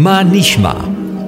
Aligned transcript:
Manishma. 0.00 0.74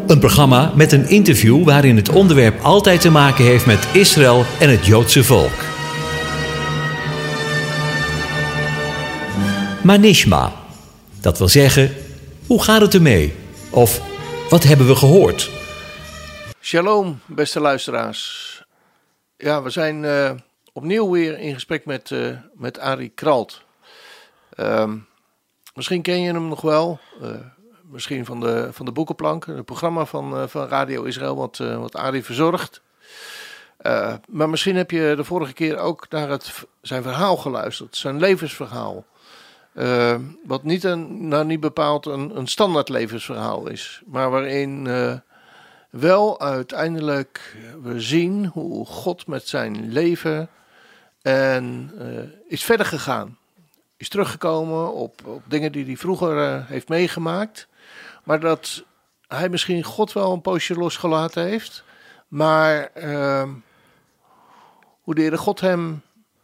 Een 0.07 0.19
programma 0.19 0.73
met 0.75 0.93
een 0.93 1.09
interview 1.09 1.65
waarin 1.65 1.97
het 1.97 2.09
onderwerp 2.09 2.61
altijd 2.61 3.01
te 3.01 3.11
maken 3.11 3.45
heeft 3.45 3.67
met 3.67 3.89
Israël 3.95 4.45
en 4.61 4.71
het 4.71 4.87
Joodse 4.87 5.25
volk. 5.25 5.59
Manishma. 9.85 10.53
Dat 11.21 11.39
wil 11.39 11.49
zeggen, 11.49 11.95
hoe 12.47 12.63
gaat 12.63 12.81
het 12.81 12.95
ermee? 12.95 13.35
Of 13.71 14.01
wat 14.51 14.63
hebben 14.63 14.87
we 14.87 14.97
gehoord? 14.97 15.51
Shalom, 16.61 17.21
beste 17.27 17.61
luisteraars. 17.61 18.65
Ja, 19.37 19.63
we 19.63 19.71
zijn 19.71 20.05
eh, 20.05 20.31
opnieuw 20.73 21.11
weer 21.11 21.39
in 21.39 21.55
gesprek 21.55 21.85
met, 21.85 22.11
uh, 22.11 22.37
met 22.55 22.79
Arie 22.79 23.13
Kralt. 23.15 23.63
Ehm, 24.55 24.97
misschien 25.75 26.03
ken 26.03 26.21
je 26.21 26.33
hem 26.33 26.49
nog 26.49 26.61
wel. 26.61 27.01
Uh, 27.23 27.31
misschien 27.93 28.25
van 28.25 28.41
de, 28.41 28.69
van 28.73 28.87
de 28.87 28.93
Boekenplank, 28.93 29.47
het 29.47 29.65
programma 29.65 30.05
van, 30.05 30.49
van 30.49 30.69
Radio 30.69 31.03
Israël, 31.03 31.37
wat, 31.37 31.57
wat 31.57 31.97
Arie 31.97 32.25
verzorgt. 32.25 32.83
maar 34.29 34.49
misschien 34.49 34.77
heb 34.77 34.91
je 34.91 35.13
de 35.17 35.25
vorige 35.25 35.53
keer 35.53 35.79
ook 35.79 36.07
naar 36.09 36.29
het, 36.29 36.65
zijn 36.81 37.03
verhaal 37.03 37.37
geluisterd, 37.37 37.97
zijn 37.97 38.19
levensverhaal. 38.19 39.05
wat 40.45 40.63
niet, 40.63 40.85
een, 40.85 41.29
nou 41.29 41.45
niet 41.45 41.61
bepaald 41.61 42.07
een, 42.07 42.37
een 42.37 42.47
standaard 42.47 42.89
levensverhaal 42.89 43.69
is, 43.69 44.03
maar 44.07 44.31
waarin 44.31 44.87
wel 45.91 46.41
uiteindelijk 46.41 47.57
we 47.83 48.01
zien 48.01 48.47
hoe 48.47 48.87
God 48.87 49.27
met 49.27 49.49
zijn 49.49 49.93
leven 49.93 50.49
en 51.23 51.93
uh, 51.99 52.07
is 52.49 52.65
verder 52.65 52.87
gegaan. 52.87 53.39
Is 53.97 54.09
teruggekomen 54.09 54.93
op, 54.93 55.27
op 55.27 55.43
dingen 55.47 55.73
die 55.73 55.85
hij 55.85 55.97
vroeger 55.97 56.37
uh, 56.37 56.67
heeft 56.67 56.89
meegemaakt. 56.89 57.69
Maar 58.23 58.41
dat 58.41 58.85
hij 59.27 59.49
misschien 59.49 59.83
God 59.83 60.13
wel 60.13 60.33
een 60.33 60.41
poosje 60.41 60.75
losgelaten 60.75 61.45
heeft. 61.45 61.85
Maar 62.29 62.91
uh, 62.97 63.49
hoe 65.01 65.15
de 65.15 65.39
God 65.39 65.61
hem, 65.61 66.03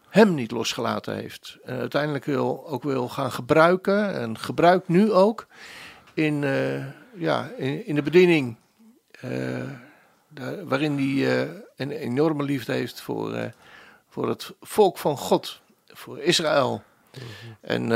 hem 0.08 0.34
niet 0.34 0.50
losgelaten 0.50 1.14
heeft. 1.14 1.58
En 1.64 1.78
uiteindelijk 1.78 2.24
wil, 2.24 2.66
ook 2.68 2.82
wil 2.82 3.08
gaan 3.08 3.32
gebruiken. 3.32 4.14
En 4.14 4.38
gebruikt 4.38 4.88
nu 4.88 5.12
ook 5.12 5.46
in, 6.14 6.42
uh, 6.42 6.84
ja, 7.14 7.50
in, 7.56 7.86
in 7.86 7.94
de 7.94 8.02
bediening 8.02 8.56
uh, 9.24 9.62
waarin 10.64 10.94
hij 10.96 11.46
uh, 11.46 11.54
een 11.76 11.90
enorme 11.90 12.42
liefde 12.42 12.72
heeft 12.72 13.00
voor, 13.00 13.52
voor 14.08 14.28
het 14.28 14.52
volk 14.60 14.98
van 14.98 15.16
God, 15.16 15.60
voor 15.86 16.18
Israël. 16.18 16.82
Mm 17.14 17.22
-hmm. 17.40 17.56
En 17.60 17.88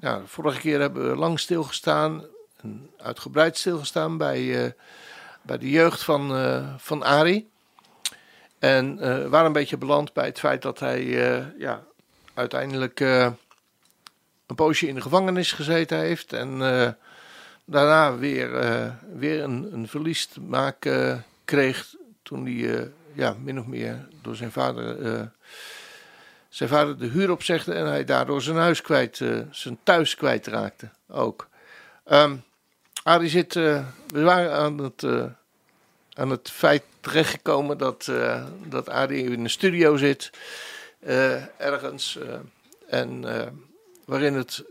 ja, 0.00 0.22
vorige 0.24 0.60
keer 0.60 0.80
hebben 0.80 1.10
we 1.10 1.16
lang 1.16 1.40
stilgestaan, 1.40 2.24
en 2.62 2.90
uitgebreid 2.96 3.56
stilgestaan 3.56 4.16
bij, 4.16 4.74
bij 5.42 5.58
de 5.58 5.70
jeugd 5.70 6.02
van, 6.02 6.30
van 6.78 7.02
Ari. 7.02 7.48
En 8.58 8.98
waren 9.30 9.46
een 9.46 9.52
beetje 9.52 9.76
beland 9.76 10.12
bij 10.12 10.26
het 10.26 10.38
feit 10.38 10.62
dat 10.62 10.78
hij 10.78 11.04
ja, 11.58 11.82
uiteindelijk 12.34 13.00
een 13.00 14.54
poosje 14.54 14.86
in 14.88 14.94
de 14.94 15.00
gevangenis 15.00 15.52
gezeten 15.52 15.98
heeft. 15.98 16.32
En 16.32 16.60
daarna 17.68 18.16
weer, 18.16 18.64
uh, 18.64 18.86
weer 19.14 19.42
een, 19.42 19.68
een, 19.72 19.88
verlies 19.88 20.26
te 20.26 20.40
maken 20.40 21.24
kreeg 21.44 21.94
toen 22.22 22.44
hij 22.44 22.54
uh, 22.54 22.86
ja, 23.12 23.36
min 23.42 23.58
of 23.58 23.66
meer 23.66 24.08
door 24.22 24.36
zijn 24.36 24.52
vader, 24.52 24.98
uh, 24.98 25.20
zijn 26.48 26.68
vader 26.68 26.98
de 26.98 27.06
huur 27.06 27.30
opzegde 27.30 27.74
en 27.74 27.86
hij 27.86 28.04
daardoor 28.04 28.42
zijn 28.42 28.56
huis 28.56 28.82
kwijt, 28.82 29.16
zijn 29.50 29.78
thuis 29.82 30.14
kwijtraakte 30.14 30.88
ook. 31.08 31.48
Um, 32.12 32.44
Arie 33.08 33.28
zit, 33.28 33.54
we 33.54 33.84
waren 34.06 34.52
aan 34.52 34.78
het, 34.78 35.04
aan 36.12 36.30
het 36.30 36.50
feit 36.50 36.82
terechtgekomen 37.00 37.78
dat, 37.78 38.10
dat 38.64 38.88
Arie 38.88 39.24
in 39.24 39.40
een 39.44 39.50
studio 39.50 39.96
zit, 39.96 40.30
ergens, 41.56 42.18
en 42.88 43.24
waarin 44.04 44.34
het 44.34 44.64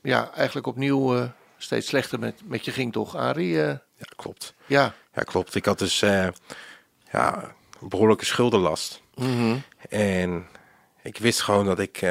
ja, 0.00 0.30
eigenlijk 0.34 0.66
opnieuw 0.66 1.30
steeds 1.56 1.86
slechter 1.86 2.18
met, 2.18 2.40
met 2.44 2.64
je 2.64 2.70
ging, 2.70 2.92
toch, 2.92 3.16
Arie? 3.16 3.56
Ja, 3.56 3.80
klopt. 4.16 4.54
Ja. 4.66 4.94
ja, 5.14 5.22
klopt. 5.22 5.54
Ik 5.54 5.64
had 5.64 5.78
dus 5.78 6.00
ja, 7.10 7.54
een 7.80 7.88
behoorlijke 7.88 8.24
schuldenlast. 8.24 9.02
Mm 9.14 9.36
-hmm. 9.36 9.62
En 9.88 10.46
ik 11.02 11.18
wist 11.18 11.42
gewoon 11.42 11.66
dat 11.66 11.78
ik... 11.78 12.06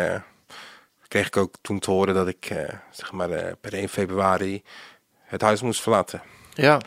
Kreeg 1.07 1.27
ik 1.27 1.37
ook 1.37 1.55
toen 1.61 1.79
te 1.79 1.91
horen 1.91 2.13
dat 2.13 2.27
ik, 2.27 2.45
zeg 2.91 3.11
maar, 3.11 3.55
per 3.55 3.73
1 3.73 3.89
februari 3.89 4.63
het 5.33 5.41
huis 5.41 5.61
moest 5.61 5.81
verlaten. 5.81 6.21
Ja. 6.53 6.81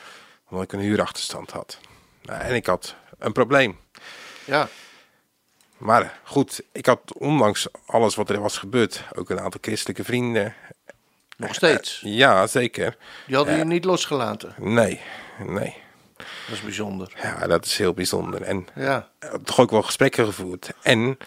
Omdat 0.48 0.64
ik 0.64 0.72
een 0.72 0.80
huurachterstand 0.80 1.50
had. 1.50 1.78
Nou, 2.22 2.40
en 2.40 2.54
ik 2.54 2.66
had 2.66 2.94
een 3.18 3.32
probleem. 3.32 3.78
Ja. 4.44 4.68
Maar 5.76 6.18
goed, 6.24 6.62
ik 6.72 6.86
had 6.86 7.12
ondanks 7.18 7.66
alles 7.86 8.14
wat 8.14 8.30
er 8.30 8.40
was 8.40 8.58
gebeurd, 8.58 9.04
ook 9.14 9.30
een 9.30 9.40
aantal 9.40 9.60
christelijke 9.62 10.04
vrienden 10.04 10.54
nog 11.36 11.54
steeds? 11.54 12.02
Uh, 12.04 12.16
ja, 12.16 12.46
zeker. 12.46 12.96
Die 13.26 13.36
hadden 13.36 13.54
uh, 13.54 13.60
je 13.60 13.66
niet 13.66 13.84
losgelaten? 13.84 14.54
Nee, 14.58 15.00
nee. 15.38 15.76
Dat 16.16 16.54
is 16.54 16.60
bijzonder. 16.60 17.12
Ja, 17.22 17.46
dat 17.46 17.64
is 17.64 17.78
heel 17.78 17.94
bijzonder. 17.94 18.42
En 18.42 18.66
ja. 18.74 19.08
toch 19.44 19.60
ook 19.60 19.70
wel 19.70 19.82
gesprekken 19.82 20.24
gevoerd. 20.24 20.72
En 20.82 21.18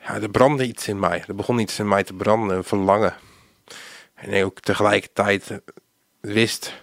ja, 0.00 0.14
er 0.14 0.30
brandde 0.30 0.66
iets 0.66 0.88
in 0.88 0.98
mij. 0.98 1.24
Er 1.26 1.34
begon 1.34 1.58
iets 1.58 1.78
in 1.78 1.88
mij 1.88 2.04
te 2.04 2.12
branden, 2.12 2.56
een 2.56 2.64
verlangen. 2.64 3.14
En 4.16 4.32
ik 4.32 4.44
ook 4.44 4.60
tegelijkertijd 4.60 5.60
wist 6.20 6.74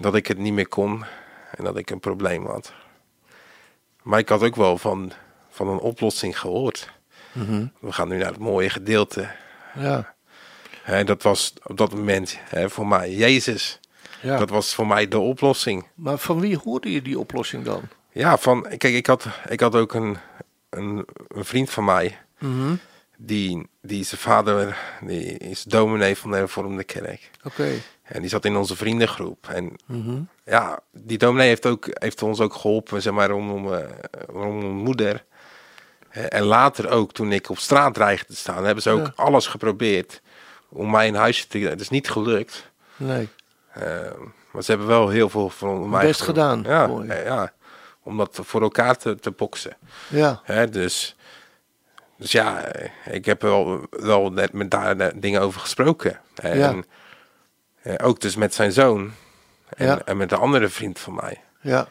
dat 0.00 0.14
ik 0.14 0.26
het 0.26 0.38
niet 0.38 0.52
meer 0.52 0.68
kon 0.68 1.04
en 1.56 1.64
dat 1.64 1.76
ik 1.76 1.90
een 1.90 2.00
probleem 2.00 2.46
had. 2.46 2.72
Maar 4.02 4.18
ik 4.18 4.28
had 4.28 4.42
ook 4.42 4.56
wel 4.56 4.78
van, 4.78 5.12
van 5.50 5.68
een 5.68 5.78
oplossing 5.78 6.38
gehoord. 6.38 6.90
Mm 7.32 7.46
-hmm. 7.46 7.72
We 7.80 7.92
gaan 7.92 8.08
nu 8.08 8.16
naar 8.16 8.28
het 8.28 8.38
mooie 8.38 8.70
gedeelte. 8.70 9.30
Ja. 9.74 10.14
He, 10.82 11.04
dat 11.04 11.22
was 11.22 11.52
op 11.62 11.76
dat 11.76 11.94
moment 11.94 12.38
he, 12.40 12.70
voor 12.70 12.86
mij 12.86 13.10
Jezus. 13.10 13.80
Ja. 14.22 14.38
Dat 14.38 14.50
was 14.50 14.74
voor 14.74 14.86
mij 14.86 15.08
de 15.08 15.18
oplossing. 15.18 15.86
Maar 15.94 16.18
van 16.18 16.40
wie 16.40 16.56
hoorde 16.56 16.92
je 16.92 17.02
die 17.02 17.18
oplossing 17.18 17.64
dan? 17.64 17.82
Ja, 18.12 18.38
van, 18.38 18.62
kijk, 18.62 18.94
ik 18.94 19.06
had, 19.06 19.26
ik 19.48 19.60
had 19.60 19.74
ook 19.74 19.94
een, 19.94 20.16
een, 20.70 21.06
een 21.28 21.44
vriend 21.44 21.70
van 21.70 21.84
mij. 21.84 22.18
Mm 22.38 22.60
-hmm. 22.60 22.80
Die, 23.16 23.68
die 23.82 24.04
zijn 24.04 24.20
vader 24.20 24.78
die 25.00 25.38
is 25.38 25.62
dominee 25.62 26.16
van 26.16 26.30
de 26.30 26.36
hervormde 26.36 26.84
kerk. 26.84 27.30
Oké. 27.44 27.46
Okay. 27.46 27.82
En 28.02 28.20
die 28.20 28.30
zat 28.30 28.44
in 28.44 28.56
onze 28.56 28.76
vriendengroep. 28.76 29.48
En 29.48 29.76
mm 29.86 30.02
-hmm. 30.02 30.28
ja, 30.44 30.80
die 30.92 31.18
dominee 31.18 31.48
heeft, 31.48 31.66
ook, 31.66 31.86
heeft 31.90 32.22
ons 32.22 32.40
ook 32.40 32.54
geholpen, 32.54 33.02
zeg 33.02 33.12
maar, 33.12 33.30
om, 33.30 33.50
om, 33.50 33.66
om 34.32 34.58
mijn 34.58 34.76
moeder. 34.76 35.24
En 36.10 36.42
later 36.42 36.90
ook, 36.90 37.12
toen 37.12 37.32
ik 37.32 37.50
op 37.50 37.58
straat 37.58 37.94
dreigde 37.94 38.26
te 38.26 38.36
staan, 38.36 38.64
hebben 38.64 38.82
ze 38.82 38.90
ook 38.90 39.06
Ja. 39.06 39.12
alles 39.16 39.46
geprobeerd 39.46 40.20
om 40.68 40.90
mij 40.90 41.08
een 41.08 41.14
huisje 41.14 41.46
te... 41.46 41.58
Het 41.58 41.80
is 41.80 41.88
niet 41.88 42.10
gelukt. 42.10 42.70
Nee. 42.96 43.28
Uh, 43.78 43.82
maar 44.50 44.62
ze 44.62 44.70
hebben 44.70 44.88
wel 44.88 45.08
heel 45.08 45.28
veel 45.28 45.50
van 45.50 45.88
mij 45.88 46.06
Best 46.06 46.20
gedaan. 46.20 46.62
Ja, 46.66 46.86
Mooi. 46.86 47.06
ja, 47.08 47.14
ja, 47.14 47.52
om 48.02 48.16
dat 48.16 48.38
voor 48.42 48.62
elkaar 48.62 48.96
te, 48.96 49.14
te 49.14 49.30
boksen. 49.30 49.76
Ja. 50.08 50.40
Hè, 50.44 50.68
dus, 50.68 51.16
dus 52.18 52.32
ja, 52.32 52.64
ik 53.10 53.24
heb 53.24 53.42
wel, 53.42 53.86
wel 53.90 54.30
net 54.32 54.52
met 54.52 54.70
daar 54.70 55.20
dingen 55.20 55.40
over 55.40 55.60
gesproken. 55.60 56.20
Ja. 56.34 56.48
En, 56.50 56.84
eh, 57.82 58.06
ook 58.06 58.20
dus 58.20 58.36
met 58.36 58.54
zijn 58.54 58.72
zoon 58.72 59.12
en, 59.68 59.86
Ja. 59.86 60.00
en 60.04 60.16
met 60.16 60.32
een 60.32 60.38
andere 60.38 60.68
vriend 60.68 60.98
van 60.98 61.14
mij. 61.14 61.40
Ja. 61.60 61.88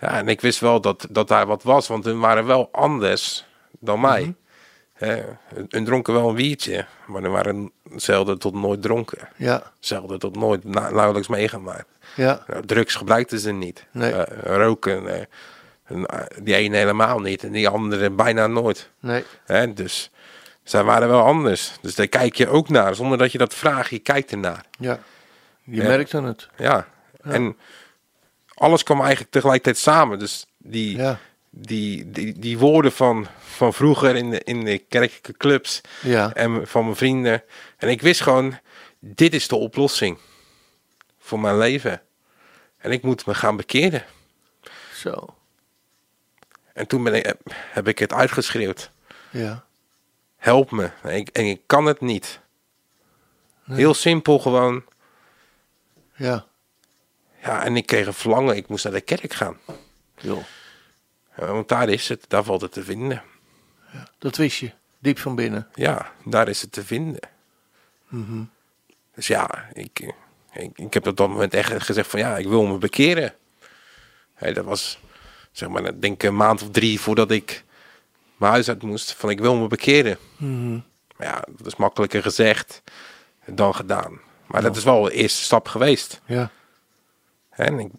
Ja, 0.00 0.08
en 0.18 0.28
ik 0.28 0.40
wist 0.40 0.60
wel 0.60 0.80
dat, 0.80 1.06
dat 1.10 1.28
daar 1.28 1.46
wat 1.46 1.62
was, 1.62 1.86
want 1.88 2.04
hun 2.04 2.20
waren 2.20 2.46
wel 2.46 2.68
anders 2.72 3.46
dan 3.80 4.00
mij. 4.00 4.34
Hè, 4.92 5.22
hun- 5.54 5.66
hun 5.68 5.84
dronken 5.84 6.14
wel 6.14 6.28
een 6.28 6.34
biertje, 6.34 6.86
maar 7.06 7.22
hun 7.22 7.30
waren 7.30 7.72
zelden 7.96 8.38
tot 8.38 8.54
nooit 8.54 8.82
dronken. 8.82 9.28
Ja. 9.36 9.72
Zelden 9.80 10.18
tot 10.18 10.36
nooit 10.36 10.64
na- 10.64 10.90
nauwelijks 10.90 11.28
meegemaakt. 11.28 11.88
Ja. 12.16 12.44
Nou, 12.46 12.66
drugs 12.66 12.94
gebruikten 12.94 13.38
ze 13.38 13.52
niet. 13.52 13.86
Nee. 13.90 14.12
Eh, 14.12 14.56
roken, 14.56 15.14
eh, 15.18 15.24
die 16.42 16.54
ene 16.54 16.76
helemaal 16.76 17.18
niet 17.18 17.42
en 17.44 17.52
die 17.52 17.68
andere 17.68 18.10
bijna 18.10 18.46
nooit. 18.46 18.90
Nee. 19.00 19.24
Hè, 19.44 19.72
dus 19.72 20.10
zij 20.62 20.82
waren 20.84 21.08
wel 21.08 21.22
anders. 21.22 21.72
Dus 21.80 21.94
daar 21.94 22.08
kijk 22.08 22.34
je 22.34 22.48
ook 22.48 22.68
naar, 22.68 22.94
zonder 22.94 23.18
dat 23.18 23.32
je 23.32 23.38
dat 23.38 23.54
vraagt, 23.54 23.90
je 23.90 23.98
kijkt 23.98 24.30
ernaar. 24.32 24.64
Ja. 24.78 24.98
Je 25.64 25.76
Ja. 25.82 25.88
merkte 25.88 26.22
het. 26.22 26.48
Ja. 26.56 26.88
En 27.22 27.56
alles 28.54 28.82
kwam 28.82 29.00
eigenlijk 29.00 29.30
tegelijkertijd 29.30 29.78
samen. 29.78 30.18
Dus 30.18 30.46
die, 30.58 30.96
Ja. 30.96 31.18
die, 31.50 32.10
die, 32.10 32.38
die 32.38 32.58
woorden 32.58 32.92
van, 32.92 33.26
van 33.38 33.72
vroeger 33.74 34.16
in 34.16 34.30
de, 34.30 34.40
in 34.44 34.64
de 34.64 34.78
kerkelijke 34.78 35.32
clubs 35.36 35.80
Ja. 36.02 36.32
en 36.34 36.66
van 36.66 36.84
mijn 36.84 36.96
vrienden. 36.96 37.42
En 37.76 37.88
ik 37.88 38.02
wist 38.02 38.20
gewoon, 38.20 38.58
dit 38.98 39.34
is 39.34 39.48
de 39.48 39.56
oplossing 39.56 40.18
voor 41.18 41.40
mijn 41.40 41.58
leven. 41.58 42.00
En 42.78 42.90
ik 42.90 43.02
moet 43.02 43.26
me 43.26 43.34
gaan 43.34 43.56
bekeren. 43.56 44.04
Zo. 44.94 45.34
En 46.76 46.86
toen 46.86 47.02
ben 47.02 47.14
ik, 47.14 47.34
heb 47.48 47.88
ik 47.88 47.98
het 47.98 48.12
uitgeschreeuwd. 48.12 48.90
Ja. 49.30 49.64
Help 50.36 50.70
me. 50.70 50.90
En 51.02 51.14
ik, 51.14 51.28
en 51.28 51.44
ik 51.44 51.60
kan 51.66 51.86
het 51.86 52.00
niet. 52.00 52.40
Nee. 53.64 53.78
Heel 53.78 53.94
simpel 53.94 54.38
gewoon. 54.38 54.84
Ja, 56.14 56.46
Ja, 57.42 57.64
en 57.64 57.76
ik 57.76 57.86
kreeg 57.86 58.06
een 58.06 58.12
verlangen, 58.14 58.56
ik 58.56 58.68
moest 58.68 58.84
naar 58.84 58.92
de 58.92 59.00
kerk 59.00 59.32
gaan. 59.32 59.58
joh. 60.18 60.44
Ja, 61.36 61.46
want 61.46 61.68
daar 61.68 61.88
is 61.88 62.08
het, 62.08 62.24
daar 62.28 62.44
valt 62.44 62.60
het 62.60 62.72
te 62.72 62.82
vinden. 62.84 63.22
Dat 64.18 64.36
wist 64.36 64.58
je, 64.58 64.72
diep 64.98 65.18
van 65.18 65.34
binnen. 65.34 65.68
Ja, 65.74 66.12
daar 66.24 66.48
is 66.48 66.60
het 66.62 66.72
te 66.72 66.84
vinden. 66.84 67.20
Mhm. 68.08 68.42
Dus 69.14 69.26
ja, 69.26 69.68
ik, 69.72 70.00
eh, 70.00 70.62
ik, 70.62 70.78
ik 70.78 70.94
heb 70.94 71.06
op 71.06 71.16
dat 71.16 71.28
moment 71.28 71.54
echt 71.54 71.82
gezegd 71.82 72.10
van 72.10 72.20
ja, 72.20 72.36
ik 72.36 72.46
wil 72.46 72.66
me 72.66 72.78
bekeren. 72.78 73.34
Hè, 74.34 74.52
dat 74.52 74.64
was 74.64 74.98
zeg 75.58 75.68
maar, 75.68 75.84
ik 75.84 76.02
denk 76.02 76.22
een 76.22 76.36
maand 76.36 76.62
of 76.62 76.70
drie 76.70 77.00
voordat 77.00 77.30
ik 77.30 77.64
mijn 78.36 78.52
huis 78.52 78.68
uit 78.68 78.82
moest. 78.82 79.12
Van 79.12 79.30
ik 79.30 79.40
wil 79.40 79.56
me 79.56 79.66
bekeren. 79.66 80.18
Mhm. 80.36 80.72
Maar 81.16 81.26
ja, 81.26 81.44
dat 81.56 81.66
is 81.66 81.76
makkelijker 81.76 82.22
gezegd 82.22 82.82
dan 83.46 83.74
gedaan. 83.74 84.20
Maar 84.46 84.62
dat 84.62 84.76
is 84.76 84.84
wel 84.84 85.02
de 85.02 85.12
eerste 85.12 85.42
stap 85.42 85.68
geweest. 85.68 86.20
Ja, 86.26 86.50
En 87.50 87.78
ik, 87.78 87.90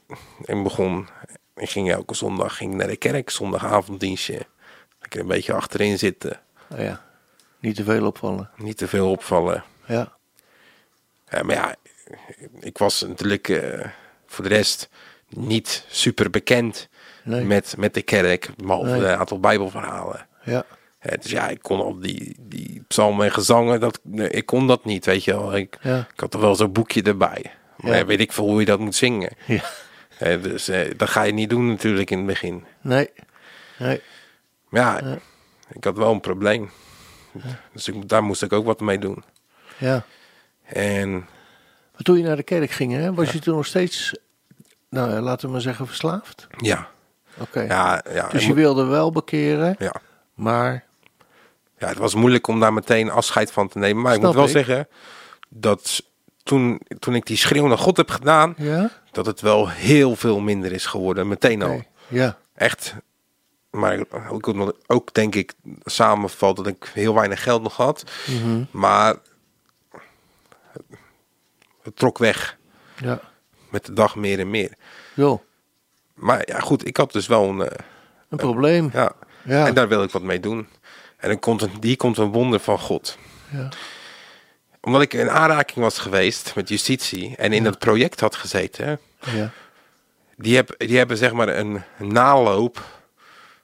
ik 0.42 0.64
begon, 0.64 1.08
ik 1.56 1.70
ging 1.70 1.92
elke 1.92 2.16
zondag 2.16 2.58
ging 2.58 2.74
naar 2.74 2.88
de 2.88 2.96
kerk, 2.96 3.30
zondagavonddienstje. 3.30 4.46
Ik 5.02 5.16
een 5.16 5.28
beetje 5.28 5.54
achterin 5.54 5.98
zitten, 5.98 6.40
nou 6.70 6.82
ja. 6.82 7.06
Niet 7.60 7.76
te 7.76 7.84
veel 7.84 8.06
opvallen. 8.06 8.50
niet 8.58 8.78
te 8.78 8.88
veel 8.88 9.10
opvallen. 9.12 9.64
Ja, 9.86 10.18
Ja, 11.30 11.44
maar 11.44 11.56
ja, 11.56 11.76
ik 12.60 12.78
was 12.78 13.02
natuurlijk 13.02 13.50
eh, 13.50 13.90
voor 14.26 14.44
de 14.44 14.50
rest 14.50 14.90
niet 15.30 15.86
super 15.90 16.30
bekend 16.30 16.90
nee. 17.28 17.44
met, 17.46 17.76
met 17.78 17.94
de 17.94 18.02
kerk, 18.02 18.50
behalve 18.64 18.90
Nee. 18.90 19.00
een 19.06 19.18
aantal 19.18 19.40
bijbelverhalen. 19.40 20.28
Ja, 20.44 20.64
dus 21.20 21.32
ja, 21.32 21.48
ik 21.50 21.62
kon 21.62 21.80
al 21.80 22.00
die, 22.00 22.36
die 22.40 22.84
psalmen 22.88 23.26
en 23.26 23.32
gezangen, 23.32 23.80
dat, 23.80 24.00
ik 24.14 24.46
kon 24.46 24.68
dat 24.68 24.86
niet, 24.86 25.06
weet 25.06 25.24
je 25.24 25.32
wel. 25.34 25.56
Ik, 25.56 25.78
ja, 25.82 26.08
ik 26.14 26.20
had 26.20 26.34
er 26.34 26.40
wel 26.40 26.56
zo'n 26.56 26.72
boekje 26.72 27.02
erbij. 27.02 27.52
Maar 27.78 27.98
Ja. 27.98 28.06
weet 28.06 28.20
ik 28.20 28.32
veel 28.32 28.46
hoe 28.46 28.60
je 28.60 28.66
dat 28.66 28.80
moet 28.80 28.96
zingen. 28.96 29.32
ja. 29.46 29.62
Dus 30.38 30.68
eh, 30.68 30.92
dat 30.98 31.10
ga 31.10 31.24
je 31.24 31.34
niet 31.34 31.50
doen 31.50 31.68
natuurlijk 31.68 32.10
in 32.12 32.18
het 32.18 32.28
begin. 32.28 32.66
Nee, 32.82 33.10
nee. 33.80 34.02
Maar 34.70 34.82
ja, 34.82 35.18
ik 35.72 35.84
had 35.84 35.98
wel 35.98 36.12
een 36.12 36.20
probleem. 36.20 36.70
Dus 37.74 37.88
ik, 37.88 38.08
daar 38.10 38.24
moest 38.24 38.44
ik 38.44 38.54
ook 38.54 38.66
wat 38.66 38.80
mee 38.80 39.00
doen. 39.00 39.24
Ja. 39.78 40.06
En 40.64 41.12
Maar 41.92 42.02
toen 42.04 42.18
je 42.18 42.24
naar 42.24 42.36
de 42.36 42.44
kerk 42.44 42.72
ging, 42.72 42.94
hè, 42.94 43.14
was 43.14 43.32
je 43.32 43.40
toen 43.40 43.56
nog 43.56 43.66
steeds, 43.66 44.14
nou 44.90 45.12
ja, 45.12 45.22
laten 45.22 45.46
we 45.46 45.52
maar 45.52 45.62
zeggen, 45.62 45.88
verslaafd? 45.88 46.48
ja, 46.58 46.90
Oké. 47.40 47.62
ja, 47.62 48.04
ja, 48.14 48.28
dus 48.28 48.46
je 48.46 48.54
wilde 48.54 48.86
wel 48.86 49.12
bekeren, 49.12 49.76
ja, 49.80 49.94
maar 50.34 50.86
ja, 51.78 51.88
het 51.88 51.98
was 51.98 52.16
moeilijk 52.16 52.48
om 52.48 52.60
daar 52.60 52.74
meteen 52.74 53.10
afscheid 53.10 53.52
van 53.52 53.68
te 53.68 53.78
nemen. 53.78 54.04
Maar 54.04 54.16
ik 54.16 54.22
moet 54.22 54.34
wel 54.34 54.44
ik. 54.44 54.50
zeggen 54.50 54.88
dat 55.50 56.04
toen, 56.44 56.82
toen 57.00 57.16
ik 57.16 57.26
die 57.26 57.38
schreeuw 57.38 57.68
naar 57.68 57.78
God 57.78 57.98
heb 57.98 58.10
gedaan, 58.10 58.54
ja? 58.58 58.90
dat 59.12 59.26
het 59.26 59.42
wel 59.42 59.70
heel 59.70 60.16
veel 60.16 60.40
minder 60.40 60.72
is 60.72 60.86
geworden. 60.86 61.28
Meteen 61.28 61.62
al. 61.62 61.84
Ja, 62.08 62.38
Echt. 62.58 62.96
Maar 63.70 64.04
ook, 64.30 64.74
ook 64.88 65.14
denk 65.14 65.36
ik 65.36 65.54
samenvalt 65.84 66.58
dat 66.58 66.68
ik 66.68 66.92
heel 66.94 67.14
weinig 67.14 67.44
geld 67.44 67.62
nog 67.62 67.76
had. 67.76 68.04
Mhm. 68.26 68.64
Maar 68.72 69.16
het 71.82 71.96
trok 71.96 72.18
weg 72.18 72.58
ja. 73.02 73.20
met 73.70 73.86
de 73.86 73.94
dag 73.94 74.16
meer 74.16 74.40
en 74.40 74.50
meer. 74.50 74.74
Joh, 75.14 75.42
Maar 76.18 76.42
ja, 76.46 76.60
goed, 76.60 76.88
ik 76.88 76.98
had 76.98 77.12
dus 77.12 77.28
wel 77.28 77.50
een. 77.50 77.62
eh, 77.62 77.78
een 78.30 78.38
probleem. 78.38 78.90
ja, 78.94 79.12
Ja. 79.44 79.68
En 79.68 79.74
daar 79.74 79.88
wil 79.88 80.04
ik 80.04 80.12
wat 80.12 80.22
mee 80.22 80.40
doen. 80.40 80.68
En 81.18 81.30
dan 81.30 81.40
komt 81.40 81.62
een, 81.62 81.72
die 81.80 81.96
komt 81.96 82.18
een 82.18 82.32
wonder 82.32 82.60
van 82.60 82.80
God. 82.80 83.18
Ja. 83.52 83.70
Omdat 84.82 85.02
ik 85.02 85.14
in 85.14 85.30
aanraking 85.30 85.78
was 85.80 85.98
geweest 86.00 86.56
met 86.56 86.70
justitie 86.70 87.36
en 87.36 87.54
in 87.54 87.64
dat 87.64 87.80
project 87.80 88.20
had 88.20 88.36
gezeten. 88.36 89.00
Ja. 89.26 89.50
Die, 90.36 90.56
heb, 90.56 90.74
die 90.78 90.98
hebben 90.98 91.18
zeg 91.18 91.34
maar 91.34 91.48
een 91.48 91.84
naloop. 91.98 92.84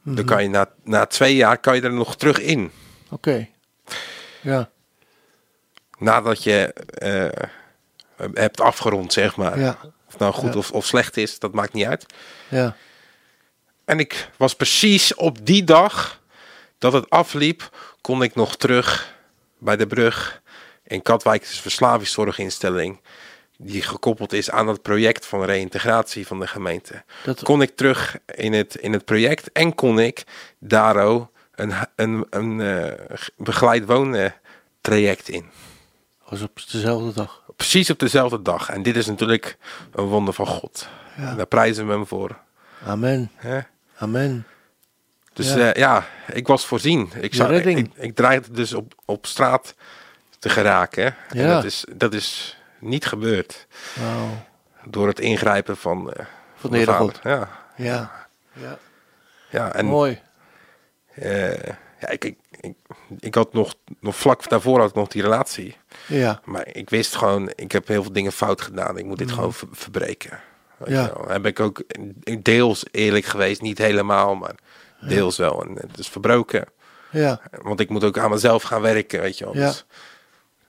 Mhm. 0.01 0.15
Dan 0.15 0.25
kan 0.25 0.43
je 0.43 0.49
na, 0.49 0.69
na 0.83 1.05
twee 1.05 1.35
jaar 1.35 1.57
kan 1.57 1.75
je 1.75 1.81
er 1.81 1.93
nog 1.93 2.15
terug 2.15 2.39
in. 2.39 2.71
Oké. 3.09 3.47
Ja, 4.41 4.69
Nadat 5.97 6.43
je 6.43 6.73
eh, 6.73 7.47
hebt 8.33 8.61
afgerond, 8.61 9.13
zeg 9.13 9.35
maar. 9.35 9.59
ja, 9.59 9.77
het 10.13 10.21
nou 10.21 10.33
goed 10.33 10.53
Ja. 10.53 10.59
of, 10.59 10.71
of 10.71 10.85
slecht 10.85 11.17
is, 11.17 11.39
dat 11.39 11.53
maakt 11.53 11.73
niet 11.73 11.85
uit. 11.85 12.05
ja. 12.49 12.75
En 13.85 13.99
ik 13.99 14.29
was 14.37 14.55
precies 14.55 15.15
op 15.15 15.45
die 15.45 15.63
dag 15.63 16.21
dat 16.77 16.93
het 16.93 17.09
afliep, 17.09 17.69
kon 18.01 18.23
ik 18.23 18.35
nog 18.35 18.55
terug 18.55 19.13
bij 19.57 19.75
de 19.75 19.87
brug 19.87 20.41
in 20.83 21.01
Katwijk, 21.01 21.41
het 21.41 21.49
is 21.49 21.55
een 21.55 21.61
verslavingszorginstelling, 21.61 22.99
die 23.57 23.81
gekoppeld 23.81 24.33
is 24.33 24.49
aan 24.49 24.67
het 24.67 24.81
project 24.81 25.25
van 25.25 25.43
reïntegratie 25.45 26.27
van 26.27 26.39
de 26.39 26.47
gemeente. 26.47 27.03
Dat, 27.23 27.43
Kon 27.43 27.61
ik 27.61 27.75
terug 27.75 28.17
in 28.35 28.53
het, 28.53 28.75
in 28.75 28.93
het 28.93 29.05
project 29.05 29.51
en 29.51 29.75
kon 29.75 29.99
ik 29.99 30.23
daar 30.59 30.97
ook 30.97 31.29
een, 31.55 31.73
een, 31.95 32.25
een 32.29 32.61
eh, 32.61 33.17
begeleid 33.37 33.85
wonen 33.85 34.35
traject 34.81 35.29
in. 35.29 35.45
was 36.29 36.41
op 36.41 36.59
dezelfde 36.71 37.13
dag. 37.13 37.42
Precies 37.55 37.89
op 37.89 37.99
dezelfde 37.99 38.41
dag. 38.41 38.69
En 38.69 38.83
dit 38.83 38.95
is 38.95 39.05
natuurlijk 39.05 39.57
een 39.91 40.03
wonder 40.05 40.33
van 40.33 40.47
God. 40.47 40.87
Ja. 41.17 41.29
En 41.29 41.37
daar 41.37 41.45
prijzen 41.45 41.87
we 41.87 41.93
hem 41.93 42.07
voor. 42.07 42.37
Amen. 42.85 43.31
Hè? 43.35 43.59
Amen. 43.97 44.47
Dus 45.33 45.53
Ja. 45.53 45.57
ja. 45.65 45.71
ja, 45.75 46.05
ik 46.33 46.47
was 46.47 46.65
voorzien. 46.65 47.11
Ik, 47.19 47.33
zag, 47.33 47.49
ik, 47.51 47.65
ik, 47.65 47.89
ik 47.95 48.15
dreigde 48.15 48.51
dus 48.51 48.73
op, 48.73 48.93
op 49.05 49.25
straat 49.25 49.75
te 50.39 50.49
geraken. 50.49 51.15
En 51.29 51.39
Ja. 51.41 51.53
dat, 51.53 51.63
is, 51.63 51.85
dat 51.95 52.13
is 52.13 52.57
niet 52.79 53.05
gebeurd. 53.05 53.67
Door 54.85 55.07
het 55.07 55.19
ingrijpen 55.19 55.77
van, 55.77 56.13
eh, 56.13 56.25
Van 56.55 56.71
de. 56.71 56.85
God. 56.87 57.19
Ja, 57.23 57.49
Ja. 57.75 58.27
Ja. 58.53 58.77
ja 59.49 59.73
en 59.73 59.85
Mooi. 59.85 60.21
eh, 61.13 61.63
ja, 61.99 62.09
ik, 62.09 62.25
ik, 62.25 62.37
ik, 62.63 62.73
ik 63.19 63.35
had 63.35 63.53
nog, 63.53 63.73
nog 63.99 64.15
vlak 64.15 64.49
daarvoor 64.49 64.79
had 64.79 64.89
ik 64.89 64.95
nog 64.95 65.07
die 65.07 65.21
relatie. 65.21 65.77
Ja. 66.07 66.41
Maar 66.45 66.67
ik 66.71 66.89
wist 66.89 67.15
gewoon, 67.15 67.51
ik 67.55 67.71
heb 67.71 67.87
heel 67.87 68.03
veel 68.03 68.11
dingen 68.13 68.31
fout 68.31 68.61
gedaan. 68.61 68.97
Ik 68.97 69.05
moet 69.05 69.17
dit 69.17 69.31
gewoon 69.31 69.53
ver- 69.53 69.67
verbreken. 69.71 70.39
Weet. 70.77 70.89
Ja. 70.89 71.11
wel. 71.13 71.27
Heb 71.27 71.45
ik 71.45 71.59
ook 71.59 71.83
deels 72.41 72.83
eerlijk 72.91 73.25
geweest, 73.25 73.61
niet 73.61 73.77
helemaal, 73.77 74.35
maar 74.35 74.55
deels 75.01 75.37
wel. 75.37 75.61
En 75.63 75.73
het 75.75 75.97
is 75.99 76.07
verbroken. 76.09 76.65
Ja. 77.11 77.41
Want 77.61 77.79
ik 77.79 77.89
moet 77.89 78.03
ook 78.03 78.17
aan 78.17 78.29
mezelf 78.29 78.63
gaan 78.63 78.81
werken, 78.81 79.21
weet 79.21 79.37
je 79.37 79.45
wel. 79.45 79.55
Ja. 79.55 79.65
Dus, 79.67 79.85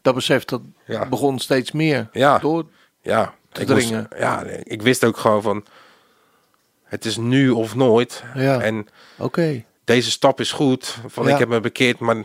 Dat 0.02 0.14
besef 0.14 0.44
dat 0.44 0.60
Ja. 0.86 1.06
begon 1.08 1.38
steeds 1.38 1.72
meer. 1.72 2.08
Ja. 2.12 2.38
Door. 2.38 2.66
ja, 3.02 3.34
Te 3.52 3.60
ik 3.60 3.68
moest- 3.68 3.86
dringen. 3.86 4.08
ja, 4.18 4.42
ik 4.62 4.82
wist 4.82 5.04
ook 5.04 5.16
gewoon 5.16 5.42
van, 5.42 5.64
het 6.84 7.04
is 7.04 7.16
nu 7.16 7.50
of 7.50 7.74
nooit. 7.74 8.22
Ja. 8.34 8.60
En 8.60 8.88
Oké. 9.18 9.64
Deze 9.84 10.10
stap 10.10 10.40
is 10.40 10.52
goed, 10.52 10.98
van 11.06 11.26
Ja. 11.26 11.32
ik 11.32 11.38
heb 11.38 11.48
me 11.48 11.60
bekeerd, 11.60 11.98
maar 11.98 12.16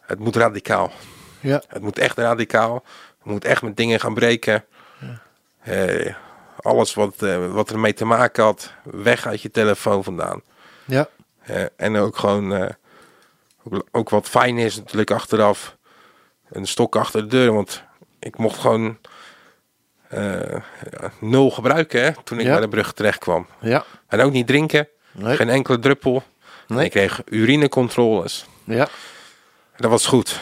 het 0.00 0.18
moet 0.18 0.36
radicaal. 0.36 0.92
Ja. 1.40 1.62
Het 1.68 1.82
moet 1.82 1.98
echt 1.98 2.18
radicaal. 2.18 2.84
Je 3.24 3.30
moet 3.30 3.44
echt 3.44 3.62
met 3.62 3.76
dingen 3.76 4.00
gaan 4.00 4.14
breken. 4.14 4.64
Eh, 5.60 6.14
alles 6.56 6.94
wat, 6.94 7.22
eh, 7.22 7.52
wat 7.52 7.70
ermee 7.70 7.92
te 7.94 8.04
maken 8.04 8.44
had, 8.44 8.72
weg 8.84 9.26
uit 9.26 9.42
je 9.42 9.50
telefoon 9.50 10.04
vandaan. 10.04 10.42
Ja. 10.84 11.08
Eh, 11.42 11.64
en 11.76 11.96
ook 11.96 12.16
gewoon, 12.16 12.74
ook, 13.64 13.86
ook 13.90 14.08
wat 14.10 14.28
fijn 14.28 14.58
is 14.58 14.76
natuurlijk 14.76 15.10
achteraf, 15.10 15.76
een 16.50 16.66
stok 16.66 16.96
achter 16.96 17.20
de 17.20 17.26
deur. 17.26 17.52
Want 17.52 17.82
ik 18.18 18.36
mocht 18.38 18.58
gewoon 18.60 18.98
ja, 20.10 20.62
nul 21.20 21.50
gebruiken 21.50 22.02
hè, 22.04 22.10
toen 22.24 22.38
ik 22.38 22.44
Ja. 22.46 22.52
bij 22.52 22.60
de 22.60 22.68
brug 22.68 22.92
terecht 22.92 23.18
kwam. 23.18 23.46
Ja. 23.60 23.84
En 24.06 24.20
ook 24.20 24.32
niet 24.32 24.46
drinken, 24.46 24.88
Nee. 25.12 25.36
geen 25.36 25.48
enkele 25.48 25.78
druppel. 25.78 26.22
Nee. 26.70 26.84
Ik 26.84 26.90
kreeg 26.90 27.22
urinecontroles. 27.24 28.46
Ja. 28.64 28.88
Dat 29.76 29.90
was 29.90 30.06
goed, 30.06 30.40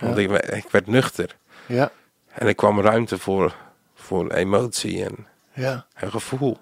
want 0.00 0.16
Ja. 0.16 0.22
ik, 0.38 0.44
ik 0.46 0.70
werd 0.70 0.86
nuchter. 0.86 1.36
Ja. 1.66 1.90
En 2.32 2.46
er 2.46 2.54
kwam 2.54 2.80
ruimte 2.80 3.18
voor, 3.18 3.54
voor 3.94 4.30
emotie 4.32 5.04
en, 5.04 5.26
Ja. 5.52 5.86
en 5.94 6.10
gevoel. 6.10 6.58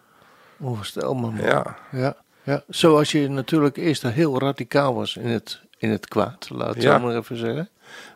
Onvoorstelbaar. 0.59 1.21
man. 1.32 1.37
Ja, 1.42 1.76
Ja. 1.90 2.16
Ja. 2.42 2.62
Zoals 2.68 3.12
je 3.12 3.28
natuurlijk 3.28 3.76
eerst 3.76 4.02
heel 4.02 4.38
radicaal 4.38 4.94
was 4.94 5.16
in 5.16 5.26
het, 5.28 5.61
in 5.78 5.90
het 5.90 6.09
kwaad, 6.09 6.49
laat 6.50 6.75
het 6.75 6.82
Ja. 6.82 6.99
zo 6.99 7.04
maar 7.06 7.16
even 7.16 7.37
zeggen. 7.37 7.68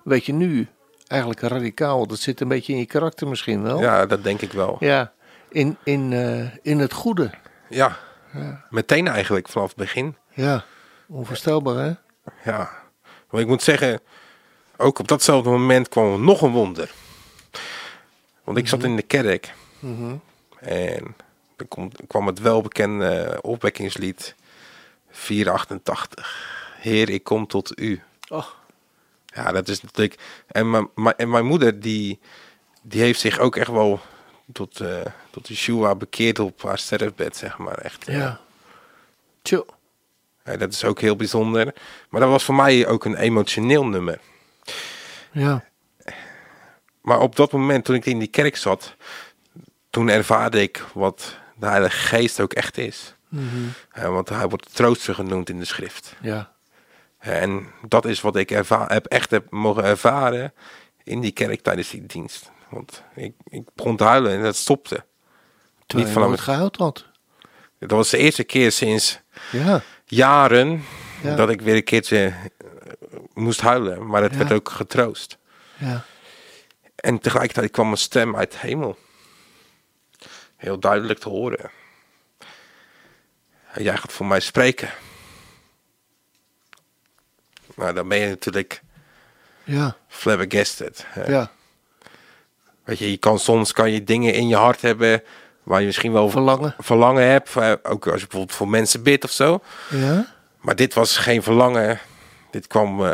Weet 0.05 0.27
je 0.27 0.33
nu 0.33 0.69
eigenlijk 1.07 1.41
radicaal, 1.41 2.07
dat 2.07 2.19
zit 2.19 2.41
een 2.41 2.49
beetje 2.49 2.73
in 2.73 2.79
je 2.79 2.87
karakter 2.87 3.29
misschien 3.29 3.63
wel. 3.63 3.81
ja 3.81 4.07
dat 4.07 4.23
denk 4.25 4.41
ik 4.41 4.53
wel. 4.53 4.77
Ja. 4.81 5.13
In, 5.49 5.77
in, 5.85 6.13
eh, 6.13 6.47
in 6.63 6.79
het 6.79 6.93
goede. 6.93 7.31
Ja, 7.69 7.97
Ja. 8.33 8.65
meteen 8.71 9.09
eigenlijk 9.09 9.49
vanaf 9.49 9.69
het 9.69 9.77
begin. 9.77 10.17
Ja. 10.35 10.65
Onvoorstelbaar 11.07 11.77
hè? 11.85 11.93
Ja, 12.51 12.71
maar 13.31 13.41
ik 13.41 13.47
moet 13.47 13.63
zeggen, 13.63 14.01
ook 14.77 14.99
op 14.99 15.09
datzelfde 15.09 15.51
moment 15.51 15.89
kwam 15.89 16.25
nog 16.25 16.43
een 16.43 16.51
wonder. 16.53 16.91
Want 18.45 18.59
ik 18.59 18.69
zat 18.69 18.85
in 18.85 18.97
de 18.97 19.03
kerk 19.03 19.55
Mhm. 19.79 20.15
en 20.61 21.17
er 21.57 21.67
kwam 22.07 22.27
het 22.27 22.39
welbekende 22.39 23.39
opwekkingslied 23.43 24.35
488. 25.11 26.55
Heer, 26.81 27.09
ik 27.11 27.25
kom 27.25 27.47
tot 27.47 27.81
u. 27.81 28.03
Oh. 28.29 28.47
Ja, 29.27 29.53
dat 29.53 29.69
is 29.69 29.83
natuurlijk. 29.83 30.21
En 30.47 30.71
mijn, 30.71 30.89
mijn- 30.95 31.17
en 31.17 31.31
mijn 31.31 31.45
moeder, 31.47 31.81
die, 31.81 32.21
die 32.83 33.01
heeft 33.01 33.21
zich 33.21 33.39
ook 33.39 33.57
echt 33.57 33.71
wel 33.71 34.01
tot, 34.53 34.81
eh 34.81 35.01
tot 35.31 35.49
Yeshua 35.49 35.95
bekeerd 35.95 36.39
op 36.39 36.63
haar 36.63 36.79
sterfbed, 36.79 37.37
zeg 37.37 37.59
maar. 37.59 37.79
Echt, 37.79 38.09
eh. 38.09 38.17
Ja. 38.17 38.41
Ja, 40.47 40.57
dat 40.57 40.73
is 40.73 40.85
ook 40.85 41.01
heel 41.01 41.17
bijzonder. 41.17 41.75
Maar 42.11 42.21
dat 42.21 42.31
was 42.31 42.45
voor 42.45 42.55
mij 42.55 42.87
ook 42.87 43.05
een 43.05 43.17
emotioneel 43.17 43.87
nummer. 43.87 44.19
Ja. 45.33 45.65
Maar 47.01 47.21
op 47.21 47.37
dat 47.37 47.53
moment, 47.53 47.85
toen 47.85 47.95
ik 47.95 48.07
in 48.07 48.19
die 48.19 48.29
kerk 48.29 48.57
zat, 48.57 48.95
toen 49.91 50.09
ervaarde 50.09 50.63
ik 50.63 50.85
wat 50.95 51.37
de 51.57 51.67
Heilige 51.67 51.97
Geest 51.97 52.41
ook 52.41 52.53
echt 52.53 52.79
is. 52.79 53.15
Ja, 53.95 54.11
want 54.11 54.29
hij 54.29 54.49
wordt 54.49 54.75
trooster 54.75 55.15
genoemd 55.15 55.49
in 55.51 55.59
de 55.59 55.65
schrift. 55.65 56.15
Ja. 56.21 56.53
En 57.19 57.67
dat 57.89 58.05
is 58.05 58.21
wat 58.21 58.37
ik 58.37 58.51
erva- 58.51 58.87
heb, 58.89 59.07
echt 59.07 59.31
heb 59.31 59.51
mogen 59.51 59.85
ervaren 59.85 60.53
in 61.05 61.21
die 61.21 61.33
kerk 61.33 61.61
tijdens 61.63 61.91
die 61.91 62.07
dienst. 62.07 62.51
Want 62.69 63.03
ik, 63.15 63.35
ik 63.49 63.63
begon 63.75 63.97
te 63.97 64.05
huilen 64.05 64.33
en 64.33 64.43
dat 64.43 64.57
stopte. 64.57 65.05
Terwijl 65.87 66.07
Niet 66.07 66.07
je 66.07 66.13
van 66.21 66.29
nooit 66.29 66.41
gehuild 66.41 66.77
had. 66.77 67.05
Dat 67.79 67.91
was 67.91 68.11
de 68.11 68.19
eerste 68.19 68.45
keer 68.45 68.73
sinds 68.73 69.21
Ja. 69.53 69.83
Jaren 70.07 70.85
Ja. 71.23 71.35
dat 71.35 71.49
ik 71.51 71.61
weer 71.61 71.75
een 71.75 71.85
keertje 71.85 72.35
eh, 72.59 72.67
moest 73.35 73.61
huilen. 73.61 74.07
Maar 74.07 74.23
het 74.23 74.33
Ja. 74.33 74.39
werd 74.39 74.53
ook 74.53 74.69
getroost. 74.71 75.39
Ja. 75.79 76.05
En 76.95 77.19
tegelijkertijd 77.19 77.71
kwam 77.71 77.91
een 77.91 77.97
stem 77.97 78.37
uit 78.37 78.53
de 78.53 78.59
hemel. 78.61 78.99
Heel 80.57 80.79
duidelijk 80.79 81.19
te 81.19 81.29
horen. 81.29 81.71
En 83.73 83.83
Jij 83.83 83.97
gaat 83.97 84.13
voor 84.13 84.27
mij 84.27 84.41
spreken. 84.41 84.91
Nou, 87.75 87.95
dan 87.95 88.09
ben 88.09 88.19
je 88.19 88.29
natuurlijk 88.29 88.83
Ja. 89.65 89.97
flabbergasted. 90.09 91.05
hè. 91.09 91.25
Ja. 91.31 91.51
Weet 92.85 92.99
je, 92.99 93.11
je 93.11 93.17
kan 93.17 93.39
soms 93.39 93.73
kan 93.73 93.91
je 93.93 94.05
dingen 94.05 94.35
in 94.35 94.49
je 94.49 94.57
hart 94.57 94.81
hebben 94.83 95.23
waar 95.67 95.81
je 95.81 95.87
misschien 95.87 96.13
wel 96.13 96.31
Verlangen. 96.31 96.75
verlangen 96.79 97.27
hebt. 97.27 97.57
Ook 97.83 98.07
als 98.07 98.21
je 98.21 98.27
bijvoorbeeld 98.27 98.53
voor 98.53 98.69
mensen 98.69 99.03
bidt 99.03 99.25
of 99.25 99.31
zo. 99.31 99.61
Ja. 99.91 100.35
Maar 100.61 100.77
dit 100.77 100.95
was 100.95 101.17
geen 101.17 101.43
verlangen. 101.43 101.99
Dit 102.51 102.67
kwam, 102.67 103.05
eh, 103.05 103.13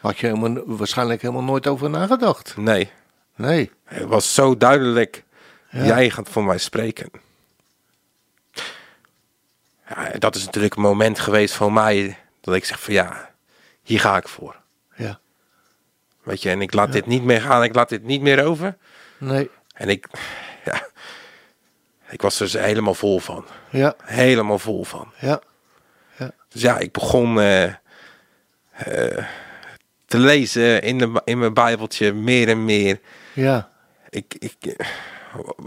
Had 0.00 0.18
je 0.18 0.26
helemaal, 0.26 0.62
waarschijnlijk 0.66 1.22
helemaal 1.22 1.42
nooit 1.42 1.66
over 1.66 1.90
nagedacht. 1.90 2.56
nee. 2.56 2.90
Nee. 3.36 3.70
Het 3.84 4.04
was 4.08 4.34
zo 4.34 4.56
duidelijk. 4.56 5.24
Ja. 5.70 5.84
Jij 5.84 6.10
gaat 6.10 6.28
voor 6.28 6.44
mij 6.44 6.58
spreken. 6.58 7.10
Ja, 9.88 10.10
dat 10.18 10.34
is 10.34 10.44
natuurlijk 10.44 10.74
een 10.74 10.82
moment 10.82 11.18
geweest 11.18 11.54
voor 11.54 11.72
mij 11.72 12.16
dat 12.40 12.54
ik 12.54 12.64
zeg 12.64 12.80
van 12.80 12.94
ja, 12.94 13.30
hier 13.82 14.00
ga 14.00 14.16
ik 14.16 14.28
voor. 14.28 14.56
Ja. 14.96 15.18
Weet 16.22 16.42
je, 16.42 16.50
en 16.50 16.62
ik 16.62 16.74
laat 16.74 16.92
dit 16.92 17.06
niet 17.06 17.22
meer 17.24 17.40
gaan, 17.40 17.62
ik 17.62 17.74
laat 17.74 17.88
dit 17.88 18.02
niet 18.04 18.20
meer 18.20 18.44
over. 18.44 18.76
Nee. 19.18 19.50
En 19.74 19.88
ik, 19.88 20.06
ik 22.10 22.22
was 22.22 22.40
er 22.40 22.44
dus 22.50 22.62
helemaal 22.62 22.94
vol 22.94 23.18
van. 23.18 23.44
Ja. 23.70 23.94
Helemaal 24.04 24.58
vol 24.58 24.84
van. 24.84 25.12
Ja. 25.20 25.40
Dus 26.48 26.62
ja, 26.62 26.78
ik 26.78 26.92
begon 26.92 27.40
eh, 27.40 27.64
eh, 27.64 29.24
te 30.06 30.18
lezen 30.18 30.82
in, 30.82 30.98
de, 30.98 31.20
in 31.24 31.38
mijn 31.38 31.54
bijbeltje 31.54 32.12
meer 32.12 32.48
en 32.48 32.64
meer. 32.64 33.00
Ja. 33.32 33.70
Ik, 34.08 34.34
ik, 34.38 34.76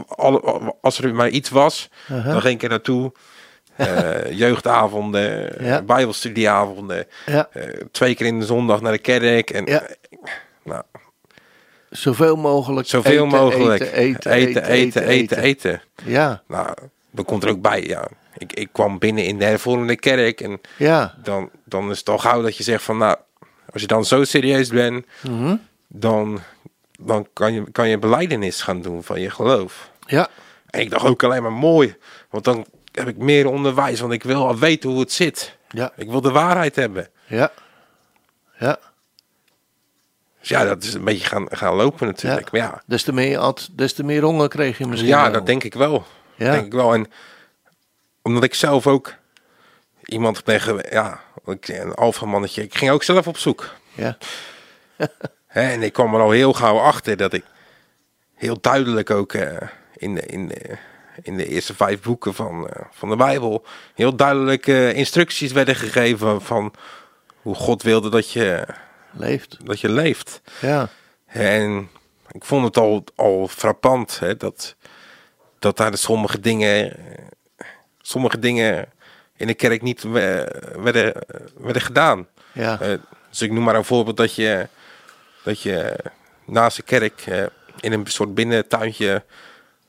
alle- 0.07 0.75
als 0.81 0.99
er 0.99 1.15
maar 1.15 1.29
iets 1.29 1.49
was, 1.49 1.89
dan 2.07 2.41
ging 2.41 2.55
ik 2.55 2.63
er 2.63 2.69
naartoe. 2.69 3.11
Eh, 3.75 4.31
jeugdavonden, 4.43 5.63
Ja. 5.65 5.81
bijbelstudieavonden, 5.81 7.07
Ja. 7.25 7.49
twee 7.91 8.15
keer 8.15 8.25
in 8.25 8.39
de 8.39 8.45
zondag 8.45 8.81
naar 8.81 8.91
de 8.91 8.97
kerk. 8.97 9.49
En, 9.49 9.65
Ja. 9.65 9.83
nou, 10.63 10.83
Zoveel 11.93 12.35
mogelijk. 12.35 12.87
zoveel 12.87 13.11
eten, 13.25 13.27
mogelijk. 13.27 13.81
Eten, 13.81 13.93
eten, 13.93 14.31
eten, 14.31 14.63
eten, 14.67 15.03
eten. 15.07 15.37
eten. 15.37 15.81
Ja. 16.03 16.43
Nou, 16.47 16.75
dat 17.11 17.25
komt 17.25 17.43
er 17.43 17.49
ook 17.49 17.61
bij, 17.61 17.83
ja. 17.83 18.07
Ik, 18.37 18.53
ik 18.53 18.69
kwam 18.71 18.99
binnen 18.99 19.25
in 19.25 19.37
de 19.37 19.45
hervormde 19.45 19.95
kerk 19.95 20.41
en 20.41 20.61
Ja. 20.77 21.15
dan, 21.23 21.49
dan 21.65 21.91
is 21.91 21.97
het 21.99 22.09
al 22.09 22.17
gauw 22.17 22.41
dat 22.41 22.57
je 22.57 22.63
zegt 22.63 22.83
van, 22.83 22.97
nou, 22.97 23.17
als 23.73 23.81
je 23.81 23.87
dan 23.87 24.05
zo 24.05 24.23
serieus 24.23 24.69
bent, 24.69 25.05
Mhm. 25.23 25.55
dan, 25.87 26.39
dan 26.99 27.27
kan, 27.33 27.53
je, 27.53 27.71
kan 27.71 27.89
je 27.89 27.97
beleidenis 27.97 28.61
gaan 28.61 28.81
doen 28.81 29.03
van 29.03 29.21
je 29.21 29.29
geloof. 29.29 29.91
Ja. 30.05 30.27
En 30.69 30.79
ik 30.81 30.89
dacht 30.89 31.05
ook 31.05 31.23
alleen 31.23 31.41
maar 31.41 31.51
mooi, 31.53 31.95
want 32.29 32.43
dan 32.43 32.65
heb 32.91 33.07
ik 33.07 33.17
meer 33.17 33.47
onderwijs, 33.47 33.99
want 33.99 34.13
ik 34.13 34.23
wil 34.23 34.47
al 34.47 34.57
weten 34.57 34.89
hoe 34.89 34.99
het 34.99 35.11
zit. 35.11 35.57
Ja. 35.69 35.91
Ik 35.95 36.09
wil 36.09 36.21
de 36.21 36.31
waarheid 36.31 36.75
hebben. 36.75 37.07
Ja. 37.27 37.51
Ja. 38.59 38.77
Dus 40.43 40.51
ja, 40.51 40.65
dat 40.65 40.83
is 40.83 40.93
een 40.93 41.03
beetje 41.03 41.27
gaan, 41.27 41.45
gaan 41.51 41.73
lopen 41.75 42.07
natuurlijk. 42.07 42.49
Ja. 42.51 42.59
Maar 42.59 42.71
ja, 42.71 42.83
Des 42.85 43.03
te 43.03 43.13
meer 43.13 43.29
je 43.29 43.37
at, 43.37 43.69
des 43.71 43.93
te 43.93 44.03
meer 44.03 44.21
honger 44.23 44.47
kreeg 44.47 44.77
je 44.77 44.87
misschien 44.87 45.09
ja 45.09 45.23
wel. 45.23 45.31
dat 45.31 45.45
denk 45.45 45.63
ik 45.63 45.73
wel. 45.73 46.05
Ja. 46.35 46.51
Denk 46.51 46.65
ik 46.65 46.73
wel. 46.73 46.93
En 46.93 47.11
omdat 48.21 48.43
ik 48.43 48.53
zelf 48.53 48.87
ook 48.87 49.13
iemand 50.03 50.43
ben 50.43 50.59
geweest, 50.61 50.91
ja, 50.91 51.19
ik- 51.45 51.67
een 51.67 51.93
alfamannetje. 51.93 52.63
Ik 52.63 52.75
ging 52.75 52.91
ook 52.91 53.03
zelf 53.03 53.27
op 53.27 53.37
zoek. 53.37 53.73
Ja. 53.93 54.17
En 55.47 55.83
ik 55.83 55.93
kwam 55.93 56.13
er 56.15 56.21
al 56.21 56.31
heel 56.31 56.53
gauw 56.53 56.77
achter 56.79 57.17
dat 57.17 57.33
ik 57.33 57.43
heel 58.35 58.57
duidelijk 58.61 59.09
ook 59.09 59.33
eh, 59.33 59.67
in, 59.95 60.15
de, 60.15 60.21
in, 60.21 60.47
de, 60.47 60.77
in 61.21 61.37
de 61.37 61.47
eerste 61.47 61.73
vijf 61.75 62.01
boeken 62.01 62.33
van, 62.33 62.69
eh, 62.69 62.81
van 62.91 63.09
de 63.09 63.15
Bijbel 63.15 63.65
heel 63.95 64.15
duidelijk 64.15 64.67
eh, 64.67 64.93
instructies 64.93 65.51
werden 65.51 65.75
gegeven 65.75 66.41
van 66.41 66.73
hoe 67.41 67.55
God 67.55 67.81
wilde 67.83 68.09
dat 68.09 68.31
je, 68.31 68.65
Leeft. 69.13 69.57
dat 69.65 69.79
je 69.79 69.89
leeft. 69.89 70.41
Ja. 70.61 70.89
En 71.25 71.89
ik 72.31 72.45
vond 72.45 72.65
het 72.65 72.77
al, 72.77 73.03
al 73.15 73.47
frappant 73.47 74.19
hè, 74.19 74.37
dat, 74.37 74.75
dat 75.59 75.77
daar 75.77 75.97
sommige 75.97 76.39
dingen, 76.39 76.95
sommige 78.01 78.39
dingen 78.39 78.89
in 79.35 79.47
de 79.47 79.53
kerk 79.53 79.81
niet 79.81 80.01
we- 80.03 80.61
werden, 80.75 81.13
werden 81.57 81.81
gedaan. 81.81 82.27
Ja. 82.51 82.79
Eh, 82.81 82.97
dus 83.29 83.41
ik 83.41 83.51
noem 83.51 83.63
maar 83.63 83.75
een 83.75 83.85
voorbeeld 83.85 84.17
dat 84.17 84.35
je, 84.35 84.67
dat 85.43 85.61
je 85.61 85.95
naast 86.45 86.75
de 86.77 86.83
kerk 86.83 87.21
eh, 87.21 87.43
in 87.79 87.91
een 87.93 88.07
soort 88.07 88.33
binnentuintje 88.33 89.23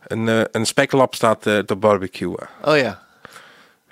een, 0.07 0.29
eh, 0.29 0.41
een 0.51 0.67
speklap 0.67 1.15
staat 1.15 1.43
te 1.43 1.77
barbecuen. 1.79 2.49
Oh 2.65 2.77
ja. 2.77 3.03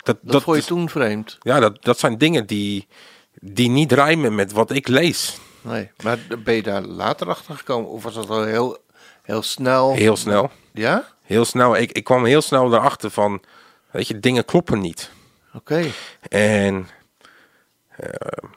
Dat, 0.03 0.17
Dat, 0.21 0.43
vond 0.43 0.57
je 0.57 0.63
is- 0.63 0.69
toen 0.69 0.89
vreemd. 0.89 1.37
ja, 1.41 1.61
dat, 1.61 1.85
dat 1.85 1.99
zijn 1.99 2.19
dingen 2.19 2.47
die, 2.47 2.89
die 3.41 3.69
niet 3.69 3.93
rijmen 3.93 4.35
met 4.35 4.53
wat 4.53 4.71
ik 4.71 4.89
lees. 4.89 5.39
Nee. 5.61 5.91
Maar 6.03 6.19
ben 6.45 6.55
je 6.55 6.63
daar 6.63 6.83
later 6.83 7.29
achter 7.29 7.57
gekomen? 7.57 7.91
Of 7.91 8.03
was 8.03 8.15
dat 8.15 8.31
al 8.31 8.45
heel, 8.45 8.79
heel 9.23 9.43
snel? 9.43 9.95
Heel 9.95 10.17
snel. 10.17 10.51
Ja? 10.73 11.09
Heel 11.23 11.45
snel. 11.45 11.77
Ik, 11.77 11.93
ik 11.93 12.05
kwam 12.05 12.25
heel 12.25 12.43
snel 12.43 12.75
erachter 12.75 13.11
van, 13.11 13.43
weet 13.91 14.09
je, 14.09 14.21
dingen 14.21 14.45
kloppen 14.45 14.81
niet. 14.81 15.11
Oké. 15.55 15.85
En 16.29 16.89
eh, 17.97 18.49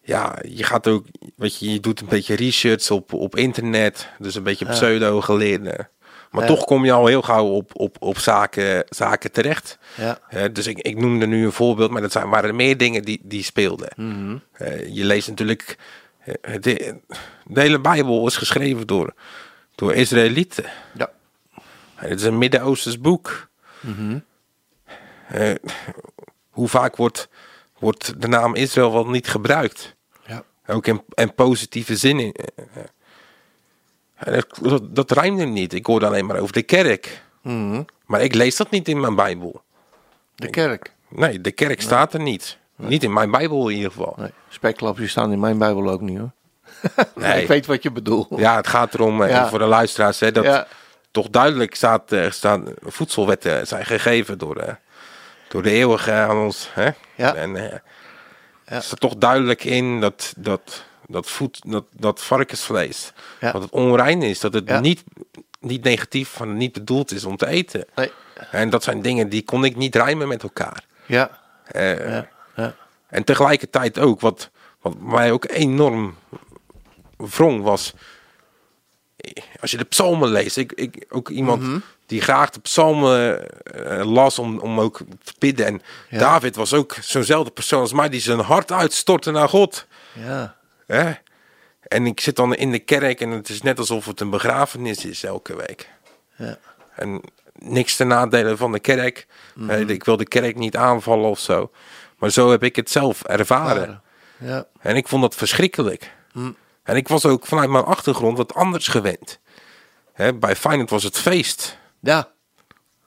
ja, 0.00 0.38
je 0.48 0.64
gaat 0.64 0.88
ook, 0.88 1.06
weet 1.36 1.58
je, 1.58 1.72
je 1.72 1.80
doet 1.80 2.00
een 2.00 2.08
beetje 2.08 2.34
research 2.34 2.90
op, 2.90 3.12
op 3.12 3.36
internet, 3.36 4.08
dus 4.18 4.34
een 4.34 4.42
beetje 4.42 4.66
pseudo 4.66 5.20
geleerde. 5.20 5.88
Maar 6.32 6.46
toch 6.46 6.64
kom 6.64 6.84
je 6.84 6.92
al 6.92 7.06
heel 7.06 7.22
gauw 7.22 7.46
op, 7.46 7.70
op, 7.74 7.96
op 8.00 8.18
zaken, 8.18 8.84
zaken 8.88 9.32
terecht. 9.32 9.78
Ja. 9.96 10.48
Dus 10.48 10.66
ik, 10.66 10.78
ik 10.78 10.96
noemde 10.96 11.26
nu 11.26 11.44
een 11.44 11.52
voorbeeld, 11.52 11.90
maar 11.90 12.00
dat 12.02 12.12
zijn, 12.12 12.28
waren 12.28 12.48
er 12.48 12.54
meer 12.54 12.76
dingen 12.76 13.02
die, 13.02 13.20
die 13.22 13.42
speelden. 13.42 13.92
Mhm. 13.96 14.36
Je 14.92 15.04
leest 15.04 15.28
natuurlijk, 15.28 15.76
de, 16.60 17.00
de 17.44 17.60
hele 17.60 17.80
Bijbel 17.80 18.26
is 18.26 18.36
geschreven 18.36 18.86
door, 18.86 19.14
door 19.74 19.94
Israëlieten. 19.94 20.64
Ja. 20.94 21.10
Het 21.94 22.20
is 22.20 22.26
een 22.26 22.38
Midden-Oosters 22.38 23.00
boek. 23.00 23.48
Mhm. 23.80 24.18
Hoe 26.50 26.68
vaak 26.68 26.96
wordt, 26.96 27.28
wordt 27.78 28.20
de 28.20 28.28
naam 28.28 28.54
Israël 28.54 28.92
wel 28.92 29.08
niet 29.08 29.28
gebruikt? 29.28 29.96
Ja. 30.26 30.42
Ook 30.66 30.86
in, 30.86 31.02
in 31.14 31.34
positieve 31.34 31.96
zin. 31.96 32.18
in- 32.20 32.34
eh, 34.24 34.40
dat, 34.60 34.94
dat, 34.96 35.10
rijmde 35.10 35.44
niet. 35.44 35.72
Ik 35.72 35.86
hoorde 35.86 36.06
alleen 36.06 36.26
maar 36.26 36.38
over 36.38 36.52
de 36.52 36.62
kerk. 36.62 37.22
Mhm. 37.42 37.82
Maar 38.06 38.20
ik 38.22 38.34
lees 38.34 38.56
dat 38.56 38.70
niet 38.70 38.88
in 38.88 39.00
mijn 39.00 39.14
Bijbel. 39.14 39.62
De 40.34 40.50
kerk. 40.50 40.92
Nee, 41.08 41.40
de 41.40 41.52
kerk 41.52 41.80
staat 41.80 42.14
er 42.14 42.20
niet. 42.20 42.58
Niet 42.76 43.02
in 43.02 43.12
mijn 43.12 43.30
Bijbel 43.30 43.68
in 43.68 43.76
ieder 43.76 43.90
geval. 43.90 44.14
Nee. 44.18 44.30
Speklapjes 44.48 45.10
staan 45.10 45.32
in 45.32 45.40
mijn 45.40 45.58
Bijbel 45.58 45.90
ook 45.90 46.00
niet 46.00 46.18
hoor. 46.18 46.30
Nee. 47.14 47.42
Ik 47.42 47.48
weet 47.48 47.66
wat 47.66 47.82
je 47.82 47.90
bedoelt. 47.90 48.26
Ja, 48.36 48.56
het 48.56 48.66
gaat 48.66 48.94
erom, 48.94 49.22
eh, 49.22 49.30
Ja. 49.30 49.48
voor 49.48 49.58
de 49.58 49.64
luisteraars, 49.64 50.20
hè, 50.20 50.32
dat 50.32 50.44
Ja. 50.44 50.66
toch 51.10 51.28
duidelijk 51.30 51.74
staat, 51.74 52.12
eh, 52.12 52.30
staan, 52.30 52.64
voedselwetten 52.82 53.66
zijn 53.66 53.86
gegeven 53.86 54.38
door 54.38 54.54
de, 54.54 54.76
door 55.48 55.62
de 55.62 55.70
eeuwige 55.70 56.12
aan 56.12 56.36
ons. 56.36 56.70
Hè? 56.72 56.90
Ja. 57.14 57.34
En 57.34 57.56
eh 57.56 57.70
Ja. 57.70 57.80
er 58.64 58.82
staat 58.82 59.00
toch 59.00 59.16
duidelijk 59.16 59.64
in 59.64 60.00
dat, 60.00 60.32
dat, 60.36 60.84
dat, 61.06 61.28
voed, 61.30 61.60
dat, 61.66 61.84
dat 61.92 62.22
varkensvlees, 62.22 63.12
Ja. 63.40 63.52
dat 63.52 63.62
het 63.62 63.70
onrein 63.70 64.22
is, 64.22 64.40
dat 64.40 64.54
het 64.54 64.68
Ja. 64.68 64.80
niet, 64.80 65.04
niet 65.60 65.84
negatief, 65.84 66.28
van 66.28 66.56
niet 66.56 66.72
bedoeld 66.72 67.12
is 67.12 67.24
om 67.24 67.36
te 67.36 67.46
eten. 67.46 67.84
Nee. 67.94 68.10
En 68.50 68.70
dat 68.70 68.82
zijn 68.82 69.02
dingen 69.02 69.28
die 69.28 69.42
kon 69.42 69.64
ik 69.64 69.76
niet 69.76 69.94
rijmen 69.96 70.28
met 70.28 70.42
elkaar. 70.42 70.84
Ja. 71.06 71.38
Eh, 71.64 72.08
Ja. 72.10 72.28
Ja. 72.56 72.74
En 73.06 73.24
tegelijkertijd 73.24 73.98
ook, 73.98 74.20
wat, 74.20 74.50
wat 74.80 74.98
mij 74.98 75.32
ook 75.32 75.44
enorm 75.50 76.16
wrong 77.16 77.62
was. 77.62 77.92
als 79.60 79.70
je 79.70 79.76
de 79.76 79.84
psalmen 79.84 80.28
leest, 80.28 80.56
ik, 80.56 80.72
ik 80.72 81.04
ook 81.08 81.28
iemand 81.28 81.82
die 82.06 82.20
graag 82.20 82.50
de 82.50 82.60
psalmen 82.60 83.48
eh, 83.64 84.04
las 84.12 84.38
om, 84.38 84.58
om 84.58 84.80
ook 84.80 84.98
te 85.24 85.32
bidden. 85.38 85.66
En 85.66 85.82
Ja. 86.08 86.18
David 86.18 86.56
was 86.56 86.72
ook 86.74 86.96
zo'nzelfde 87.00 87.50
persoon 87.50 87.80
als 87.80 87.92
mij 87.92 88.08
die 88.08 88.20
zijn 88.20 88.38
hart 88.38 88.72
uitstortte 88.72 89.30
naar 89.30 89.48
God. 89.48 89.86
Ja. 90.12 90.56
Hè? 90.86 91.12
En 91.82 92.06
ik 92.06 92.20
zit 92.20 92.36
dan 92.36 92.54
in 92.54 92.70
de 92.70 92.78
kerk 92.78 93.20
en 93.20 93.30
het 93.30 93.48
is 93.48 93.62
net 93.62 93.78
alsof 93.78 94.04
het 94.04 94.20
een 94.20 94.30
begrafenis 94.30 95.04
is 95.04 95.24
elke 95.24 95.56
week. 95.56 95.90
Ja. 96.36 96.58
En 96.94 97.20
niks 97.54 97.96
ten 97.96 98.08
nadele 98.08 98.56
van 98.56 98.72
de 98.72 98.80
kerk. 98.80 99.26
Mhm. 99.54 99.88
Ik 99.88 100.04
wil 100.04 100.16
de 100.16 100.28
kerk 100.28 100.56
niet 100.56 100.76
aanvallen 100.76 101.30
of 101.30 101.38
zo. 101.38 101.70
Maar 102.18 102.30
zo 102.30 102.50
heb 102.50 102.62
ik 102.62 102.76
het 102.76 102.90
zelf 102.90 103.22
ervaren. 103.22 104.02
Ja. 104.38 104.66
En 104.80 104.96
ik 104.96 105.08
vond 105.08 105.22
dat 105.22 105.34
verschrikkelijk. 105.34 106.12
Hm. 106.32 106.50
En 106.82 106.96
ik 106.96 107.08
was 107.08 107.26
ook 107.26 107.46
vanuit 107.46 107.70
mijn 107.70 107.84
achtergrond 107.84 108.36
wat 108.36 108.54
anders 108.54 108.88
gewend. 108.88 109.40
Hè, 110.12 110.34
bij 110.34 110.56
Feyenoord 110.56 110.90
was 110.90 111.02
het 111.02 111.18
feest. 111.18 111.78
Ja. 112.00 112.30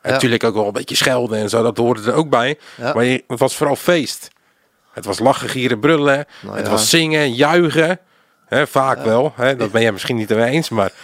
En 0.01 0.11
Natuurlijk 0.11 0.43
ook 0.43 0.53
wel 0.53 0.67
een 0.67 0.73
beetje 0.73 0.95
schelden 0.95 1.39
en 1.39 1.49
zo, 1.49 1.63
dat 1.63 1.77
hoorde 1.77 2.11
er 2.11 2.17
ook 2.17 2.29
bij. 2.29 2.59
Ja. 2.77 2.93
Maar 2.93 3.05
het 3.05 3.39
was 3.39 3.55
vooral 3.55 3.75
feest. 3.75 4.29
Het 4.95 5.05
was 5.05 5.19
lachen, 5.19 5.49
gieren, 5.49 5.79
brullen. 5.79 6.25
Nou 6.41 6.55
het 6.55 6.65
ja. 6.65 6.71
was 6.71 6.89
zingen, 6.89 7.33
juichen. 7.33 7.99
Vaak 8.49 9.03
wel. 9.03 9.33
Dat 9.57 9.71
ben 9.71 9.81
jij 9.81 9.91
misschien 9.91 10.15
niet 10.15 10.29
mee 10.29 10.51
eens, 10.51 10.69
maar... 10.69 10.91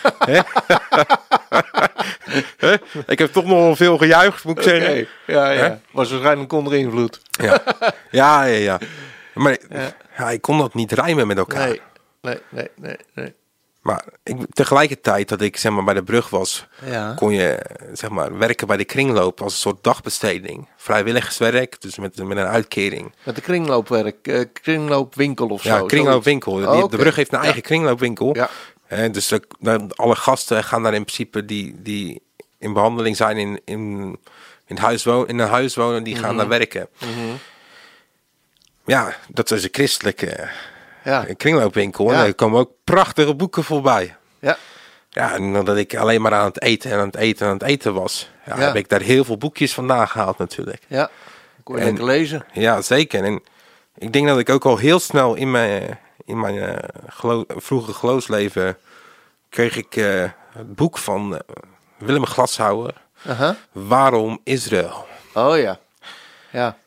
ik 3.08 3.20
heb 3.20 3.32
toch 3.32 3.46
nog 3.46 3.58
wel 3.58 3.76
veel 3.76 3.98
gejuicht, 3.98 4.44
moet 4.44 4.58
ik 4.58 4.64
zeggen. 4.64 5.08
Ja, 5.28 5.50
ja. 5.50 5.80
Was 5.92 6.12
waarschijnlijk 6.12 6.54
onder 6.54 6.76
invloed. 6.76 7.22
Ja. 7.32 7.64
ja, 8.12 8.44
ja, 8.44 8.58
ja. 8.58 8.80
Maar 9.34 9.58
ja. 10.18 10.30
ik 10.30 10.42
kon 10.42 10.58
dat 10.58 10.74
niet 10.74 10.92
rijmen 10.92 11.28
met 11.28 11.38
elkaar. 11.38 11.68
Nee. 11.68 11.82
Nee, 12.22 12.40
nee, 12.50 12.70
nee, 12.76 12.98
nee. 13.14 13.34
Maar 13.82 14.06
ik, 14.24 14.38
tegelijkertijd 14.54 15.30
dat 15.30 15.42
ik 15.42 15.58
zeg 15.58 15.72
maar, 15.72 15.84
bij 15.84 15.94
de 15.94 16.04
brug 16.04 16.30
was, 16.30 16.68
Ja. 16.86 17.14
kon 17.14 17.34
je 17.34 17.60
zeg 17.94 18.10
maar, 18.10 18.38
werken 18.38 18.68
bij 18.68 18.78
de 18.78 18.86
kringloop 18.86 19.42
als 19.42 19.54
een 19.54 19.60
soort 19.60 19.84
dagbesteding. 19.84 20.68
Vrijwilligerswerk, 20.78 21.82
dus 21.82 21.98
met, 21.98 22.24
met 22.24 22.38
een 22.38 22.46
uitkering. 22.46 23.14
Met 23.24 23.36
de 23.36 23.42
kringloopwerk, 23.42 24.28
eh, 24.28 24.42
kringloopwinkel 24.54 25.48
of 25.48 25.64
Ja, 25.64 25.78
zo. 25.78 25.86
kringloopwinkel. 25.86 26.52
zoiets. 26.52 26.72
Die- 26.72 26.84
Oh, 26.84 26.90
De 26.90 26.98
brug 26.98 27.16
heeft 27.16 27.32
een 27.32 27.38
Ja. 27.38 27.44
eigen 27.44 27.62
kringloopwinkel. 27.62 28.36
Ja. 28.36 28.50
Hè, 28.86 29.10
dus 29.10 29.28
de, 29.28 29.90
alle 29.96 30.16
gasten 30.16 30.64
gaan 30.64 30.84
daar 30.84 30.94
in 30.94 31.04
principe 31.04 31.46
die, 31.46 31.82
die 31.82 32.22
in 32.58 32.74
behandeling 32.74 33.16
zijn 33.16 33.38
in, 33.38 33.62
in, 33.66 34.18
in, 34.66 34.78
huis 34.78 35.04
wonen, 35.04 35.28
in 35.28 35.40
een 35.40 35.48
huis 35.48 35.76
wonen, 35.76 36.04
die 36.04 36.14
Mhm. 36.16 36.24
gaan 36.24 36.38
daar 36.38 36.48
werken. 36.48 36.88
Ja, 38.86 39.16
dat 39.28 39.52
is 39.52 39.64
een 39.64 39.70
christelijke 39.72 40.50
Ja. 41.03 41.25
eh, 41.25 41.36
kringloopwinkel. 41.36 42.13
En 42.13 42.25
er 42.25 42.36
komen 42.36 42.60
ook 42.60 42.72
prachtige 42.84 43.36
boeken 43.36 43.63
voorbij. 43.63 44.15
Ja. 44.39 44.58
Ja, 45.10 45.34
en 45.34 45.55
omdat 45.58 45.77
ik 45.77 45.96
alleen 45.96 46.22
maar 46.22 46.34
aan 46.34 46.46
het 46.46 46.62
eten 46.62 46.91
en 46.91 47.00
aan 47.00 47.05
het 47.05 47.15
eten 47.15 47.46
en 47.46 47.51
aan 47.51 47.58
het 47.58 47.67
eten 47.67 47.93
was, 47.93 48.29
ja, 48.46 48.55
Ja. 48.58 48.62
heb 48.65 48.75
ik 48.75 48.89
daar 48.89 49.01
heel 49.01 49.24
veel 49.24 49.38
boekjes 49.38 49.74
vandaan 49.74 50.08
gehaald 50.08 50.38
natuurlijk. 50.38 50.81
Ja. 50.88 51.10
Kon 51.63 51.77
je 51.77 51.84
lekker 51.84 52.03
lezen. 52.05 52.46
Ja, 52.53 52.81
zeker. 52.81 53.24
En 53.24 53.41
ik 53.98 54.13
denk 54.13 54.27
dat 54.27 54.39
ik 54.39 54.50
ook 54.50 54.65
al 54.65 54.77
heel 54.77 55.00
snel 55.00 55.36
in 55.36 55.51
mijn, 55.51 56.00
in 56.25 56.40
mijn 56.40 56.57
eh, 56.59 56.90
gelo- 57.07 57.46
vroege 57.48 57.94
geloofsleven 57.94 58.77
kreeg 59.50 59.75
ik 59.77 59.96
eh, 59.96 60.24
het 60.53 60.75
boek 60.75 60.98
van 60.98 61.33
eh, 61.35 61.40
Willem 61.98 62.25
Glashouwer. 62.25 62.94
Waarom 63.72 64.40
Israël? 64.44 65.05
Oh 65.33 65.57
ja. 65.57 65.79
Ja. 66.51 66.77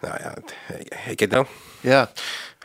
Nou 0.00 0.14
ja, 0.22 0.34
ik, 1.06 1.20
het 1.20 1.30
dan. 1.30 1.46
Ja. 1.80 2.10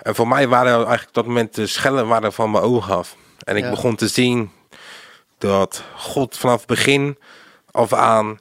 En 0.02 0.16
voor 0.16 0.28
mij 0.28 0.48
waren 0.48 0.72
eigenlijk 0.74 1.08
op 1.08 1.14
dat 1.14 1.26
moment 1.26 1.56
de 1.56 1.68
schellen 1.68 2.08
waren 2.08 2.34
van 2.34 2.52
mijn 2.52 2.64
ogen 2.64 2.96
af. 2.96 3.16
En 3.44 3.56
ik 3.56 3.64
Ja. 3.64 3.70
begon 3.70 3.96
te 3.96 4.08
zien 4.08 4.52
dat 5.38 5.84
God 5.96 6.38
vanaf 6.38 6.58
het 6.58 6.68
begin 6.68 7.18
af 7.72 7.94
aan 7.94 8.40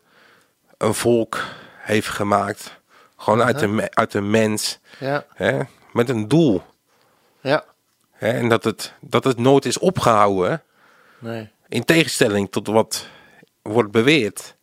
een 0.78 0.94
volk 0.94 1.40
heeft 1.78 2.08
gemaakt. 2.08 2.80
Gewoon 3.16 3.42
uit, 3.42 3.62
een, 3.62 3.96
uit 3.96 4.14
een 4.14 4.30
mens. 4.30 4.78
Ja. 4.98 5.24
Hè, 5.34 5.60
met 5.92 6.08
een 6.08 6.28
doel. 6.28 6.62
Ja. 7.40 7.64
Hè, 8.12 8.28
en 8.30 8.48
dat 8.48 8.64
het, 8.64 8.92
dat 9.00 9.24
het 9.24 9.38
nooit 9.38 9.64
is 9.64 9.78
opgehouden. 9.78 10.62
Nee. 11.18 11.50
In 11.68 11.84
tegenstelling 11.84 12.50
tot 12.50 12.66
wat 12.66 13.06
wordt 13.62 13.90
beweerd. 13.90 14.55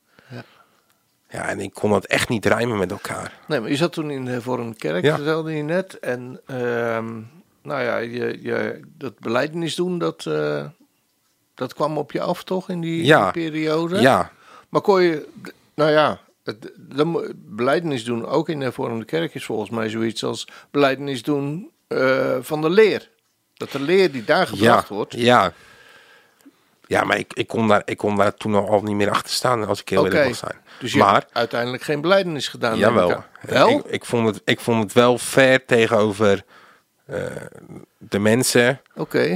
Ja. 1.33 1.47
En 1.47 1.59
ik 1.59 1.73
kon 1.73 1.91
dat 1.91 2.05
echt 2.05 2.29
niet 2.29 2.45
rijmen 2.45 2.77
met 2.77 2.91
elkaar. 2.91 3.39
Nee, 3.47 3.59
maar 3.59 3.69
je 3.69 3.75
zat 3.75 3.93
toen 3.93 4.11
in 4.11 4.25
de 4.25 4.41
vormde 4.41 4.75
kerk, 4.75 5.03
Ja. 5.03 5.15
vertelde 5.15 5.53
je 5.55 5.63
net. 5.63 5.99
En 5.99 6.41
ehm, 6.45 7.11
nou 7.61 7.81
ja, 7.81 7.97
je, 7.97 8.39
je, 8.41 8.79
dat 8.97 9.19
beleidenis 9.19 9.75
doen, 9.75 9.99
dat, 9.99 10.25
eh, 10.25 10.65
dat 11.55 11.73
kwam 11.73 11.97
op 11.97 12.11
je 12.11 12.21
af 12.21 12.43
toch 12.43 12.69
in 12.69 12.81
die, 12.81 13.05
Ja. 13.05 13.31
die 13.31 13.43
periode? 13.49 13.99
Ja, 14.01 14.31
Maar 14.69 14.81
kon 14.81 15.01
je, 15.01 15.27
nou 15.73 15.91
ja, 15.91 16.19
het, 16.43 16.71
de, 16.75 17.33
beleidenis 17.35 18.03
doen, 18.03 18.25
ook 18.25 18.49
in 18.49 18.59
de 18.59 18.71
vormde 18.71 19.05
kerk, 19.05 19.33
is 19.35 19.45
volgens 19.45 19.69
mij 19.69 19.89
zoiets 19.89 20.23
als 20.23 20.47
beleidenis 20.71 21.23
doen 21.23 21.71
eh, 21.87 22.37
van 22.41 22.61
de 22.61 22.69
leer. 22.69 23.09
Dat 23.53 23.71
de 23.71 23.79
leer 23.81 24.11
die 24.11 24.23
daar 24.25 24.47
gebracht 24.47 24.87
ja, 24.89 24.95
wordt. 24.95 25.13
ja. 25.13 25.53
Ja, 26.93 27.03
maar 27.03 27.17
ik, 27.17 27.33
ik, 27.33 27.47
kon 27.47 27.67
daar, 27.67 27.81
ik 27.85 27.97
kon 27.97 28.15
daar 28.15 28.33
toen 28.33 28.67
al 28.67 28.81
niet 28.81 28.95
meer 28.95 29.09
achter 29.09 29.31
staan, 29.31 29.67
als 29.67 29.81
ik 29.81 29.89
heel 29.89 30.05
Oké. 30.05 30.17
eerlijk 30.17 30.35
zijn. 30.35 30.55
Dus 30.79 30.91
je 30.93 30.99
maar, 30.99 31.13
hebt 31.13 31.33
uiteindelijk 31.33 31.83
geen 31.83 32.01
beleidenis 32.01 32.47
gedaan. 32.47 32.77
jawel. 32.77 33.09
ik. 33.11 33.17
Wel? 33.41 33.69
Ik, 33.69 33.85
ik, 33.85 34.05
vond 34.05 34.27
het, 34.27 34.41
ik 34.45 34.59
vond 34.59 34.83
het 34.83 34.93
wel 34.93 35.17
fair 35.17 35.65
tegenover 35.65 36.43
eh, 37.05 37.19
de 37.97 38.19
mensen 38.19 38.81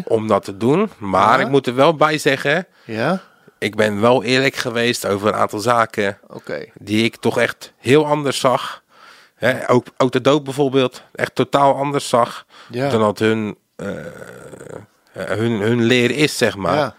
om 0.05 0.27
dat 0.27 0.43
te 0.43 0.57
doen. 0.57 0.89
Maar 0.97 1.39
Ja. 1.39 1.45
ik 1.45 1.51
moet 1.51 1.67
er 1.67 1.75
wel 1.75 1.95
bij 1.95 2.17
zeggen, 2.17 2.67
ja, 2.85 3.21
ik 3.59 3.75
ben 3.75 4.01
wel 4.01 4.23
eerlijk 4.23 4.55
geweest 4.55 5.05
over 5.05 5.27
een 5.27 5.35
aantal 5.35 5.59
zaken 5.59 6.19
die 6.73 7.03
ik 7.03 7.15
toch 7.15 7.39
echt 7.39 7.73
heel 7.77 8.05
anders 8.05 8.39
zag. 8.39 8.83
Hè, 9.35 9.69
ook, 9.69 9.85
ook 9.97 10.11
de 10.11 10.21
dood 10.21 10.43
bijvoorbeeld, 10.43 11.03
echt 11.15 11.35
totaal 11.35 11.75
anders 11.75 12.09
zag 12.09 12.45
Ja. 12.69 12.89
dan 12.89 12.99
dat 13.01 13.19
hun, 13.19 13.57
eh, 13.75 13.87
hun, 15.11 15.51
hun 15.51 15.83
leer 15.83 16.11
is, 16.11 16.37
zeg 16.37 16.55
maar. 16.55 16.95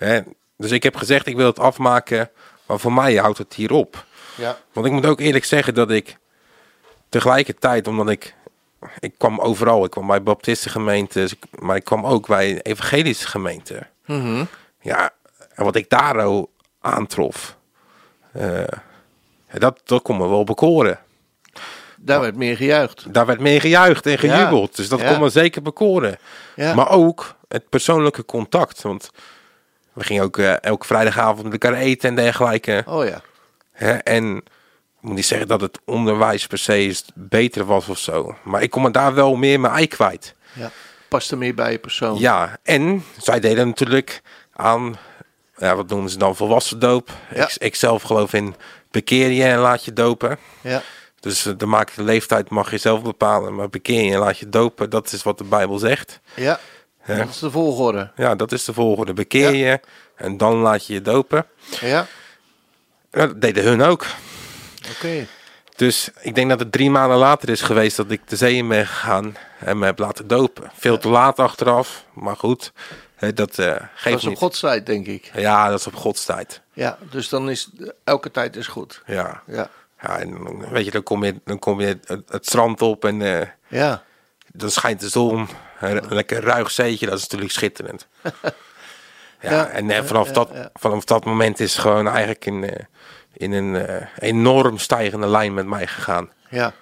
Hè, 0.00 0.20
dus 0.56 0.70
ik 0.70 0.82
heb 0.82 0.96
gezegd, 0.96 1.26
ik 1.26 1.36
wil 1.36 1.46
het 1.46 1.58
afmaken, 1.58 2.30
maar 2.66 2.78
voor 2.78 2.92
mij 2.92 3.14
houdt 3.14 3.38
het 3.38 3.54
hier 3.54 3.72
op. 3.72 4.04
Ja, 4.34 4.56
Want 4.72 4.86
ik 4.86 4.92
moet 4.92 5.06
ook 5.06 5.20
eerlijk 5.20 5.44
zeggen 5.44 5.74
dat 5.74 5.90
ik 5.90 6.16
tegelijkertijd, 7.08 7.86
omdat 7.88 8.08
ik, 8.10 8.34
ik 8.98 9.14
kwam 9.18 9.38
overal, 9.40 9.84
ik 9.84 9.90
kwam 9.90 10.06
bij 10.06 10.22
baptistengemeentes, 10.22 11.32
ik- 11.32 11.60
maar 11.60 11.76
ik 11.76 11.84
kwam 11.84 12.06
ook 12.06 12.26
bij 12.26 12.62
evangelische 12.62 13.28
gemeenten. 13.28 13.88
Mhm. 14.06 14.44
Ja, 14.80 15.10
en 15.54 15.64
wat 15.64 15.76
ik 15.76 15.88
daar 15.88 16.16
ook 16.16 16.48
aantrof, 16.80 17.56
eh, 18.32 18.62
dat, 19.52 19.80
dat 19.84 20.02
kon 20.02 20.16
me 20.16 20.28
wel 20.28 20.44
bekoren. 20.44 20.98
daar 22.02 22.20
werd 22.20 22.36
meer 22.36 22.56
gejuicht. 22.56 23.12
Daar 23.14 23.26
werd 23.26 23.40
mee 23.40 23.60
gejuicht 23.60 24.06
en 24.06 24.10
Ja, 24.12 24.18
gejubeld, 24.18 24.76
dus 24.76 24.88
dat 24.88 25.00
ja. 25.00 25.10
kon 25.10 25.20
me 25.20 25.28
zeker 25.28 25.62
bekoren. 25.62 26.18
Ja. 26.56 26.74
Maar 26.74 26.88
ook 26.90 27.34
het 27.48 27.68
persoonlijke 27.68 28.24
contact, 28.24 28.82
want 28.82 29.10
we 29.92 30.04
gingen 30.04 30.22
ook 30.22 30.38
eh, 30.38 30.62
elke 30.62 30.86
vrijdagavond 30.86 31.42
met 31.42 31.52
elkaar 31.52 31.78
eten 31.78 32.08
en 32.08 32.14
dergelijke. 32.14 32.82
Oh 32.86 33.04
ja, 33.06 33.20
Hè, 33.72 33.92
en 33.92 34.36
ik 34.36 34.42
moet 35.00 35.14
niet 35.14 35.26
zeggen 35.26 35.48
dat 35.48 35.60
het 35.60 35.78
onderwijs 35.84 36.46
per 36.46 36.58
se 36.58 36.84
is 36.86 37.04
beter 37.14 37.64
was 37.64 37.88
of 37.88 37.98
zo. 37.98 38.34
Maar 38.42 38.62
ik 38.62 38.70
kon 38.70 38.82
me 38.82 38.90
daar 38.90 39.14
wel 39.14 39.36
meer 39.36 39.60
mijn 39.60 39.74
ei 39.74 39.86
kwijt. 39.86 40.34
ja. 40.52 40.70
Past 41.08 41.30
er 41.30 41.38
meer 41.38 41.54
bij 41.54 41.72
je 41.72 41.78
persoon. 41.78 42.18
Ja, 42.18 42.58
en 42.62 43.04
zij 43.18 43.40
deden 43.40 43.66
natuurlijk 43.66 44.22
aan, 44.52 44.96
ja, 45.56 45.76
wat 45.76 45.88
noemen 45.88 46.10
ze 46.10 46.18
dan, 46.18 46.36
volwassen 46.36 46.78
doop. 46.78 47.10
Ja. 47.34 47.44
Ik, 47.48 47.54
ik 47.58 47.74
zelf 47.74 48.02
geloof 48.02 48.32
in 48.32 48.54
bekeer 48.90 49.30
je 49.30 49.44
en 49.44 49.58
laat 49.58 49.84
je 49.84 49.92
dopen. 49.92 50.38
Ja, 50.60 50.82
Dus 51.20 51.46
eh, 51.46 51.52
de 51.56 51.66
maak 51.66 51.94
de 51.94 52.02
leeftijd 52.02 52.50
mag 52.50 52.70
je 52.70 52.78
zelf 52.78 53.02
bepalen. 53.02 53.54
Maar 53.54 53.68
bekeer 53.70 54.04
je 54.04 54.12
en 54.12 54.18
laat 54.18 54.38
je 54.38 54.48
dopen, 54.48 54.90
dat 54.90 55.12
is 55.12 55.22
wat 55.22 55.38
de 55.38 55.44
Bijbel 55.44 55.78
zegt. 55.78 56.20
ja. 56.34 56.60
Dat 57.06 57.28
is 57.28 57.38
de 57.38 57.50
volgorde. 57.50 58.10
Ja, 58.16 58.34
dat 58.34 58.52
is 58.52 58.64
de 58.64 58.72
volgorde. 58.72 59.12
Bekeer 59.12 59.54
je 59.54 59.80
en 60.16 60.36
dan 60.36 60.56
laat 60.56 60.86
je 60.86 60.92
je 60.92 61.02
dopen. 61.02 61.46
Ja, 61.80 62.06
dat 63.10 63.40
deden 63.40 63.64
hun 63.64 63.82
ook. 63.82 64.06
oké. 64.96 65.26
Dus 65.76 66.10
ik 66.20 66.34
denk 66.34 66.48
dat 66.50 66.58
het 66.60 66.72
drie 66.72 66.90
maanden 66.90 67.18
later 67.18 67.48
is 67.48 67.60
geweest 67.60 67.96
dat 67.96 68.10
ik 68.10 68.28
de 68.28 68.36
zee 68.36 68.54
in 68.54 68.68
ben 68.68 68.86
gegaan 68.86 69.36
en 69.58 69.78
me 69.78 69.84
heb 69.84 69.98
laten 69.98 70.26
dopen. 70.26 70.70
Veel 70.74 70.98
te 70.98 71.08
laat 71.08 71.38
achteraf, 71.38 72.04
maar 72.12 72.36
goed, 72.36 72.72
dat 73.34 73.58
eh 73.58 73.76
Dat 74.04 74.14
is 74.14 74.24
op. 74.24 74.36
Gods 74.36 74.60
tijd, 74.60 74.86
denk 74.86 75.06
ik. 75.06 75.30
Ja, 75.34 75.68
dat 75.68 75.78
is 75.78 75.86
op 75.86 75.94
Gods 75.94 76.24
tijd. 76.24 76.60
Ja, 76.72 76.98
dus 77.10 77.28
dan 77.28 77.50
is 77.50 77.70
elke 78.04 78.30
tijd 78.30 78.56
is 78.56 78.66
goed. 78.66 79.02
Ja. 79.06 79.42
Ja, 79.46 79.70
ja 80.02 80.18
en 80.18 80.58
weet 80.70 80.84
je, 80.84 80.90
dan 80.90 81.02
kom 81.02 81.24
je, 81.24 81.40
dan 81.44 81.58
kom 81.58 81.80
je 81.80 81.86
het, 81.86 82.08
het 82.28 82.46
strand 82.46 82.82
op 82.82 83.04
en 83.04 83.22
eh, 83.22 83.46
ja, 83.68 84.02
dan 84.52 84.70
schijnt 84.70 85.00
de 85.00 85.08
zon. 85.08 85.48
Een 85.80 86.14
lekker 86.14 86.42
ruig 86.42 86.70
zeetje, 86.70 87.06
dat 87.06 87.16
is 87.18 87.22
natuurlijk 87.22 87.52
schitterend. 87.52 88.08
ja, 89.40 89.68
en 89.68 89.90
eh, 89.90 90.04
vanaf, 90.04 90.30
dat, 90.30 90.50
vanaf 90.72 91.04
dat 91.04 91.24
moment 91.24 91.60
is 91.60 91.72
het 91.72 91.80
gewoon 91.80 92.08
eigenlijk 92.08 92.46
in, 92.46 92.64
eh, 92.64 92.84
in 93.32 93.52
een 93.52 93.76
eh, 93.76 94.06
enorm 94.18 94.78
stijgende 94.78 95.26
lijn 95.26 95.54
met 95.54 95.66
mij 95.66 95.86
gegaan. 95.86 96.30
Ja. 96.50 96.72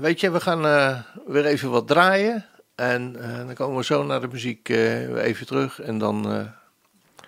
Weet 0.00 0.20
je, 0.20 0.30
we 0.30 0.40
gaan 0.40 0.62
weer 1.26 1.46
even 1.46 1.70
wat 1.70 1.86
draaien. 1.86 2.46
En 2.74 3.12
dan 3.46 3.54
komen 3.54 3.76
we 3.76 3.84
zo 3.84 4.04
naar 4.04 4.20
de 4.20 4.28
muziek 4.28 4.68
even 4.68 5.46
terug. 5.46 5.80
En 5.80 5.98
dan 5.98 6.48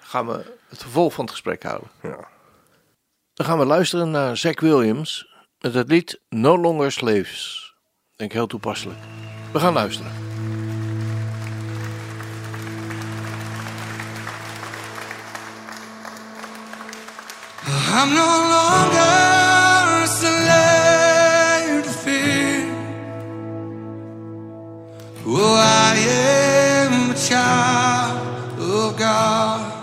gaan 0.01 0.27
we 0.27 0.57
het 0.69 0.79
vervolg 0.79 1.13
van 1.13 1.25
het 1.25 1.33
gesprek 1.33 1.63
houden. 1.63 1.89
Ja. 2.03 2.29
Dan 3.35 3.47
gaan 3.47 3.59
we 3.59 3.65
luisteren 3.65 4.11
naar 4.11 4.37
Zack 4.37 4.61
Williams 4.61 5.29
met 5.61 5.75
het 5.75 5.89
lied 5.89 6.21
No 6.29 6.59
Longer 6.59 6.93
Slaves. 6.93 7.75
Denk 8.17 8.33
heel 8.33 8.47
toepasselijk. 8.47 8.99
We 9.53 9.59
gaan 9.59 9.73
luisteren. 9.73 10.28
I'm 17.71 18.15
no 18.15 18.33
longer 18.55 20.03
a 20.03 20.07
slave 20.07 21.85
to 21.85 21.91
fear. 21.91 22.65
Oh, 25.27 25.55
I 25.55 25.97
am 25.97 27.11
a 27.11 27.15
child 27.15 28.59
of 28.59 28.97
God. 28.99 29.78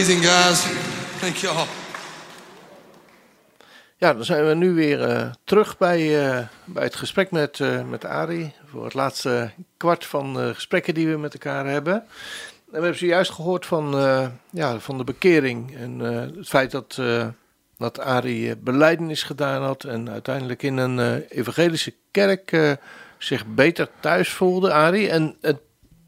Amazing, 0.00 0.24
guys. 0.24 0.66
Thank 1.20 1.36
you 1.36 1.56
all. 1.56 1.66
Ja, 3.96 4.14
dan 4.14 4.24
zijn 4.24 4.46
we 4.46 4.54
nu 4.54 4.74
weer 4.74 5.02
eh, 5.02 5.30
terug 5.44 5.78
bij, 5.78 6.28
eh, 6.28 6.46
bij 6.64 6.84
het 6.84 6.94
gesprek 6.94 7.30
met, 7.30 7.60
eh 7.60 7.82
met 7.84 8.04
Arie. 8.04 8.54
Voor 8.66 8.84
het 8.84 8.94
laatste 8.94 9.50
kwart 9.76 10.06
van 10.06 10.34
de 10.34 10.54
gesprekken 10.54 10.94
die 10.94 11.08
we 11.08 11.16
met 11.16 11.32
elkaar 11.32 11.66
hebben. 11.66 11.94
En 11.94 12.02
we 12.64 12.72
hebben 12.72 12.98
zojuist 12.98 13.30
gehoord 13.30 13.66
van, 13.66 13.92
ja, 14.50 14.78
van 14.78 14.98
de 14.98 15.04
bekering. 15.04 15.76
En 15.76 15.98
het 15.98 16.48
feit 16.48 16.70
dat, 16.70 17.00
dat 17.78 18.00
Arie 18.00 18.56
beleidenis 18.56 19.22
gedaan 19.22 19.62
had. 19.62 19.84
En 19.84 20.10
uiteindelijk 20.10 20.62
in 20.62 20.76
een 20.76 21.22
evangelische 21.28 21.94
kerk 22.10 22.78
zich 23.18 23.46
beter 23.46 23.88
thuis 24.00 24.28
voelde, 24.28 24.72
Arie. 24.72 25.10
En 25.10 25.36
het, 25.40 25.60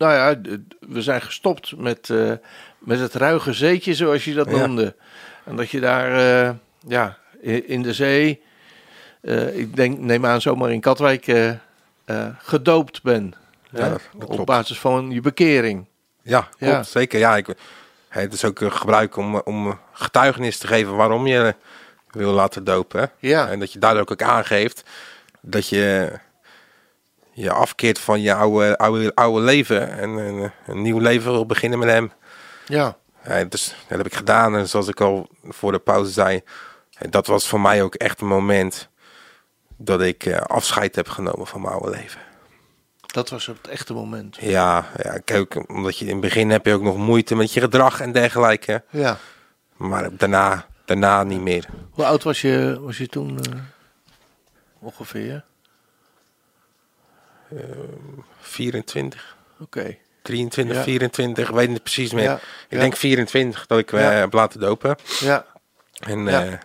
nou 0.02 0.12
ja, 0.14 0.40
we 0.80 1.02
zijn 1.02 1.20
gestopt 1.22 1.76
met, 1.76 2.10
eh, 2.10 2.32
met 2.78 2.98
het 3.00 3.14
ruige 3.14 3.52
zeetje, 3.52 3.94
zoals 3.94 4.24
je 4.24 4.34
dat 4.34 4.50
Ja. 4.50 4.56
noemde. 4.56 4.94
En 5.44 5.56
dat 5.56 5.70
je 5.70 5.80
daar, 5.80 6.12
eh, 6.46 6.50
ja, 6.88 7.16
in 7.66 7.82
de 7.82 7.92
zee, 7.92 8.42
eh, 9.20 9.58
ik 9.58 9.76
denk, 9.76 9.98
neem 9.98 10.26
aan 10.26 10.40
zomaar 10.40 10.72
in 10.72 10.80
Katwijk, 10.80 11.54
gedoopt 12.38 13.02
ben. 13.02 13.34
Ja, 13.70 13.82
hè? 13.82 13.90
dat- 13.90 14.00
dat 14.12 14.22
Op 14.28 14.34
klopt. 14.34 14.44
basis 14.48 14.78
van 14.78 15.10
je 15.10 15.20
bekering. 15.20 15.86
Ja, 16.22 16.40
klopt, 16.40 16.72
Ja. 16.72 16.82
zeker. 16.82 17.18
Ja, 17.18 17.36
ik, 17.36 17.46
het 18.08 18.32
is 18.32 18.44
ook 18.44 18.60
een 18.60 18.72
gebruik 18.72 19.16
om, 19.16 19.34
om 19.36 19.78
getuigenis 19.92 20.58
te 20.58 20.66
geven 20.66 20.96
waarom 20.96 21.26
je 21.26 21.54
wil 22.10 22.32
laten 22.32 22.64
dopen. 22.64 23.00
hè. 23.00 23.06
Ja. 23.28 23.48
En 23.48 23.58
dat 23.58 23.72
je 23.72 23.78
daardoor 23.78 24.08
ook 24.10 24.22
aangeeft 24.22 24.82
dat 25.40 25.68
je 25.68 26.12
je 27.32 27.52
afkeert 27.52 27.98
van 27.98 28.20
je 28.20 28.34
oude, 28.34 28.78
oude, 28.78 29.14
oude 29.14 29.40
leven 29.40 29.98
en 29.98 30.10
een, 30.10 30.52
een 30.66 30.82
nieuw 30.82 30.98
leven 30.98 31.32
wil 31.32 31.46
beginnen 31.46 31.78
met 31.78 31.88
hem. 31.88 32.12
Ja, 32.66 32.96
Ja, 33.24 33.44
dus 33.44 33.74
dat 33.88 33.98
heb 33.98 34.06
ik 34.06 34.14
gedaan. 34.14 34.56
En 34.56 34.68
zoals 34.68 34.88
ik 34.88 35.00
al 35.00 35.28
voor 35.42 35.72
de 35.72 35.78
pauze 35.78 36.10
zei, 36.10 36.42
eh, 36.98 37.10
dat 37.10 37.26
was 37.26 37.48
voor 37.48 37.60
mij 37.60 37.82
ook 37.82 37.94
echt 37.94 38.20
een 38.20 38.26
moment 38.26 38.88
dat 39.76 40.00
ik 40.00 40.24
eh, 40.24 40.40
afscheid 40.40 40.96
heb 40.96 41.08
genomen 41.08 41.46
van 41.46 41.60
mijn 41.60 41.72
oude 41.72 41.90
leven. 41.90 42.20
dat 43.06 43.30
was 43.30 43.46
het 43.46 43.68
echte 43.68 43.92
moment. 43.92 44.36
Ja, 44.40 44.86
ja 45.02 45.18
kijk, 45.24 45.68
omdat 45.68 45.98
je 45.98 46.04
in 46.04 46.10
het 46.12 46.20
begin 46.20 46.50
heb 46.50 46.66
je 46.66 46.74
ook 46.74 46.82
nog 46.82 46.96
moeite 46.96 47.34
met 47.34 47.52
je 47.52 47.60
gedrag 47.60 48.00
en 48.00 48.12
dergelijke. 48.12 48.84
Ja. 48.90 49.18
Maar 49.76 50.16
daarna, 50.16 50.66
daarna 50.84 51.22
niet 51.22 51.40
meer. 51.40 51.66
Hoe 51.90 52.04
oud 52.04 52.22
was 52.22 52.40
je, 52.40 52.78
was 52.80 52.98
je 52.98 53.06
toen 53.06 53.38
eh, 53.40 53.58
ongeveer? 54.78 55.44
24, 58.40 59.36
Oké. 59.60 59.96
23, 60.22 60.76
Ja. 60.76 60.82
24, 60.82 61.48
ik 61.48 61.54
weet 61.54 61.68
niet 61.68 61.82
precies 61.82 62.12
meer. 62.12 62.22
Ja, 62.22 62.40
Ik 62.68 62.78
denk 62.78 62.96
24 62.96 63.66
dat 63.66 63.78
ik 63.78 63.92
eh, 63.92 64.00
Ja. 64.00 64.10
heb 64.10 64.32
laten 64.32 64.60
dopen. 64.60 64.96
Ja. 65.20 65.46
En 66.06 66.24
ja. 66.26 66.58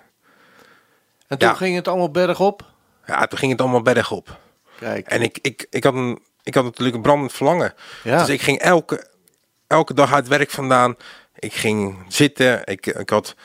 En 1.27 1.37
toen 1.37 1.55
ging 1.55 1.75
het 1.75 1.87
allemaal 1.87 2.11
bergop? 2.11 2.65
ja, 3.05 3.27
toen 3.27 3.37
ging 3.39 3.51
het 3.51 3.61
allemaal 3.61 3.81
bergop. 3.81 4.37
Kijk. 4.79 5.07
En 5.07 5.21
ik, 5.21 5.39
ik, 5.41 5.67
ik, 5.69 5.83
had 5.83 5.93
een, 5.93 6.19
ik 6.43 6.53
had 6.53 6.63
natuurlijk 6.63 6.95
een 6.95 7.01
brandend 7.01 7.33
verlangen. 7.33 7.73
Ja. 8.03 8.19
Dus 8.19 8.29
ik 8.29 8.41
ging 8.41 8.59
elke, 8.59 9.07
elke 9.67 9.93
dag 9.93 10.13
uit 10.13 10.27
werk 10.27 10.49
vandaan. 10.51 10.95
Ik 11.39 11.53
ging 11.53 11.97
zitten. 12.07 12.61
Ik, 12.65 12.85
ik 12.85 13.09
had 13.09 13.35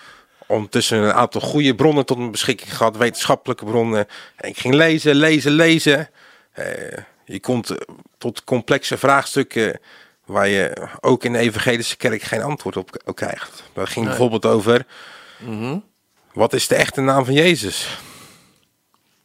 ondertussen 0.46 0.98
een 0.98 1.12
aantal 1.12 1.40
goede 1.40 1.74
bronnen 1.74 2.06
tot 2.06 2.18
mijn 2.18 2.30
beschikking 2.30 2.76
gehad. 2.76 2.96
Wetenschappelijke 2.96 3.64
bronnen. 3.64 4.06
En 4.36 4.48
ik 4.48 4.58
ging 4.58 4.74
lezen, 4.74 5.14
lezen, 5.14 5.52
lezen. 5.52 6.08
Eh, 6.52 6.98
je 7.24 7.40
komt 7.40 7.70
eh, 7.70 7.76
tot 8.18 8.44
complexe 8.44 8.98
vraagstukken 8.98 9.80
waar 10.24 10.48
je 10.48 10.88
ook 11.00 11.24
in 11.24 11.32
de 11.32 11.38
evangelische 11.38 11.96
kerk 11.96 12.22
geen 12.22 12.42
antwoord 12.42 12.76
op, 12.76 13.12
krijgt. 13.14 13.62
Dat 13.72 13.88
ging 13.88 14.06
bijvoorbeeld 14.06 14.46
over, 14.46 14.86
Mhm. 15.38 15.78
wat 16.32 16.52
is 16.52 16.68
de 16.68 16.74
echte 16.74 17.00
naam 17.00 17.24
van 17.24 17.34
Jezus? 17.34 17.98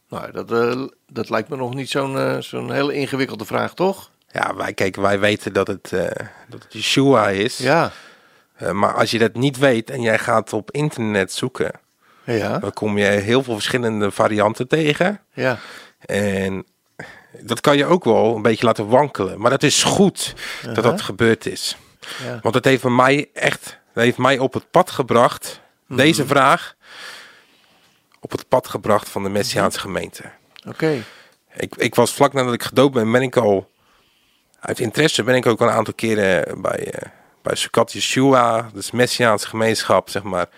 Nou, 0.09 0.31
dat, 0.31 0.51
eh, 0.51 0.85
dat 1.07 1.29
lijkt 1.29 1.49
me 1.49 1.55
nog 1.55 1.73
niet 1.73 1.89
zo'n 1.89 2.17
eh, 2.17 2.37
zo'n 2.39 2.71
hele 2.71 2.93
ingewikkelde 2.93 3.45
vraag, 3.45 3.73
toch? 3.73 4.11
Ja, 4.31 4.55
wij, 4.55 4.73
kijk, 4.73 4.95
wij 4.95 5.19
weten 5.19 5.53
dat 5.53 5.67
het, 5.67 5.89
dat 6.47 6.63
het 6.63 6.73
Yeshua 6.73 7.29
is. 7.29 7.57
Ja. 7.57 7.91
Maar 8.71 8.93
als 8.93 9.11
je 9.11 9.19
dat 9.19 9.33
niet 9.33 9.57
weet 9.57 9.89
en 9.89 10.01
jij 10.01 10.19
gaat 10.19 10.53
op 10.53 10.71
internet 10.71 11.31
zoeken, 11.31 11.71
Ja. 12.23 12.59
dan 12.59 12.73
kom 12.73 12.97
je 12.97 13.05
heel 13.05 13.43
veel 13.43 13.53
verschillende 13.53 14.11
varianten 14.11 14.67
tegen. 14.67 15.21
Ja. 15.33 15.57
En 15.99 16.65
dat 17.43 17.61
kan 17.61 17.77
je 17.77 17.85
ook 17.85 18.03
wel 18.03 18.35
een 18.35 18.41
beetje 18.41 18.65
laten 18.65 18.87
wankelen. 18.87 19.39
Maar 19.39 19.51
het 19.51 19.63
is 19.63 19.83
goed 19.83 20.33
dat 20.73 20.83
dat 20.83 21.01
gebeurd 21.01 21.45
is. 21.45 21.77
Ja. 22.23 22.39
Want 22.41 22.55
het 22.55 22.65
heeft 22.65 22.83
mij 22.83 23.29
echt, 23.33 23.79
het 23.93 24.03
heeft 24.03 24.17
mij 24.17 24.37
op 24.37 24.53
het 24.53 24.71
pad 24.71 24.91
gebracht, 24.91 25.61
deze 25.87 26.25
vraag, 26.25 26.75
op 28.19 28.31
het 28.31 28.47
pad 28.47 28.67
gebracht 28.67 29.09
van 29.09 29.23
de 29.23 29.29
Messiaanse 29.29 29.79
gemeente. 29.79 30.23
Oké. 30.67 31.03
Ik, 31.53 31.75
ik 31.75 31.95
was 31.95 32.13
vlak 32.13 32.33
nadat 32.33 32.53
ik 32.53 32.63
gedoopt 32.63 32.93
ben, 32.93 33.11
ben 33.11 33.21
ik 33.21 33.35
al 33.35 33.69
uit 34.59 34.79
interesse 34.79 35.23
ben 35.23 35.35
ik 35.35 35.45
ook 35.45 35.61
een 35.61 35.69
aantal 35.69 35.93
keren 35.93 36.61
bij, 36.61 36.91
eh 36.91 37.09
bij 37.47 37.55
Sukkot 37.55 37.91
Yeshua, 37.91 38.69
dus 38.73 38.91
Messiaanse 38.91 39.47
gemeenschap, 39.47 40.09
zeg 40.09 40.23
maar, 40.23 40.49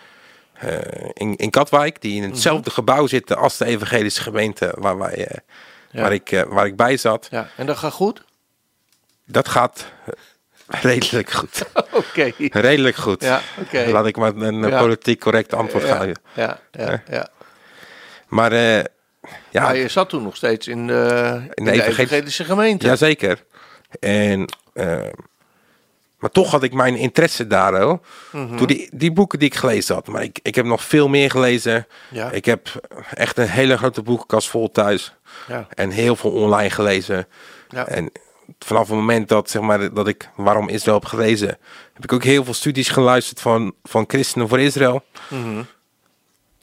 eh, 0.54 1.10
in, 1.14 1.36
in 1.36 1.50
Katwijk, 1.50 2.02
die 2.02 2.22
in 2.22 2.30
hetzelfde 2.30 2.70
gebouw 2.70 3.08
zitten 3.08 3.38
als 3.38 3.58
de 3.58 3.66
evangelische 3.66 4.22
gemeente 4.22 4.74
waar, 4.78 4.98
wij, 4.98 5.26
eh. 5.26 5.38
Waar, 5.92 6.14
ik, 6.14 6.32
eh, 6.32 6.42
waar 6.44 6.66
ik 6.66 6.76
bij 6.76 6.98
zat. 6.98 7.28
Ja. 7.32 7.48
En 7.58 7.66
dat 7.66 7.78
gaat 7.78 7.92
goed? 7.94 8.24
Dat 9.26 9.48
gaat 9.48 9.86
redelijk 10.68 11.30
goed. 11.32 11.64
Oké. 11.92 12.32
redelijk 12.38 12.96
goed. 12.96 13.24
Ja, 13.24 13.42
oké. 13.60 13.86
Laat 13.92 14.06
ik 14.06 14.16
maar 14.18 14.36
een 14.36 14.68
Ja. 14.68 14.80
politiek 14.80 15.20
correct 15.20 15.54
antwoord 15.54 15.88
Ja. 15.88 15.96
geven. 16.00 16.22
Ja. 16.34 16.60
Ja. 16.72 17.04
ja. 17.10 17.28
Maar 18.28 18.52
eh, 18.52 18.78
ja, 19.50 19.62
Maar 19.64 19.78
je 19.78 19.88
zat 19.88 20.10
toen 20.10 20.24
nog 20.24 20.36
steeds 20.36 20.68
in 20.68 20.88
de, 20.88 20.94
in 21.54 21.66
de 21.66 21.72
evangelische- 21.72 22.02
evangelische 22.02 22.44
gemeente. 22.44 22.86
Jazeker. 22.86 23.44
En, 24.00 24.46
eh, 24.74 25.02
maar 26.20 26.32
toch 26.32 26.52
had 26.52 26.64
ik 26.64 26.74
mijn 26.74 26.96
interesse 26.96 27.48
daar. 27.48 28.00
Mhm. 28.32 28.58
Door 28.58 28.68
die, 28.68 28.90
die 28.94 29.12
boeken 29.12 29.40
die 29.40 29.48
ik 29.48 29.56
gelezen 29.56 29.96
had. 29.96 30.08
Maar 30.08 30.24
ik, 30.24 30.40
ik 30.42 30.56
heb 30.56 30.66
nog 30.66 30.84
veel 30.84 31.08
meer 31.08 31.32
gelezen. 31.32 31.88
Ja. 32.10 32.32
Ik 32.32 32.46
heb 32.46 32.90
echt 33.14 33.38
een 33.38 33.48
hele 33.48 33.78
grote 33.78 34.02
boekenkast 34.02 34.50
vol 34.50 34.72
thuis. 34.72 35.14
Ja. 35.48 35.68
En 35.70 35.90
heel 35.90 36.16
veel 36.16 36.32
online 36.32 36.70
gelezen. 36.70 37.28
Ja. 37.70 37.88
En 37.88 38.12
vanaf 38.60 38.88
het 38.88 38.98
moment 38.98 39.28
dat, 39.28 39.50
zeg 39.50 39.62
maar, 39.62 39.94
dat 39.94 40.08
ik 40.08 40.30
Waarom 40.36 40.70
Israël 40.70 40.98
heb 40.98 41.06
gelezen... 41.06 41.58
heb 41.94 42.04
ik 42.04 42.14
ook 42.14 42.24
heel 42.24 42.44
veel 42.44 42.54
studies 42.54 42.90
geluisterd 42.90 43.40
van, 43.40 43.74
van 43.84 44.04
Christenen 44.08 44.48
voor 44.48 44.60
Israël. 44.60 45.04
Mhm. 45.28 45.64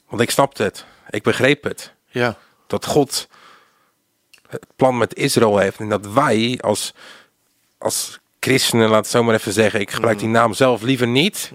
Want 0.07 0.21
ik 0.21 0.29
snapte 0.29 0.63
het. 0.63 0.85
Ik 1.09 1.23
begreep 1.23 1.63
het. 1.63 1.93
Ja. 2.07 2.37
Dat 2.67 2.85
God 2.85 3.27
het 4.47 4.65
plan 4.75 4.97
met 4.97 5.15
Israël 5.15 5.57
heeft. 5.57 5.79
En 5.79 5.89
dat 5.89 6.07
wij 6.07 6.59
als, 6.61 6.93
als 7.77 8.19
christenen, 8.39 8.89
laat 8.89 8.97
het 9.03 9.07
zo 9.07 9.23
maar 9.23 9.33
even 9.35 9.53
zeggen. 9.53 9.79
Ik 9.79 9.91
gebruik 9.91 10.19
die 10.19 10.27
naam 10.27 10.53
zelf 10.53 10.81
liever 10.81 11.07
niet. 11.07 11.51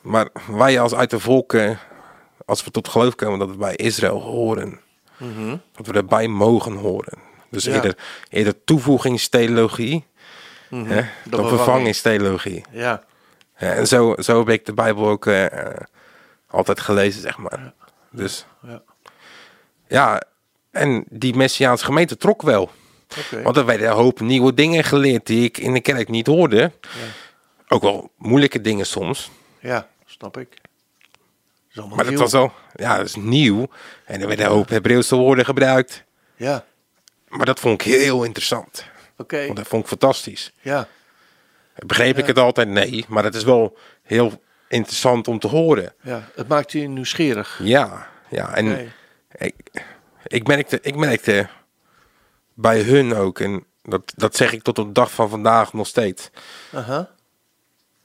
Maar 0.00 0.28
wij 0.50 0.80
als 0.80 0.94
uit 0.94 1.10
de 1.10 1.20
volken, 1.20 1.78
als 2.44 2.64
we 2.64 2.70
tot 2.70 2.88
geloof 2.88 3.14
komen 3.14 3.38
dat 3.38 3.50
we 3.50 3.56
bij 3.56 3.74
Israël 3.76 4.20
horen. 4.20 4.80
Dat 5.76 5.86
we 5.86 5.92
erbij 5.92 6.28
mogen 6.28 6.72
horen. 6.74 7.18
Dus 7.50 7.64
Ja. 7.64 7.72
eerder, 7.74 7.96
eerder 8.28 8.64
toevoegingstheologie 8.64 10.04
hè, 10.68 10.76
dan 10.76 11.04
vervanging. 11.24 11.48
vervangingstheologie. 11.48 12.64
Ja. 12.70 13.04
Ja, 13.58 13.72
en 13.72 13.86
zo, 13.86 14.14
zo 14.18 14.38
heb 14.38 14.48
ik 14.48 14.64
de 14.66 14.72
Bijbel 14.74 15.08
ook 15.08 15.26
eh, 15.26 15.46
altijd 16.46 16.80
gelezen, 16.80 17.20
zeg 17.22 17.36
maar. 17.36 17.72
Dus 18.10 18.46
Ja. 18.62 18.82
ja, 19.88 20.22
en 20.70 21.04
die 21.08 21.34
Messiaanse 21.36 21.84
gemeente 21.84 22.16
trok 22.16 22.42
wel. 22.42 22.70
Want 23.42 23.56
er 23.56 23.64
werden 23.64 23.86
een 23.88 23.94
hoop 23.94 24.20
nieuwe 24.20 24.54
dingen 24.54 24.84
geleerd 24.84 25.26
die 25.26 25.44
ik 25.44 25.58
in 25.58 25.72
de 25.72 25.80
kerk 25.80 26.08
niet 26.08 26.26
hoorde. 26.26 26.72
Ook 27.68 27.82
wel 27.82 28.10
moeilijke 28.16 28.60
dingen 28.60 28.86
soms. 28.86 29.30
Ja, 29.60 29.88
snap 30.06 30.36
ik. 30.36 30.48
Maar 31.94 32.08
nieuw. 32.08 32.18
was 32.18 32.34
al, 32.34 32.52
ja, 32.74 32.96
dat 32.96 33.06
is 33.06 33.14
nieuw. 33.14 33.66
En 34.04 34.20
er 34.20 34.26
werden 34.26 34.46
een 34.46 34.52
hoop 34.52 34.68
Hebreeuwse 34.68 35.16
woorden 35.16 35.44
gebruikt. 35.44 36.04
Ja. 36.36 36.64
Maar 37.28 37.46
dat 37.46 37.60
vond 37.60 37.80
ik 37.84 37.92
heel 37.92 38.24
interessant. 38.24 38.84
Oké. 39.16 39.44
Want 39.44 39.56
dat 39.56 39.66
vond 39.66 39.82
ik 39.82 39.88
fantastisch. 39.88 40.52
Ja. 40.60 40.88
Begreep 41.86 42.18
ik 42.18 42.26
het 42.26 42.38
altijd? 42.38 42.68
Nee. 42.68 43.04
Maar 43.08 43.24
het 43.24 43.34
is 43.34 43.44
wel 43.44 43.78
heel 44.02 44.42
interessant 44.68 45.28
om 45.28 45.38
te 45.38 45.46
horen. 45.46 45.94
Ja. 46.02 46.28
Het 46.34 46.48
maakt 46.48 46.72
je 46.72 46.88
nieuwsgierig. 46.88 47.60
Ja, 47.62 48.08
ja. 48.28 48.54
En 48.54 48.64
Nee. 48.64 48.92
ik, 49.36 49.54
ik, 50.26 50.46
merkte, 50.46 50.78
ik 50.82 50.96
merkte 50.96 51.48
bij 52.56 52.80
hun 52.82 53.14
ook, 53.14 53.40
en 53.40 53.64
dat, 53.82 54.12
dat 54.16 54.36
zeg 54.36 54.52
ik 54.52 54.62
tot 54.62 54.78
op 54.78 54.86
de 54.86 54.92
dag 54.92 55.10
van 55.10 55.28
vandaag 55.28 55.72
nog 55.72 55.86
steeds. 55.86 56.30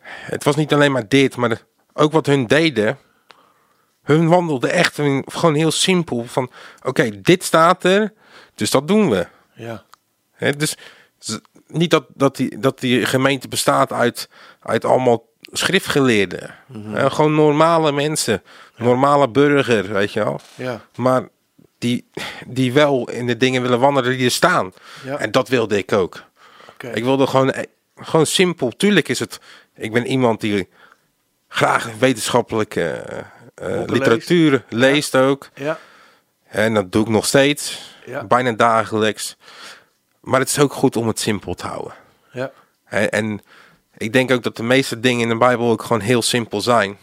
Het 0.02 0.44
was 0.44 0.56
niet 0.56 0.74
alleen 0.74 0.92
maar 0.92 1.08
dit, 1.08 1.36
maar 1.36 1.62
ook 1.94 2.12
wat 2.12 2.26
hun 2.26 2.48
deden. 2.48 2.98
Hun 4.04 4.28
wandelde 4.28 4.70
echt 4.70 4.96
gewoon 5.26 5.56
heel 5.56 5.72
simpel 5.72 6.26
van, 6.26 6.52
oké, 6.84 7.22
dit 7.22 7.44
staat 7.44 7.84
er, 7.84 8.14
dus 8.56 8.70
dat 8.70 8.88
doen 8.88 9.10
we. 9.10 9.28
Ja. 9.54 9.84
Dus 10.58 10.78
niet 11.68 11.92
dat, 11.92 12.06
dat, 12.14 12.36
die, 12.36 12.60
dat 12.60 12.80
die 12.80 13.06
gemeente 13.06 13.48
bestaat 13.48 13.94
uit, 13.94 14.30
uit 14.60 14.86
allemaal 14.86 15.30
schriftgeleerden. 15.42 16.56
Hè, 16.72 17.10
gewoon 17.10 17.36
normale 17.36 17.92
mensen, 17.92 18.44
normale 18.78 19.30
burger, 19.30 19.94
weet 19.94 20.14
je 20.14 20.24
wel. 20.24 20.40
Ja. 20.56 20.82
Maar 20.96 21.28
die, 21.82 22.06
die 22.48 22.74
wel 22.74 23.10
in 23.10 23.28
de 23.28 23.38
dingen 23.38 23.62
willen 23.62 23.80
wandelen 23.80 24.18
die 24.18 24.26
er 24.26 24.32
staan. 24.32 24.74
Ja. 25.04 25.18
En 25.18 25.32
dat 25.32 25.48
wilde 25.48 25.78
ik 25.78 25.92
ook. 25.92 26.24
Ik 26.94 27.04
wilde 27.04 27.28
gewoon, 27.28 27.52
eh, 27.52 27.64
gewoon 27.96 28.26
simpel. 28.26 28.70
Tuurlijk 28.70 29.08
is 29.08 29.20
het. 29.20 29.40
Ik 29.76 29.94
ben 29.94 30.08
iemand 30.08 30.42
die 30.42 30.70
graag 31.48 31.90
wetenschappelijke 32.00 32.90
eh, 32.92 33.82
eh, 33.82 33.88
literatuur 33.88 34.64
leest 34.70 35.16
ook. 35.16 35.50
Ja. 35.56 35.80
En 36.48 36.74
dat 36.74 36.92
doe 36.92 37.04
ik 37.04 37.10
nog 37.10 37.26
steeds. 37.26 37.80
Ja. 38.06 38.24
Bijna 38.24 38.52
dagelijks. 38.52 39.38
Maar 40.20 40.40
het 40.40 40.50
is 40.50 40.60
ook 40.60 40.74
goed 40.74 40.96
om 40.96 41.08
het 41.08 41.20
simpel 41.20 41.54
te 41.54 41.68
houden. 41.68 41.94
Ja. 42.32 42.52
Hè, 42.84 43.06
En 43.06 43.42
ik 43.98 44.14
denk 44.14 44.32
ook 44.32 44.44
dat 44.44 44.58
de 44.58 44.64
meeste 44.64 45.00
dingen 45.00 45.22
in 45.22 45.30
de 45.30 45.38
Bijbel 45.38 45.70
ook 45.70 45.82
gewoon 45.82 46.02
heel 46.02 46.22
simpel 46.22 46.62
zijn. 46.62 46.98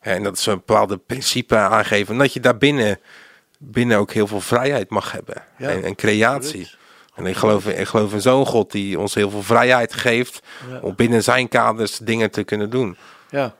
Hè, 0.00 0.14
En 0.14 0.22
dat 0.22 0.38
ze 0.38 0.50
een 0.50 0.62
bepaalde 0.66 0.96
principe 0.96 1.56
aangeven. 1.56 2.12
En 2.12 2.18
dat 2.18 2.32
je 2.32 2.40
daarbinnen 2.40 3.00
binnen 3.58 3.98
ook 3.98 4.12
heel 4.12 4.26
veel 4.26 4.40
vrijheid 4.40 4.90
mag 4.90 5.12
hebben. 5.12 5.42
Ja, 5.58 5.68
en, 5.68 5.84
en 5.84 5.94
creatie. 5.94 6.60
absoluut. 6.60 6.76
En 7.14 7.26
ik 7.26 7.36
geloof, 7.36 7.66
in- 7.66 7.78
ik 7.80 7.86
geloof 7.86 8.12
in 8.12 8.20
zo'n 8.20 8.46
God 8.46 8.72
die 8.72 8.98
ons 8.98 9.14
heel 9.14 9.30
veel 9.30 9.42
vrijheid 9.42 9.94
geeft. 9.94 10.40
Ja. 10.70 10.78
Om 10.80 10.94
binnen 10.94 11.22
zijn 11.22 11.48
kaders 11.48 11.98
dingen 11.98 12.30
te 12.30 12.44
kunnen 12.44 12.70
doen. 12.70 12.96
Ja. 13.30 13.54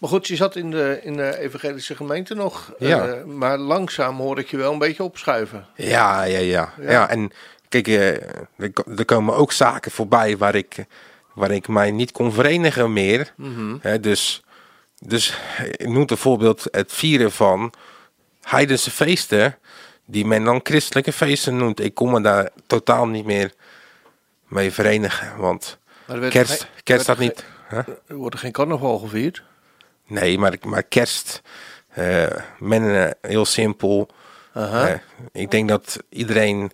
Maar 0.00 0.10
goed, 0.10 0.26
je 0.26 0.36
zat 0.36 0.56
in 0.56 0.70
de, 0.70 1.00
in 1.02 1.16
de 1.16 1.38
evangelische 1.38 1.96
gemeente 1.96 2.34
nog. 2.34 2.72
Ja. 2.78 3.06
eh, 3.06 3.24
maar 3.24 3.58
langzaam 3.58 4.16
hoor 4.18 4.38
ik 4.38 4.48
je 4.50 4.56
wel 4.56 4.72
een 4.72 4.78
beetje 4.78 5.02
opschuiven. 5.02 5.66
Ja, 5.76 6.22
ja, 6.22 6.38
ja. 6.38 6.72
Ja. 6.80 6.90
ja. 6.90 7.08
en 7.08 7.30
kijk, 7.68 7.88
eh, 7.88 8.08
er, 8.58 8.72
ko- 8.72 9.04
komen 9.04 9.36
ook 9.36 9.52
zaken 9.52 9.90
voorbij 9.90 10.36
waar 10.36 10.54
ik, 10.54 10.76
waar 11.34 11.50
ik 11.50 11.68
mij 11.68 11.90
niet 11.90 12.12
kon 12.12 12.32
verenigen 12.32 12.92
meer. 12.92 13.34
Hè, 13.80 14.00
dus, 14.00 14.42
dus 14.98 15.38
ik 15.76 15.88
noem 15.88 16.06
bijvoorbeeld 16.06 16.64
het 16.70 16.92
vieren 16.92 17.32
van 17.32 17.72
heidense 18.42 18.90
feesten, 18.90 19.58
die 20.04 20.24
men 20.26 20.44
dan 20.44 20.60
christelijke 20.62 21.12
feesten 21.12 21.56
noemt. 21.56 21.80
Ik 21.80 21.94
kon 21.94 22.10
me 22.10 22.20
daar 22.20 22.50
totaal 22.66 23.06
niet 23.06 23.24
meer 23.24 23.52
mee 24.48 24.72
verenigen, 24.72 25.36
want 25.36 25.78
er 26.06 26.28
kerst, 26.28 26.60
geen- 26.60 26.68
er 26.76 26.82
kerst 26.82 27.06
werd 27.06 27.18
niet... 27.18 27.44
Huh? 27.70 27.78
Er 28.06 28.14
wordt 28.16 28.34
er 28.34 28.40
geen 28.40 28.52
carnaval 28.52 28.98
gevierd. 28.98 29.42
Nee, 30.06 30.38
maar, 30.38 30.54
maar 30.66 30.82
kerst, 30.82 31.42
eh, 31.88 32.26
men 32.58 33.04
eh, 33.06 33.10
heel 33.30 33.44
simpel. 33.44 34.08
Eh, 34.52 34.94
ik 35.32 35.50
denk 35.50 35.68
dat 35.68 35.98
iedereen 36.08 36.72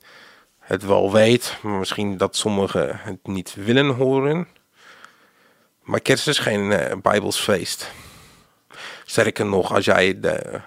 het 0.59 0.85
wel 0.85 1.13
weet, 1.13 1.57
maar 1.63 1.79
misschien 1.79 2.17
dat 2.17 2.37
sommigen 2.37 3.01
het 3.03 3.27
niet 3.27 3.55
willen 3.55 3.87
horen. 3.87 4.49
Maar 5.83 6.01
kerst 6.01 6.29
is 6.29 6.39
geen 6.39 6.73
Bijbels 7.03 7.41
feest. 7.41 7.91
Sterker 9.11 9.47
nog, 9.47 9.75
als 9.75 9.85
jij 9.85 10.21
de, 10.21 10.21
de- 10.21 10.61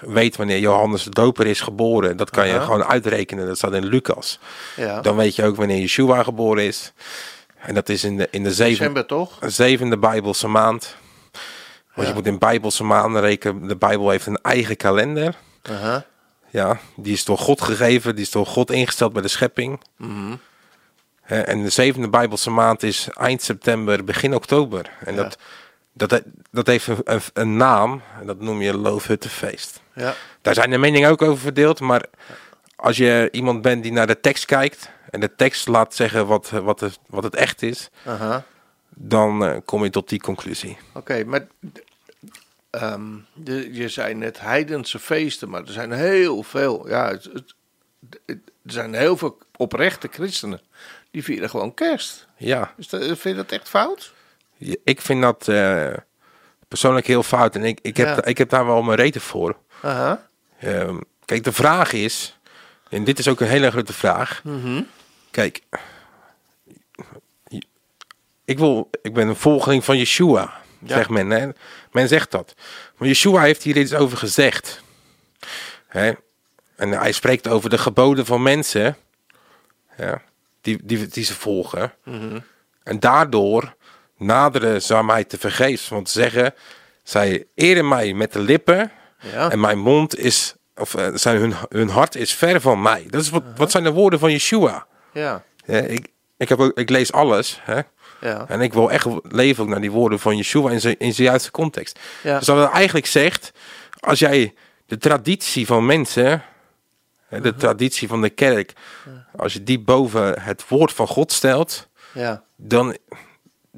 weet 0.00 0.36
wanneer 0.36 0.58
Johannes 0.58 1.02
de 1.04 1.10
Doper 1.10 1.46
is 1.46 1.60
geboren, 1.60 2.16
dat 2.16 2.30
kan 2.30 2.48
je 2.48 2.60
gewoon 2.60 2.84
uitrekenen. 2.84 3.46
Dat 3.46 3.56
staat 3.56 3.72
in 3.72 3.84
Lucas. 3.86 4.38
Ja. 4.76 5.00
Dan 5.00 5.16
weet 5.16 5.34
je 5.36 5.44
ook 5.44 5.56
wanneer 5.56 5.78
Yeshua 5.78 6.22
geboren 6.22 6.64
is. 6.64 6.92
En 7.56 7.74
dat 7.74 7.88
is 7.88 8.04
in 8.04 8.16
de, 8.16 8.28
in 8.30 8.42
de 8.42 8.52
zeven, 8.52 8.78
December 8.78 9.06
toch? 9.06 9.38
zevende 9.40 9.98
Bijbelse 9.98 10.48
maand. 10.48 10.96
Want 11.94 12.08
Ja. 12.08 12.14
je 12.14 12.14
moet 12.14 12.26
in 12.26 12.38
Bijbelse 12.38 12.84
maanden 12.84 13.20
rekenen. 13.22 13.68
De 13.68 13.76
Bijbel 13.76 14.10
heeft 14.10 14.26
een 14.26 14.38
eigen 14.42 14.76
kalender. 14.76 15.34
Ja, 16.50 16.78
die 16.96 17.12
is 17.12 17.24
door 17.24 17.38
God 17.38 17.60
gegeven, 17.60 18.14
die 18.14 18.24
is 18.24 18.30
door 18.30 18.46
God 18.46 18.70
ingesteld 18.70 19.12
bij 19.12 19.22
de 19.22 19.28
schepping. 19.28 19.80
Mhm. 19.96 20.34
En 21.22 21.62
de 21.62 21.68
zevende 21.70 22.08
Bijbelse 22.08 22.50
maand 22.50 22.82
is 22.82 23.08
eind 23.12 23.42
september, 23.42 24.04
begin 24.04 24.34
oktober. 24.34 24.90
En 25.04 25.14
Ja. 25.14 25.22
dat, 25.22 25.38
dat, 25.96 26.22
dat 26.50 26.66
heeft 26.66 26.86
een, 26.86 27.00
een, 27.04 27.20
een 27.32 27.56
naam, 27.56 28.02
en 28.20 28.26
dat 28.26 28.40
noem 28.40 28.60
je 28.62 28.76
Loofhuttenfeest. 28.76 29.80
Ja. 29.94 30.14
Daar 30.42 30.54
zijn 30.54 30.70
de 30.70 30.78
meningen 30.78 31.10
ook 31.10 31.22
over 31.22 31.38
verdeeld, 31.38 31.80
maar 31.80 32.04
als 32.76 32.96
je 32.96 33.28
iemand 33.32 33.62
bent 33.62 33.82
die 33.82 33.92
naar 33.92 34.06
de 34.06 34.20
tekst 34.20 34.44
kijkt 34.44 34.90
en 35.10 35.20
de 35.20 35.34
tekst 35.34 35.68
laat 35.68 35.94
zeggen 35.94 36.26
wat, 36.26 36.50
wat, 36.50 36.80
het, 36.80 36.98
wat 37.06 37.22
het 37.22 37.34
echt 37.34 37.62
is, 37.62 37.90
dan 38.94 39.44
eh, 39.44 39.56
kom 39.64 39.84
je 39.84 39.90
tot 39.90 40.08
die 40.08 40.20
conclusie. 40.20 40.76
Oké, 40.94 41.24
maar 41.24 41.46
ehm, 42.70 43.14
de, 43.34 43.72
je 43.74 43.88
zei 43.88 44.14
net 44.14 44.40
heidense 44.40 44.98
feesten, 44.98 45.48
maar 45.50 45.60
er 45.62 45.72
zijn 45.72 45.92
heel 45.92 46.42
veel, 46.42 46.88
ja, 46.88 47.08
het, 47.10 47.24
het- 47.24 47.54
het- 48.26 48.38
er 48.64 48.72
zijn 48.72 48.94
heel 48.94 49.16
veel 49.16 49.38
oprechte 49.56 50.08
christenen 50.12 50.60
die 51.10 51.24
vieren 51.24 51.50
gewoon 51.50 51.74
kerst. 51.74 52.26
Ja, 52.36 52.74
Is 52.76 52.88
dat, 52.88 53.02
vind 53.04 53.22
je 53.22 53.34
dat 53.34 53.52
echt 53.52 53.68
fout? 53.68 54.12
Ik 54.84 55.00
vind 55.00 55.22
dat 55.22 55.48
eh, 55.48 55.92
persoonlijk 56.68 57.06
heel 57.06 57.22
fout 57.22 57.54
en 57.54 57.64
ik, 57.64 57.78
ik, 57.82 57.96
heb, 57.96 58.06
Ja. 58.06 58.24
ik 58.24 58.38
heb 58.38 58.48
daar 58.48 58.66
wel 58.66 58.82
mijn 58.82 58.98
reden 58.98 59.20
voor. 59.20 59.56
Ehm, 60.60 60.96
kijk, 61.24 61.44
de 61.44 61.52
vraag 61.52 61.92
is, 61.92 62.38
en 62.88 63.04
dit 63.04 63.18
is 63.18 63.28
ook 63.28 63.40
een 63.40 63.46
hele 63.48 63.70
grote 63.70 63.92
vraag. 63.92 64.40
Mhm. 64.44 64.82
Kijk, 65.30 65.62
ik, 68.44 68.58
wil, 68.58 68.90
ik 69.02 69.14
ben 69.14 69.28
een 69.28 69.36
volgeling 69.36 69.84
van 69.84 69.98
Yeshua, 69.98 70.52
Ja. 70.78 70.94
zegt 70.96 71.08
men. 71.10 71.30
Hè? 71.30 71.48
Men 71.92 72.08
zegt 72.08 72.30
dat. 72.30 72.54
Maar 72.96 73.08
Yeshua 73.08 73.40
heeft 73.42 73.62
hier 73.62 73.76
iets 73.76 73.94
over 73.94 74.18
gezegd. 74.18 74.82
Hè? 75.86 76.12
En 76.76 76.90
hij 76.90 77.12
spreekt 77.12 77.48
over 77.48 77.70
de 77.70 77.78
geboden 77.78 78.26
van 78.26 78.42
mensen 78.42 78.96
ja, 79.96 80.22
die, 80.60 80.78
die, 80.82 81.06
die 81.06 81.24
ze 81.24 81.34
volgen. 81.34 81.92
Mhm. 82.04 82.38
En 82.82 83.00
daardoor 83.00 83.74
naderen 84.16 84.82
ze 84.82 85.02
mij 85.02 85.24
te 85.24 85.38
vergeefs. 85.38 85.88
Want 85.88 86.10
ze 86.10 86.20
zeggen, 86.20 86.54
zij 87.02 87.44
eren 87.54 87.88
mij 87.88 88.12
met 88.12 88.32
de 88.32 88.38
lippen 88.40 88.90
Ja. 89.32 89.50
en 89.50 89.60
mijn 89.60 89.78
mond 89.78 90.18
is, 90.18 90.54
of 90.76 90.94
eh, 90.94 91.08
zijn 91.14 91.36
hun, 91.36 91.54
hun 91.68 91.88
hart 91.88 92.14
is 92.14 92.34
ver 92.34 92.60
van 92.60 92.82
mij. 92.82 93.06
Dat 93.10 93.20
is 93.22 93.30
wat, 93.30 93.42
wat 93.56 93.70
zijn 93.70 93.84
de 93.84 93.92
woorden 93.92 94.18
van 94.18 94.30
Yeshua. 94.32 94.86
Ja. 95.12 95.42
Ja, 95.66 95.78
ik, 95.78 96.06
ik, 96.36 96.48
heb 96.48 96.58
ook, 96.60 96.78
ik 96.78 96.90
lees 96.90 97.12
alles. 97.12 97.60
Hè? 97.62 97.80
Ja. 98.20 98.44
En 98.48 98.60
ik 98.60 98.72
wil 98.72 98.90
echt 98.90 99.06
leven 99.22 99.62
ook 99.64 99.68
naar 99.70 99.80
die 99.80 99.90
woorden 99.90 100.18
van 100.20 100.36
Yeshua 100.36 100.70
in 100.70 100.80
zijn, 100.80 100.98
in 100.98 101.14
zijn 101.14 101.28
juiste 101.28 101.50
context. 101.50 101.98
Ja. 102.22 102.38
Dus 102.38 102.46
dat 102.46 102.58
het 102.58 102.70
eigenlijk 102.70 103.06
zegt, 103.06 103.52
als 104.00 104.18
jij 104.18 104.54
de 104.86 104.98
traditie 104.98 105.66
van 105.66 105.86
mensen, 105.86 106.42
hè, 107.28 107.40
de 107.40 107.54
traditie 107.54 108.08
van 108.08 108.20
de 108.22 108.30
kerk, 108.30 108.72
als 109.36 109.52
je 109.52 109.62
die 109.62 109.78
boven 109.80 110.40
het 110.42 110.68
woord 110.68 110.92
van 110.92 111.06
God 111.06 111.32
stelt, 111.32 111.88
Ja. 112.12 112.42
dan, 112.56 112.96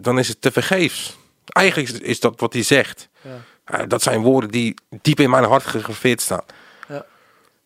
dan 0.01 0.18
is 0.18 0.28
het 0.28 0.40
te 0.40 0.53
vergeefs. 0.53 1.16
Eigenlijk 1.44 1.88
is- 2.03 2.20
dat 2.20 2.40
wat 2.40 2.53
hij 2.53 2.62
zegt. 2.62 3.09
Ja. 3.20 3.40
Eh, 3.64 3.86
dat 3.88 4.03
zijn 4.03 4.20
woorden 4.20 4.51
die 4.51 4.74
diep 4.90 5.20
in 5.20 5.30
mijn 5.30 5.44
hart 5.44 5.66
gegraveerd 5.66 6.20
staan. 6.20 6.44
Ja. 6.88 7.05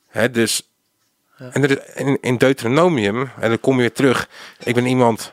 Hè, 0.09 0.30
dus, 0.30 0.68
en 1.37 1.62
er, 1.62 1.70
is- 1.70 1.95
in, 1.95 2.18
in 2.20 2.37
Deuteronomium, 2.37 3.30
en 3.41 3.49
dan 3.49 3.61
kom 3.61 3.74
je 3.74 3.80
weer 3.80 3.93
terug. 3.93 4.28
Ik 4.59 4.74
ben 4.74 4.87
iemand 4.87 5.33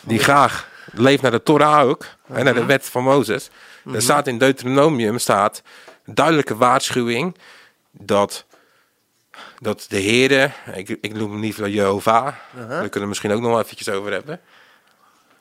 die 0.00 0.18
graag 0.18 0.68
leeft 0.92 1.22
naar 1.22 1.30
de 1.30 1.42
Torah 1.42 1.88
ook, 1.88 2.06
hè, 2.32 2.42
naar 2.42 2.54
de 2.54 2.64
wet 2.64 2.86
van 2.86 3.02
Mozes. 3.02 3.50
Er 3.94 4.02
staat 4.02 4.26
in 4.26 4.38
Deuteronomium 4.38 5.18
staat 5.18 5.62
duidelijke 6.04 6.56
waarschuwing 6.56 7.36
dat, 7.90 8.44
dat 9.58 9.86
de 9.88 10.00
Heere, 10.02 10.50
ik, 10.74 10.88
ik 11.00 11.14
noem 11.14 11.30
hem 11.30 11.40
niet 11.40 11.56
Jehovah, 11.56 12.24
daar 12.54 12.66
kunnen 12.66 12.90
we 12.92 12.98
het 12.98 13.08
misschien 13.08 13.32
ook 13.32 13.40
nog 13.40 13.50
wel 13.50 13.60
eventjes 13.60 13.88
over 13.88 14.12
hebben. 14.12 14.40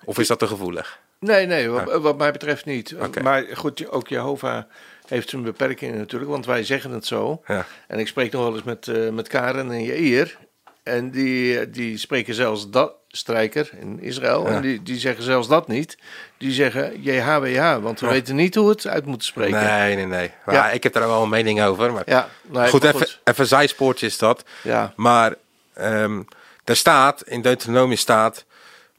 Of 0.05 0.19
is 0.19 0.27
dat 0.27 0.39
te 0.39 0.47
gevoelig? 0.47 0.99
Nee, 1.19 1.45
nee, 1.45 1.69
wat, 1.69 2.01
wat 2.01 2.17
mij 2.17 2.31
betreft 2.31 2.65
niet. 2.65 2.95
Maar 3.21 3.45
goed, 3.53 3.89
ook 3.89 4.07
Jehovah 4.07 4.63
heeft 5.07 5.29
zijn 5.29 5.43
beperkingen 5.43 5.97
natuurlijk, 5.97 6.31
want 6.31 6.45
wij 6.45 6.63
zeggen 6.63 6.91
het 6.91 7.05
zo. 7.05 7.41
Ja. 7.47 7.65
En 7.87 7.99
ik 7.99 8.07
spreek 8.07 8.31
nog 8.31 8.41
wel 8.43 8.53
eens 8.53 8.63
met, 8.63 8.87
eh, 8.87 9.09
met 9.09 9.27
Karen 9.27 9.71
en 9.71 9.83
Jair. 9.83 10.37
En 10.83 11.11
die, 11.11 11.69
die 11.69 11.97
spreken 11.97 12.33
zelfs 12.33 12.69
dat, 12.69 12.93
strijker 13.07 13.69
in 13.79 13.99
Israël. 14.01 14.43
Ja. 14.47 14.51
En 14.55 14.61
die, 14.61 14.83
die 14.83 14.97
zeggen 14.99 15.23
zelfs 15.23 15.47
dat 15.47 15.67
niet. 15.67 15.97
Die 16.37 16.51
zeggen 16.51 17.01
JHWH, 17.01 17.81
want 17.81 17.99
we 17.99 18.05
Ja. 18.05 18.11
weten 18.11 18.35
niet 18.35 18.55
hoe 18.55 18.69
het 18.69 18.87
uit 18.87 19.05
moeten 19.05 19.27
spreken. 19.27 19.63
Nee, 19.63 19.95
nee, 19.95 20.05
nee. 20.05 20.31
Maar 20.45 20.55
Ja. 20.55 20.71
Ik 20.71 20.83
heb 20.83 20.93
daar 20.93 21.07
wel 21.07 21.23
een 21.23 21.29
mening 21.29 21.61
over. 21.63 21.93
Maar 21.93 22.03
Ja, 22.05 22.29
nee, 22.41 22.67
goed, 22.69 22.83
even, 22.83 23.07
even 23.23 23.41
een 23.41 23.45
zijspoortje 23.45 24.05
is 24.05 24.17
dat. 24.17 24.43
Ja, 24.63 24.93
Maar 24.95 25.35
ehm 25.73 26.21
er 26.63 26.75
staat, 26.75 27.21
in 27.27 27.41
Deuteronomie 27.41 27.97
staat, 27.97 28.45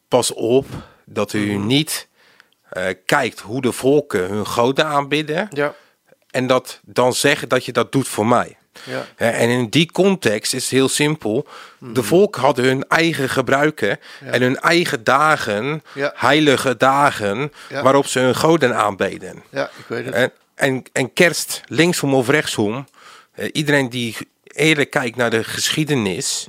pas 0.08 0.32
op 0.32 0.66
dat 1.08 1.32
u 1.32 1.52
Mhm. 1.56 1.66
niet 1.66 2.08
eh, 2.68 2.84
kijkt 3.06 3.40
hoe 3.40 3.60
de 3.62 3.72
volken 3.72 4.20
hun 4.28 4.46
goden 4.46 4.86
aanbidden. 4.86 5.48
ja, 5.52 5.74
En 6.30 6.46
dat 6.46 6.80
dan 6.84 7.14
zeggen 7.14 7.48
dat 7.48 7.64
je 7.64 7.72
dat 7.72 7.92
doet 7.92 8.08
voor 8.08 8.26
mij. 8.26 8.56
ja, 8.84 9.06
En 9.16 9.48
in 9.48 9.68
die 9.68 9.92
context 9.92 10.54
is 10.54 10.62
het 10.62 10.72
heel 10.72 10.88
simpel. 10.88 11.46
Mhm. 11.78 11.92
De 11.92 12.02
volken 12.02 12.40
hadden 12.42 12.64
hun 12.64 12.88
eigen 12.88 13.28
gebruiken 13.28 13.98
en 14.24 14.42
hun 14.42 14.56
eigen 14.58 15.04
dagen, 15.04 15.82
Ja. 15.94 16.12
heilige 16.16 16.76
dagen, 16.76 17.52
waarop 17.70 18.06
ze 18.06 18.18
hun 18.18 18.34
goden 18.36 18.76
aanbeden. 18.76 19.42
ja, 19.50 19.70
ik 19.78 19.84
weet 19.88 20.04
het. 20.04 20.14
En, 20.14 20.32
en, 20.54 20.82
en 20.92 21.12
kerst, 21.12 21.60
linksom 21.66 22.14
of 22.14 22.28
rechtsom, 22.28 22.86
iedereen 23.52 23.88
die 23.90 24.16
eerlijk 24.44 24.90
kijkt 24.90 25.16
naar 25.16 25.30
de 25.30 25.44
geschiedenis, 25.44 26.46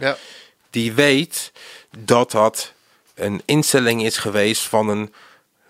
die 0.70 0.94
weet 0.94 1.52
dat 1.98 2.32
dat 2.32 2.74
een 3.18 3.42
instelling 3.46 4.04
is 4.04 4.18
geweest 4.18 4.64
van 4.64 4.90
een 4.90 5.14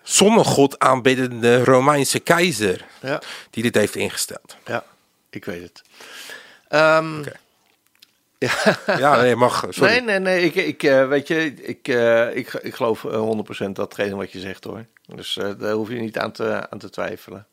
zonnegod 0.03 0.79
aanbiddende 0.79 1.63
Romeinse 1.63 2.19
keizer 2.19 2.85
ja, 3.01 3.21
die 3.49 3.63
dit 3.63 3.75
heeft 3.75 3.95
ingesteld. 3.95 4.57
ja, 4.65 4.83
ik 5.29 5.45
weet 5.45 5.61
het. 5.61 5.81
Ehm, 6.67 7.23
ja, 8.37 8.77
Ja, 8.97 9.21
nee, 9.21 9.35
mag. 9.35 9.65
Sorry. 9.69 9.91
Nee, 9.91 10.01
nee, 10.01 10.19
nee. 10.19 10.43
Ik, 10.43 10.55
ik, 10.55 10.83
eh, 10.83 11.07
weet 11.07 11.27
je, 11.27 11.53
ik, 11.53 11.87
eh, 11.87 12.35
ik, 12.35 12.53
ik 12.53 12.75
geloof 12.75 13.05
eh, 13.05 13.65
100% 13.67 13.69
datgene 13.71 14.15
wat 14.15 14.31
je 14.31 14.39
zegt 14.39 14.63
hoor. 14.63 14.85
Dus 15.05 15.37
eh, 15.37 15.49
daar 15.57 15.73
hoef 15.73 15.89
je 15.89 15.99
niet 15.99 16.17
aan 16.17 16.31
te, 16.31 16.69
aan 16.69 16.79
te 16.79 16.89
twijfelen. 16.89 17.47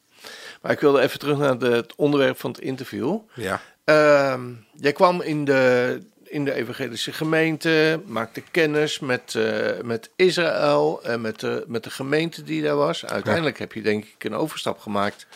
Maar 0.62 0.72
ik 0.72 0.80
wilde 0.80 1.00
even 1.00 1.18
terug 1.18 1.38
naar 1.38 1.58
de, 1.58 1.70
het 1.70 1.94
onderwerp 1.94 2.40
van 2.40 2.50
het 2.50 2.60
interview. 2.60 3.18
Ja, 3.34 3.60
Ehm, 3.84 4.52
jij 4.72 4.92
kwam 4.92 5.22
in 5.22 5.44
de, 5.44 6.00
in 6.34 6.44
de 6.44 6.52
evangelische 6.52 7.12
gemeente, 7.12 8.00
maakte 8.06 8.42
kennis 8.50 8.98
met, 8.98 9.34
eh, 9.34 9.82
met 9.82 10.10
Israël 10.16 11.00
en 11.02 11.20
met 11.20 11.40
de, 11.40 11.64
met 11.66 11.84
de 11.84 11.90
gemeente 11.90 12.42
die 12.42 12.62
daar 12.62 12.76
was. 12.76 13.04
Uiteindelijk 13.06 13.58
heb 13.58 13.72
je 13.72 13.82
denk 13.82 14.04
ik 14.04 14.24
een 14.24 14.34
overstap 14.34 14.78
gemaakt 14.78 15.26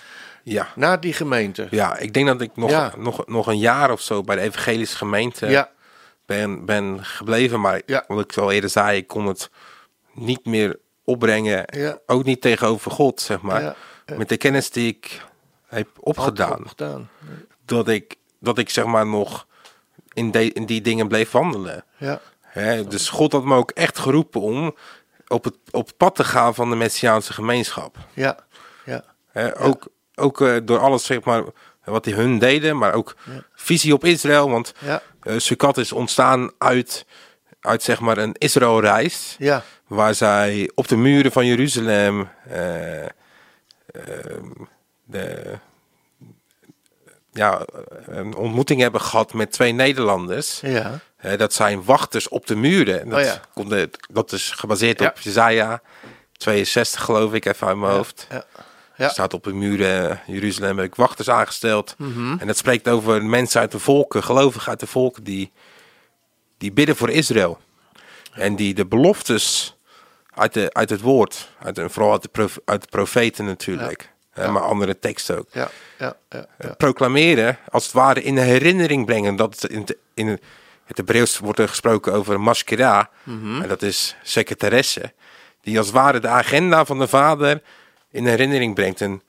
ja. 0.42 0.68
naar 0.74 1.00
die 1.00 1.12
gemeente. 1.12 1.66
Ja, 1.70 1.96
ik 1.98 2.12
denk 2.12 2.26
dat 2.26 2.40
ik 2.40 2.50
nog, 2.56 2.70
Ja. 2.70 2.92
nog, 2.96 3.26
nog 3.26 3.46
een 3.46 3.58
jaar 3.58 3.90
of 3.90 4.00
zo 4.00 4.22
bij 4.22 4.36
de 4.36 4.42
evangelische 4.42 4.96
gemeente 4.96 5.46
ja, 5.46 5.70
ben, 6.26 6.64
ben 6.64 7.04
gebleven. 7.04 7.60
Maar 7.60 7.82
Ja. 7.86 8.04
wat 8.08 8.24
ik 8.24 8.36
al 8.36 8.52
eerder 8.52 8.70
zei, 8.70 8.96
ik 8.96 9.06
kon 9.06 9.26
het 9.26 9.50
niet 10.12 10.44
meer 10.44 10.78
opbrengen. 11.04 11.64
Ja. 11.66 11.98
Ook 12.06 12.24
niet 12.24 12.40
tegenover 12.40 12.90
God, 12.90 13.20
zeg 13.20 13.40
maar. 13.40 13.76
Met 14.16 14.28
de 14.28 14.36
kennis 14.36 14.70
die 14.70 14.88
ik 14.88 15.20
heb 15.66 15.88
opgedaan. 16.00 16.58
opgedaan. 16.58 17.08
Dat 17.64 17.88
ik, 17.88 18.14
dat 18.38 18.58
ik 18.58 18.70
zeg 18.70 18.84
maar 18.84 19.06
nog 19.06 19.46
in, 20.18 20.30
de, 20.30 20.52
in 20.52 20.66
die 20.66 20.80
dingen 20.80 21.08
bleef 21.08 21.30
wandelen. 21.30 21.84
Ja, 21.96 22.20
Hè, 22.40 22.84
dus 22.86 23.08
God 23.08 23.32
had 23.32 23.44
me 23.44 23.54
ook 23.56 23.70
echt 23.70 23.98
geroepen 23.98 24.40
om 24.40 24.74
op 25.28 25.44
het, 25.44 25.54
op 25.70 25.86
het 25.86 25.96
pad 25.96 26.14
te 26.14 26.24
gaan 26.24 26.54
van 26.54 26.70
de 26.70 26.76
Messiaanse 26.76 27.32
gemeenschap. 27.32 27.96
ja, 28.14 28.38
ja, 28.84 29.04
Hè, 29.32 29.60
Ook, 29.60 29.86
ook 30.14 30.40
eh, 30.40 30.56
door 30.62 30.78
alles 30.78 31.04
zeg 31.04 31.24
maar, 31.24 31.42
wat 31.84 32.04
die 32.04 32.14
hun 32.14 32.38
deden, 32.38 32.76
maar 32.78 32.92
ook 32.92 33.16
Ja. 33.24 33.42
visie 33.54 33.92
op 33.94 34.04
Israël. 34.04 34.50
Want 34.50 34.72
ja, 34.78 35.02
eh 35.22 35.34
Sukkot 35.38 35.76
is 35.76 35.92
ontstaan 35.92 36.50
uit, 36.58 37.06
uit 37.60 37.82
zeg 37.82 38.00
maar 38.00 38.18
een 38.18 38.34
Israëlreis. 38.38 39.36
ja, 39.38 39.62
Waar 39.86 40.14
zij 40.14 40.70
op 40.74 40.88
de 40.88 40.96
muren 40.96 41.32
van 41.32 41.46
Jeruzalem 41.46 42.28
eh, 42.48 43.02
ehm, 43.02 43.08
de, 45.04 45.58
ja, 47.38 47.60
een 48.06 48.34
ontmoeting 48.34 48.80
hebben 48.80 49.00
gehad 49.00 49.32
met 49.32 49.52
twee 49.52 49.72
Nederlanders. 49.72 50.60
ja. 50.60 50.98
Dat 51.36 51.52
zijn 51.52 51.84
wachters 51.84 52.28
op 52.28 52.46
de 52.46 52.56
muren. 52.56 53.00
En 53.00 53.08
Dat, 53.08 53.18
Oh 53.18 53.24
ja. 53.24 53.40
komt 53.54 53.70
de- 53.70 53.90
dat 54.10 54.32
is 54.32 54.50
gebaseerd 54.50 55.00
Ja. 55.00 55.06
op 55.08 55.18
Jezaja 55.18 55.80
62 56.32 57.02
geloof 57.02 57.32
ik, 57.32 57.44
even 57.44 57.66
uit 57.66 57.76
mijn 57.76 57.92
hoofd. 57.92 58.26
Ja, 58.30 58.44
ja, 58.96 59.08
staat 59.08 59.34
op 59.34 59.44
de 59.44 59.52
muren 59.52 60.20
Jeruzalem 60.26 60.76
heb 60.78 60.86
ik 60.86 60.94
wachters 60.94 61.28
aangesteld. 61.30 61.94
Mhm. 61.98 62.36
En 62.38 62.46
dat 62.46 62.56
spreekt 62.56 62.88
over 62.88 63.24
mensen 63.24 63.60
uit 63.60 63.72
de 63.72 63.78
volken, 63.78 64.22
gelovigen 64.22 64.68
uit 64.70 64.80
de 64.80 64.86
volken, 64.86 65.24
die, 65.24 65.52
die 66.58 66.72
bidden 66.72 66.96
voor 66.96 67.10
Israël. 67.10 67.58
En 68.32 68.56
die 68.56 68.74
de 68.74 68.86
beloftes 68.86 69.76
uit, 70.34 70.54
de, 70.54 70.72
uit 70.72 70.90
het 70.90 71.00
woord, 71.00 71.48
uit 71.62 71.74
de, 71.74 71.88
vooral 71.88 72.12
uit 72.12 72.22
de, 72.22 72.28
prof- 72.28 72.58
uit 72.64 72.82
de 72.82 72.88
profeten 72.88 73.44
natuurlijk, 73.44 74.12
Ja. 74.44 74.50
maar 74.50 74.62
andere 74.62 74.98
teksten 74.98 75.38
ook, 75.38 75.46
ja, 75.52 75.70
ja, 75.98 76.16
ja, 76.30 76.46
proclameren, 76.76 77.58
als 77.70 77.84
het 77.84 77.92
ware 77.92 78.22
in 78.22 78.36
herinnering 78.38 79.06
brengen. 79.06 79.36
Dat 79.36 79.64
in, 79.68 79.80
het- 79.80 79.96
in 80.14 80.26
het- 80.28 80.42
Hebreeuws 80.96 81.38
wordt 81.38 81.58
er 81.58 81.68
gesproken 81.68 82.12
over 82.12 82.40
maskera, 82.40 83.10
Mhm. 83.22 83.62
en 83.62 83.68
dat 83.68 83.82
is 83.82 84.16
secretaresse, 84.22 85.12
die 85.62 85.78
als 85.78 85.86
het 85.86 85.94
ware 85.96 86.20
de 86.20 86.28
agenda 86.28 86.84
van 86.84 86.98
de 86.98 87.08
vader 87.08 87.62
in 88.10 88.26
herinnering 88.26 88.74
brengt. 88.74 89.00
En 89.00 89.22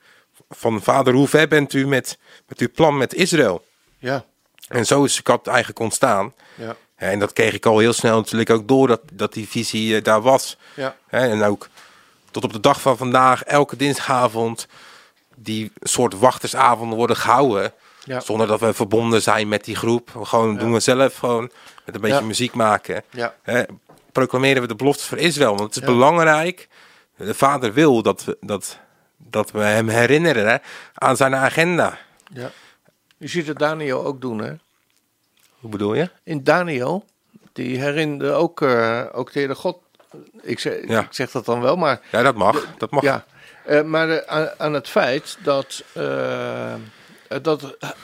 van 0.50 0.82
vader, 0.82 1.14
hoe 1.14 1.28
ver 1.28 1.48
bent 1.48 1.72
u 1.72 1.86
met, 1.86 2.18
met 2.48 2.58
uw 2.58 2.68
plan 2.74 2.96
met 2.96 3.14
Israël? 3.14 3.64
ja, 3.98 4.24
En 4.68 4.86
zo 4.86 5.04
is 5.04 5.14
Sukkot 5.14 5.46
eigenlijk 5.46 5.78
ontstaan. 5.78 6.34
ja, 6.54 6.76
En 6.96 7.18
dat 7.18 7.32
kreeg 7.32 7.52
ik 7.54 7.66
al 7.66 7.78
heel 7.78 7.92
snel 7.92 8.16
natuurlijk 8.16 8.50
ook 8.50 8.68
door 8.68 8.86
dat, 8.86 9.00
dat 9.12 9.32
die 9.32 9.48
visie 9.48 9.96
eh, 9.96 10.02
daar 10.02 10.20
was. 10.20 10.56
ja, 10.74 10.96
En 11.08 11.42
ook 11.42 11.68
tot 12.30 12.44
op 12.44 12.52
de 12.52 12.60
dag 12.60 12.80
van 12.80 12.96
vandaag, 12.96 13.42
elke 13.42 13.76
dinsdagavond, 13.76 14.66
die 15.42 15.72
soort 15.80 16.18
wachtersavonden 16.18 16.98
worden 16.98 17.16
gehouden. 17.16 17.72
Ja. 18.04 18.20
Zonder 18.20 18.46
dat 18.46 18.60
we 18.60 18.72
verbonden 18.74 19.22
zijn 19.22 19.48
met 19.48 19.64
die 19.64 19.76
groep. 19.76 20.10
We 20.12 20.24
gewoon 20.24 20.56
doen 20.56 20.72
we 20.72 20.80
zelf 20.80 21.16
gewoon 21.16 21.50
met 21.84 21.94
een 21.94 22.00
beetje 22.00 22.24
muziek 22.24 22.54
maken. 22.54 23.02
Hè, 23.42 23.62
proclameren 24.12 24.62
we 24.62 24.68
de 24.68 24.74
beloftes 24.74 25.06
voor 25.06 25.18
Israël. 25.18 25.56
Want 25.56 25.74
het 25.74 25.82
is 25.82 25.88
belangrijk. 25.88 26.68
De 27.16 27.34
vader 27.34 27.72
wil 27.72 28.02
dat 28.02 28.24
we, 28.24 28.36
dat, 28.40 28.78
dat 29.16 29.50
we 29.50 29.60
hem 29.60 29.88
herinneren 29.88 30.48
hè, 30.48 30.56
aan 30.94 31.16
zijn 31.16 31.34
agenda. 31.34 31.98
ja. 32.32 32.50
Je 33.16 33.26
ziet 33.28 33.46
het 33.46 33.58
Daniel 33.58 34.04
ook 34.04 34.20
doen, 34.20 34.38
hè? 34.38 34.52
Hoe 35.58 35.70
bedoel 35.70 35.94
je? 35.94 36.10
In 36.22 36.44
Daniel, 36.44 37.04
die 37.52 37.78
herinnerde 37.78 38.32
ook, 38.32 38.62
eh, 38.62 39.02
ook 39.12 39.32
de 39.32 39.38
Heere 39.38 39.54
God. 39.54 39.78
Ik 40.42 40.58
zeg, 40.58 40.88
Ja. 40.88 41.00
ik 41.00 41.06
zeg 41.12 41.30
dat 41.30 41.44
dan 41.44 41.60
wel, 41.60 41.76
maar 41.76 42.00
Ja, 42.12 42.22
dat 42.22 42.34
mag. 42.36 42.66
Dat 42.78 42.90
mag. 42.90 43.02
Ja, 43.02 43.24
eh, 43.70 43.82
maar 43.82 44.10
eh, 44.10 44.36
aan, 44.36 44.48
aan 44.56 44.72
het 44.72 44.88
feit 44.88 45.38
dat, 45.42 45.84
eh, 45.92 46.74
dat 47.42 47.60
het 47.60 47.94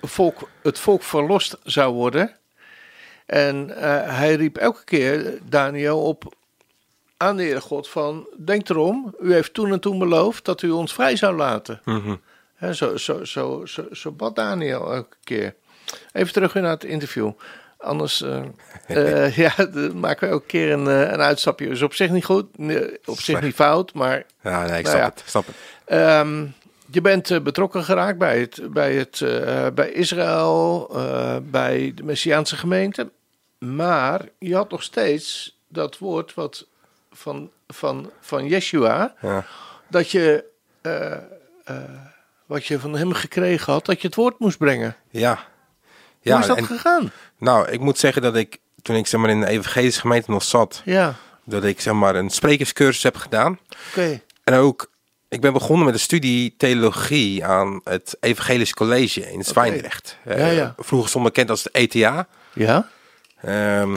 volk, 0.00 0.48
het 0.62 0.78
volk 0.78 1.02
verlost 1.02 1.56
zou 1.64 1.94
worden. 1.94 2.36
En 3.26 3.68
hij 4.08 4.34
riep 4.34 4.56
elke 4.56 4.84
keer 4.84 5.38
Daniel 5.48 6.02
op 6.02 6.34
aan 7.16 7.36
de 7.36 7.42
Heere 7.42 7.60
God 7.60 7.88
van... 7.88 8.28
Denk 8.36 8.68
erom, 8.68 9.14
u 9.20 9.32
heeft 9.32 9.54
toen 9.54 9.72
en 9.72 9.80
toen 9.80 9.98
beloofd 9.98 10.44
dat 10.44 10.62
u 10.62 10.70
ons 10.70 10.92
vrij 10.92 11.16
zou 11.16 11.36
laten. 11.36 11.80
Hè, 12.54 12.74
zo, 12.74 12.96
zo, 12.96 13.24
zo, 13.24 13.66
zo, 13.66 13.86
zo 13.92 14.10
bad 14.10 14.36
Daniel 14.36 14.92
elke 14.92 15.16
keer. 15.24 15.54
Even 16.12 16.32
terug 16.32 16.54
naar 16.54 16.70
het 16.70 16.84
interview. 16.84 17.32
Anders 17.82 18.22
eh, 18.22 18.42
eh, 19.26 19.36
ja, 19.36 19.54
dan 19.56 20.00
maken 20.00 20.26
we 20.26 20.32
elke 20.34 20.46
keer 20.46 20.72
een, 20.72 20.88
eh, 20.88 21.12
een 21.12 21.20
uitstapje. 21.20 21.68
Is 21.68 21.82
op 21.82 21.94
zich 21.94 22.10
niet 22.10 22.24
goed, 22.24 22.46
op 23.04 23.20
zich 23.20 23.40
niet 23.40 23.54
fout, 23.54 23.92
maar 23.94 24.24
Ja, 24.42 24.66
nee, 24.66 24.78
ik 24.78 24.84
Nou 24.84 24.96
snap 24.96 24.98
ja. 24.98 25.04
het. 25.04 25.22
Snap 25.26 25.46
het. 25.46 25.56
Ehm, 25.84 26.46
je 26.90 27.00
bent 27.00 27.42
betrokken 27.42 27.84
geraakt 27.84 28.18
bij, 28.18 28.40
het, 28.40 28.72
bij, 28.72 28.94
het, 28.94 29.24
bij 29.74 29.90
Israël, 29.90 30.90
bij 31.42 31.92
de 31.94 32.02
Messiaanse 32.02 32.56
gemeente. 32.56 33.10
Maar 33.58 34.28
je 34.38 34.54
had 34.54 34.70
nog 34.70 34.82
steeds 34.82 35.56
dat 35.68 35.98
woord 35.98 36.34
wat 36.34 36.66
van, 37.12 37.50
van, 37.68 38.10
van 38.20 38.46
Yeshua. 38.46 39.14
Ja. 39.20 39.46
Dat 39.88 40.10
je, 40.10 40.44
wat 42.46 42.66
je 42.66 42.78
van 42.78 42.96
hem 42.96 43.12
gekregen 43.12 43.72
had, 43.72 43.86
dat 43.86 44.00
je 44.00 44.06
het 44.06 44.16
woord 44.16 44.38
moest 44.38 44.58
brengen. 44.58 44.96
Ja. 45.10 45.50
Hoe 46.22 46.38
is 46.38 46.46
dat 46.46 46.56
en, 46.56 46.64
gegaan? 46.66 47.10
nou, 47.38 47.68
ik 47.70 47.80
moet 47.80 47.98
zeggen 47.98 48.22
dat 48.22 48.36
ik, 48.36 48.58
toen 48.82 48.96
ik 48.96 49.06
zeg 49.06 49.20
maar 49.20 49.30
in 49.30 49.40
de 49.40 49.46
evangelische 49.46 50.00
gemeente 50.00 50.30
nog 50.30 50.42
zat, 50.42 50.82
Ja, 50.84 51.14
dat 51.44 51.64
ik 51.64 51.80
zeg 51.80 51.94
maar 51.94 52.14
een 52.14 52.30
sprekerscursus 52.30 53.02
heb 53.02 53.16
gedaan. 53.16 53.58
oké. 53.90 54.20
En 54.44 54.54
ook, 54.54 54.90
ik 55.28 55.40
ben 55.40 55.52
begonnen 55.52 55.84
met 55.84 55.94
een 55.94 56.00
studie 56.00 56.54
theologie 56.56 57.44
aan 57.44 57.80
het 57.84 58.16
Evangelisch 58.20 58.74
College 58.74 59.32
in 59.32 59.42
Zwijndrecht. 59.44 60.16
Eh, 60.24 60.38
Ja, 60.38 60.46
ja. 60.46 60.74
Vroeger 60.78 61.08
stond 61.08 61.24
bekend 61.24 61.50
als 61.50 61.62
de 61.62 61.70
ETA. 61.72 62.26
Ja? 62.54 62.88
Ehm, 63.40 63.96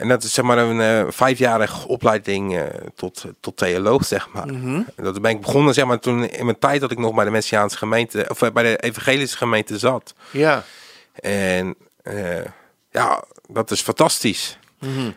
en 0.00 0.08
dat 0.08 0.22
is 0.22 0.34
zeg 0.34 0.44
maar 0.44 0.58
een 0.58 0.80
eh, 0.80 1.12
vijfjarige 1.12 1.88
opleiding 1.88 2.56
eh, 2.56 2.64
tot, 2.94 3.24
tot 3.40 3.56
theoloog, 3.56 4.04
zeg 4.04 4.28
maar. 4.32 4.46
Mhm. 4.46 4.82
Dat 4.96 5.22
ben 5.22 5.30
ik 5.30 5.40
begonnen 5.40 5.74
zeg 5.74 5.84
maar 5.84 5.98
toen 5.98 6.28
in 6.28 6.44
mijn 6.44 6.58
tijd 6.58 6.80
dat 6.80 6.90
ik 6.90 6.98
nog 6.98 7.14
bij 7.14 7.24
de 7.24 7.30
Messiaanse 7.30 7.76
gemeente, 7.76 8.26
of 8.28 8.42
eh, 8.42 8.50
bij 8.50 8.62
de 8.62 8.76
evangelische 8.76 9.36
gemeente 9.36 9.78
zat. 9.78 10.14
Ja. 10.30 10.64
En 11.14 11.74
ja, 12.90 13.24
dat 13.48 13.70
is 13.70 13.80
fantastisch. 13.80 14.58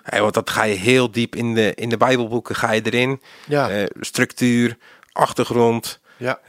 Hey, 0.03 0.21
want 0.21 0.33
dat 0.33 0.49
ga 0.49 0.63
je 0.63 0.75
heel 0.75 1.11
diep 1.11 1.35
in 1.35 1.53
de, 1.53 1.73
in 1.73 1.89
de 1.89 1.97
Bijbelboeken 1.97 2.55
ga 2.55 2.71
je 2.71 2.81
erin. 2.81 3.21
Ja. 3.47 3.87
Structuur, 3.99 4.77
achtergrond. 5.11 5.99
Ja. 6.17 6.39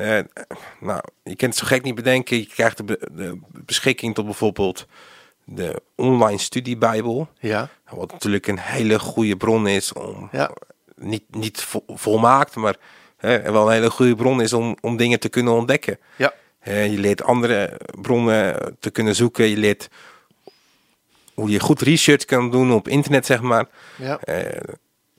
Nou, 0.81 1.01
je 1.23 1.37
kunt 1.37 1.55
het 1.55 1.57
zo 1.57 1.67
gek 1.67 1.83
niet 1.83 1.95
bedenken. 1.95 2.37
Je 2.37 2.47
krijgt 2.47 2.77
de, 2.77 2.85
be- 2.85 3.09
de 3.13 3.39
beschikking 3.51 4.15
tot 4.15 4.25
bijvoorbeeld 4.25 4.87
de 5.45 5.83
online 5.97 6.39
studiebijbel. 6.39 7.29
Ja. 7.39 7.69
Wat 7.91 8.13
natuurlijk 8.13 8.47
een 8.47 8.59
hele 8.59 8.99
goede 8.99 9.37
bron 9.37 9.67
is 9.67 9.93
om, 9.93 10.29
Ja. 10.33 10.51
niet, 10.97 11.23
niet 11.31 11.61
vo- 11.61 11.85
volmaakt, 11.87 12.55
maar 12.55 12.77
hè, 13.17 13.53
wel 13.53 13.67
een 13.67 13.73
hele 13.73 13.91
goede 13.91 14.15
bron 14.15 14.41
is 14.41 14.53
om, 14.53 14.77
om 14.81 14.97
dingen 14.97 15.21
te 15.21 15.29
kunnen 15.29 15.53
ontdekken. 15.53 15.99
Ja. 16.17 16.33
Eh, 16.59 16.91
je 16.93 16.99
leert 16.99 17.23
andere 17.23 17.81
bronnen 18.01 18.77
te 18.81 18.91
kunnen 18.91 19.15
zoeken. 19.15 19.45
Je 19.49 19.57
leert 19.57 19.89
hoe 21.35 21.51
je 21.51 21.61
goed 21.61 21.81
research 21.81 22.25
kan 22.25 22.51
doen 22.51 22.73
op 22.73 22.89
internet, 22.89 23.27
zeg 23.27 23.41
maar. 23.41 23.67
Ja. 23.97 24.19
Eh, 24.21 24.61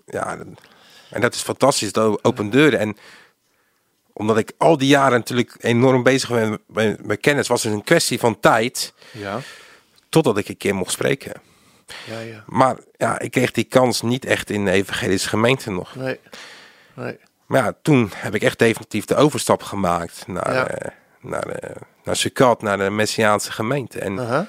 ja, 0.05 0.37
en 1.09 1.21
dat 1.21 1.33
is 1.33 1.41
fantastisch. 1.41 1.91
Dat 1.91 2.23
opent 2.23 2.51
deuren. 2.51 2.79
En 2.79 2.97
omdat 4.13 4.37
ik 4.37 4.51
al 4.57 4.77
die 4.77 4.87
jaren 4.87 5.17
natuurlijk 5.17 5.55
enorm 5.59 6.03
bezig 6.03 6.29
ben 6.29 6.59
met, 6.67 7.05
met 7.05 7.19
kennis, 7.19 7.47
was 7.47 7.63
het 7.63 7.73
een 7.73 7.83
kwestie 7.83 8.19
van 8.19 8.39
tijd 8.39 8.93
Ja. 9.11 9.39
Totdat 10.15 10.37
ik 10.37 10.47
een 10.49 10.57
keer 10.57 10.75
mocht 10.75 10.91
spreken. 10.91 11.33
Ja, 12.05 12.19
ja. 12.19 12.43
Maar 12.47 12.77
ja, 12.97 13.19
ik 13.19 13.31
kreeg 13.31 13.51
die 13.51 13.63
kans 13.63 14.01
niet 14.01 14.25
echt 14.25 14.49
in 14.49 14.65
de 14.65 14.71
evangelische 14.71 15.29
gemeente 15.29 15.71
nog. 15.71 15.95
Nee. 15.95 16.19
Nee. 16.93 17.19
Maar 17.45 17.63
ja, 17.63 17.73
toen 17.81 18.11
heb 18.15 18.35
ik 18.35 18.41
echt 18.41 18.59
definitief 18.59 19.05
de 19.05 19.15
overstap 19.15 19.63
gemaakt 19.63 20.27
naar, 20.27 20.53
Ja. 20.53 20.67
eh, 20.67 20.91
naar, 21.19 21.47
eh, 21.47 21.75
naar 22.03 22.15
Sukkot, 22.15 22.61
naar 22.61 22.77
de 22.77 22.89
Messiaanse 22.89 23.51
gemeente. 23.51 23.99
En, 23.99 24.19
Aha. 24.19 24.47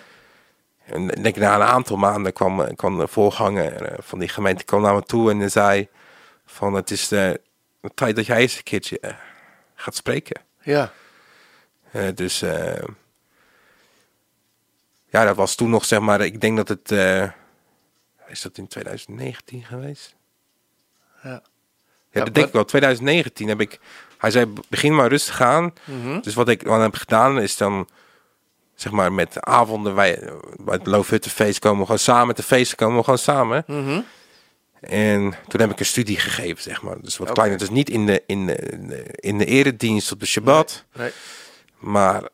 en 0.85 1.07
denk 1.07 1.37
na 1.37 1.55
een 1.55 1.63
aantal 1.63 1.97
maanden 1.97 2.33
kwam, 2.33 2.61
eh, 2.61 2.77
kwam 2.77 2.99
de 2.99 3.09
voorganger 3.09 3.97
van 3.99 4.19
die 4.19 4.29
gemeente 4.29 4.65
kwam 4.65 4.83
naar 4.83 4.95
me 4.95 5.03
toe 5.03 5.31
en 5.31 5.51
zei 5.51 5.89
van 6.45 6.75
het 6.75 6.91
is 6.91 7.09
de, 7.09 7.41
de 7.81 7.91
tijd 7.95 8.17
dat 8.17 8.27
jij 8.27 8.41
eens 8.41 8.57
een 8.57 8.63
keertje 8.63 9.01
gaat 9.75 9.95
spreken. 9.95 10.41
Ja. 10.63 10.93
Dus 12.15 12.45
ja, 15.17 15.25
dat 15.25 15.37
was 15.37 15.55
toen 15.55 15.71
nog 15.71 15.85
zeg 15.85 16.01
maar, 16.01 16.21
ik 16.21 16.41
denk 16.41 16.57
dat 16.57 16.69
het, 16.69 16.93
eh, 16.93 17.23
is 18.29 18.43
dat 18.43 18.59
in 18.59 18.67
2019 18.69 19.65
geweest? 19.65 20.15
Ja. 21.23 21.31
Ja, 21.31 21.43
Ja, 22.11 22.25
dat 22.25 22.35
denk 22.35 22.47
ik 22.47 22.53
wel. 22.53 22.65
2019 22.65 23.49
heb 23.49 23.61
ik. 23.61 23.81
Hij 24.19 24.31
zei: 24.31 24.53
begin 24.69 24.95
maar 24.95 25.09
rustig 25.09 25.41
aan. 25.41 25.73
Mhm. 25.85 26.21
Dus 26.21 26.35
wat 26.35 26.49
ik 26.49 26.65
dan 26.65 26.81
heb 26.81 26.95
gedaan 26.95 27.41
is 27.41 27.57
dan. 27.57 27.89
Zeg 28.75 28.93
maar 28.93 29.13
met 29.13 29.41
avonden 29.41 29.95
wij 29.95 30.33
bij 30.61 30.75
het 30.75 30.87
Loofhuttenfeest 30.87 31.59
komen 31.59 31.79
we 31.79 31.85
gewoon 31.85 31.99
samen. 31.99 32.27
Met 32.27 32.37
de 32.37 32.43
feesten 32.43 32.77
komen 32.77 32.97
we 32.97 33.03
gewoon 33.05 33.19
samen. 33.19 33.65
Mhm. 33.67 34.01
En 34.81 35.35
toen 35.49 35.61
heb 35.61 35.71
ik 35.71 35.79
een 35.79 35.87
studie 35.87 36.19
gegeven, 36.19 36.63
zeg 36.63 36.83
maar. 36.83 37.01
Dus 37.01 37.17
wat 37.17 37.27
Oké. 37.27 37.37
kleiner. 37.37 37.59
Dus 37.59 37.71
niet 37.71 37.91
in 37.91 38.07
de, 38.07 38.23
in, 38.27 38.47
de, 38.47 38.57
in 39.15 39.39
de, 39.39 39.45
eredienst 39.45 40.13
op 40.13 40.21
de 40.21 40.27
Shabbat. 40.27 40.85
Nee. 40.93 41.11
Maar 41.79 42.29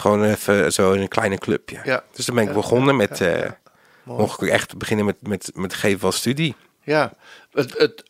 gewoon 0.00 0.24
even 0.24 0.72
zo 0.72 0.92
in 0.92 1.00
een 1.00 1.08
kleine 1.08 1.38
clubje. 1.38 1.80
Ja. 1.84 2.04
Dus 2.12 2.26
dan 2.26 2.34
ben 2.34 2.44
ik 2.44 2.50
Ja, 2.50 2.56
begonnen 2.56 2.96
met... 2.96 3.18
ja, 3.18 3.26
eh 3.26 3.42
ja. 3.42 3.58
Mocht 4.02 4.42
ik 4.42 4.48
echt 4.48 4.76
beginnen 4.78 5.04
met, 5.06 5.16
met, 5.26 5.50
met 5.54 5.74
geven 5.74 6.00
van 6.00 6.12
studie. 6.12 6.56
Ja. 6.82 7.12
Het, 7.52 7.78
het, 7.78 8.02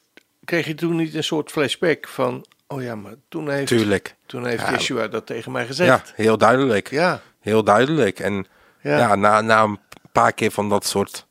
kreeg 0.45 0.67
je 0.67 0.75
toen 0.75 0.97
niet 0.97 1.15
een 1.15 1.25
soort 1.25 1.51
flashback 1.51 2.09
van... 2.09 2.45
Oh 2.67 2.83
ja, 2.83 2.95
maar 2.95 3.15
toen 3.29 3.51
heeft, 3.51 3.67
Tuurlijk. 3.67 4.15
toen 4.27 4.47
heeft 4.47 4.63
Ja. 4.63 4.71
Yeshua 4.73 5.09
dat 5.09 5.27
tegen 5.27 5.53
mij 5.53 5.61
Ja, 5.63 5.67
gezegd. 5.67 6.13
heel 6.17 6.39
duidelijk. 6.39 6.91
Ja. 6.91 7.21
Heel 7.41 7.65
duidelijk. 7.65 8.19
En 8.21 8.47
Ja. 8.83 8.99
ja, 8.99 9.15
na, 9.15 9.41
na 9.41 9.63
een 9.63 9.79
paar 10.13 10.33
keer 10.33 10.51
van 10.51 10.69
dat 10.69 10.87
soort 10.87 11.27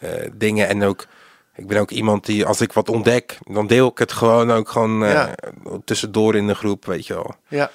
eh, 0.00 0.10
dingen. 0.32 0.68
En 0.68 0.82
ook, 0.82 1.06
ik 1.54 1.66
ben 1.66 1.80
ook 1.80 1.90
iemand 1.90 2.26
die, 2.26 2.46
als 2.46 2.60
ik 2.60 2.72
wat 2.72 2.88
ontdek, 2.88 3.38
dan 3.42 3.66
deel 3.66 3.88
ik 3.88 3.98
het 3.98 4.12
gewoon 4.12 4.50
ook 4.52 4.68
gewoon 4.68 5.04
eh, 5.04 5.12
Ja. 5.12 5.34
tussendoor 5.84 6.34
in 6.36 6.46
de 6.46 6.54
groep, 6.54 6.84
weet 6.84 7.06
je 7.06 7.14
wel. 7.14 7.34
Ja. 7.48 7.70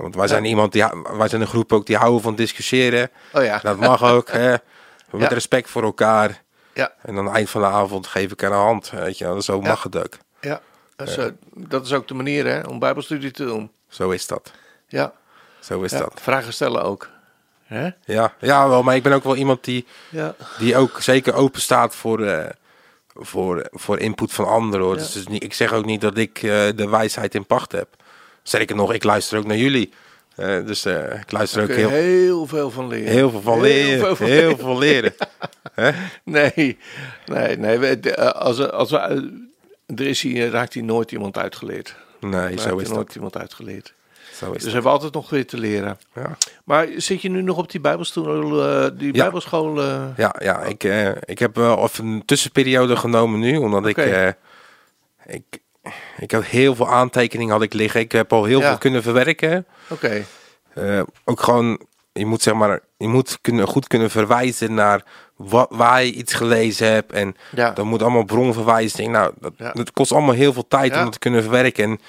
Want 0.00 0.14
wij 0.14 0.28
zijn 0.28 0.44
iemand 0.44 0.72
die, 0.72 0.84
wij 1.16 1.28
zijn 1.28 1.40
een 1.40 1.46
groep 1.46 1.72
ook 1.72 1.86
die 1.86 1.96
houden 1.96 2.20
van 2.22 2.34
discussiëren. 2.34 3.10
Oh 3.32 3.44
ja. 3.44 3.58
Dat 3.58 3.76
mag 3.78 4.02
ook, 4.02 4.30
hè. 4.30 4.54
Met 5.10 5.32
respect 5.32 5.70
voor 5.70 5.82
elkaar. 5.82 6.42
Ja. 6.74 6.92
En 7.02 7.18
aan 7.18 7.24
het 7.26 7.34
eind 7.34 7.50
van 7.50 7.60
de 7.60 7.66
avond 7.66 8.06
geef 8.06 8.32
ik 8.32 8.40
haar 8.40 8.50
een 8.50 8.56
hand, 8.56 8.90
weet 8.90 9.18
je. 9.18 9.42
Zo 9.42 9.60
mag 9.60 9.82
het 9.82 9.96
ook. 9.96 10.18
Ja. 10.40 10.60
Dat 10.96 11.08
is, 11.08 11.16
eh, 11.16 11.26
dat 11.54 11.84
is 11.86 11.92
ook 11.92 12.08
de 12.08 12.14
manier 12.14 12.46
hè, 12.46 12.60
om 12.60 12.78
bijbelstudie 12.78 13.30
te 13.30 13.44
doen. 13.44 13.70
Zo 13.88 14.10
is 14.10 14.26
dat. 14.26 14.52
Ja. 14.88 15.12
Zo 15.60 15.82
is 15.82 15.90
dat. 15.90 16.12
Vragen 16.14 16.52
stellen 16.52 16.82
ook. 16.82 17.08
Hè? 17.64 17.88
Ja, 18.04 18.34
ja, 18.38 18.68
wel, 18.68 18.82
maar 18.82 18.96
ik 18.96 19.02
ben 19.02 19.12
ook 19.12 19.24
wel 19.24 19.36
iemand 19.36 19.64
die, 19.64 19.86
Ja. 20.08 20.34
die 20.58 20.76
ook 20.76 21.00
zeker 21.00 21.34
open 21.34 21.60
staat 21.60 21.94
voor, 21.94 22.22
eh, 22.24 22.50
voor, 23.14 23.66
voor 23.70 23.98
input 23.98 24.32
van 24.32 24.46
anderen. 24.46 24.86
Hoor. 24.86 24.96
Ja. 24.96 25.02
Dus 25.02 25.26
niet, 25.26 25.42
ik 25.42 25.54
zeg 25.54 25.72
ook 25.72 25.84
niet 25.84 26.00
dat 26.00 26.16
ik 26.16 26.36
eh, 26.36 26.42
de 26.74 26.88
wijsheid 26.88 27.34
in 27.34 27.46
pacht 27.46 27.72
heb. 27.72 27.88
Zeker 28.48 28.76
nog, 28.76 28.92
ik 28.92 29.04
luister 29.04 29.38
ook 29.38 29.46
naar 29.46 29.56
jullie. 29.56 29.92
Eh, 30.36 30.66
dus 30.66 30.84
eh, 30.84 31.20
ik 31.20 31.32
luister 31.32 31.62
ook 31.62 31.68
heel, 31.70 31.88
heel 31.88 32.46
veel 32.46 32.70
van 32.70 32.88
leren. 32.88 33.12
heel 33.12 33.30
veel 33.30 33.40
van 33.40 33.54
Heel 33.54 33.62
leren. 33.62 33.98
veel 34.00 34.16
van 34.16 34.26
heel 34.26 34.36
leren. 34.40 34.58
veel 34.58 34.78
leren. 34.86 35.14
Nee, 36.24 36.78
nee, 37.26 37.56
nee. 37.56 37.78
we- 37.78 38.00
de- 38.00 38.14
eh, 38.14 38.30
Als, 38.40 38.56
we- 38.58 38.70
als 38.72 38.90
we, 38.90 38.98
er 39.86 40.06
is 40.06 40.22
hier, 40.22 40.50
raakt 40.50 40.72
hier 40.74 40.84
nooit 40.84 41.12
iemand 41.12 41.38
uitgeleerd. 41.38 41.94
Nee, 42.20 42.30
Raakt 42.40 42.60
zo 42.60 42.76
is 42.76 42.88
nooit 42.88 43.06
dat. 43.06 43.14
iemand 43.14 43.36
uitgeleerd. 43.36 43.94
Zo 44.32 44.46
is 44.46 44.52
Dus 44.52 44.62
dat. 44.62 44.72
hebben 44.72 44.82
we 44.82 44.96
altijd 44.96 45.14
nog 45.14 45.30
weer 45.30 45.46
te 45.46 45.58
leren. 45.58 45.98
Ja. 46.14 46.36
Maar 46.64 46.86
zit 46.96 47.22
je 47.22 47.30
nu 47.30 47.42
nog 47.42 47.56
op 47.58 47.70
die 47.70 47.80
bijbelstoel, 47.80 48.68
eh, 48.68 48.90
die 48.98 49.14
Ja. 49.14 49.22
bijbelschool? 49.22 49.82
Ja, 50.16 50.34
ja 50.38 50.62
ik, 50.62 50.84
ik 51.24 51.38
heb 51.38 51.56
wel 51.56 51.82
even 51.82 52.06
een 52.06 52.22
tussenperiode 52.24 52.96
genomen 52.96 53.40
nu, 53.40 53.56
omdat 53.56 53.86
ik, 53.86 53.96
ik, 55.26 55.42
ik 56.18 56.30
had 56.30 56.44
heel 56.44 56.74
veel 56.74 56.88
aantekeningen 56.88 57.52
had 57.52 57.62
ik 57.62 57.72
liggen. 57.72 58.00
Ik 58.00 58.12
heb 58.12 58.32
al 58.32 58.44
heel 58.44 58.60
Ja. 58.60 58.68
veel 58.68 58.78
kunnen 58.78 59.02
verwerken. 59.02 59.66
Oké, 59.88 60.24
Eh, 60.74 61.00
ook 61.24 61.40
gewoon, 61.40 61.80
je 62.12 62.26
moet 62.26 62.42
zeg 62.42 62.54
maar, 62.54 62.80
je 62.96 63.08
moet 63.08 63.38
kunnen, 63.40 63.66
goed 63.66 63.86
kunnen 63.86 64.10
verwijzen 64.10 64.74
naar 64.74 65.02
wat, 65.36 65.66
waar 65.70 66.04
je 66.04 66.12
iets 66.12 66.34
gelezen 66.34 66.92
hebt. 66.92 67.12
En 67.12 67.36
Ja. 67.50 67.70
dat 67.70 67.84
moet 67.84 68.02
allemaal 68.02 68.24
bronverwijzing. 68.24 69.12
Nou, 69.12 69.32
dat, 69.40 69.52
Ja. 69.56 69.72
dat 69.72 69.92
kost 69.92 70.12
allemaal 70.12 70.34
heel 70.34 70.52
veel 70.52 70.68
tijd 70.68 70.96
om 70.96 71.02
dat 71.02 71.12
te 71.12 71.18
kunnen 71.18 71.42
verwerken. 71.42 71.84
En 71.84 72.00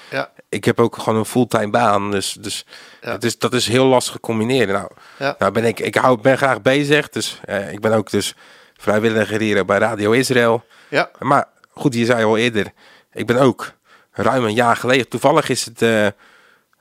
ik 0.48 0.64
heb 0.64 0.80
ook 0.80 0.96
gewoon 0.98 1.18
een 1.18 1.24
fulltime 1.24 1.70
baan. 1.70 2.10
Dus, 2.10 2.32
dus 2.40 2.66
het 3.00 3.24
is, 3.24 3.38
dat 3.38 3.52
is 3.54 3.68
heel 3.68 3.86
lastig 3.86 4.20
combineren. 4.20 4.74
Nou, 5.18 5.34
nou 5.38 5.52
ben 5.52 5.64
ik, 5.64 5.80
ik 5.80 5.94
hou, 5.94 6.20
ben 6.20 6.36
graag 6.36 6.62
bezig. 6.62 7.08
Dus 7.08 7.40
eh, 7.44 7.72
ik 7.72 7.80
ben 7.80 7.92
ook 7.92 8.10
dus 8.10 8.34
vrijwilliger 8.76 9.40
hier 9.40 9.64
bij 9.64 9.78
Radio 9.78 10.10
Israël. 10.10 10.64
ja, 10.88 11.10
Maar 11.18 11.48
goed, 11.70 11.94
je 11.94 12.04
zei 12.04 12.24
al 12.24 12.36
eerder, 12.36 12.66
ik 13.12 13.26
ben 13.26 13.36
ook 13.36 13.72
ruim 14.10 14.44
een 14.44 14.54
jaar 14.54 14.76
geleden. 14.76 15.08
Toevallig 15.08 15.48
is 15.48 15.64
het, 15.64 15.82
eh, 15.82 16.06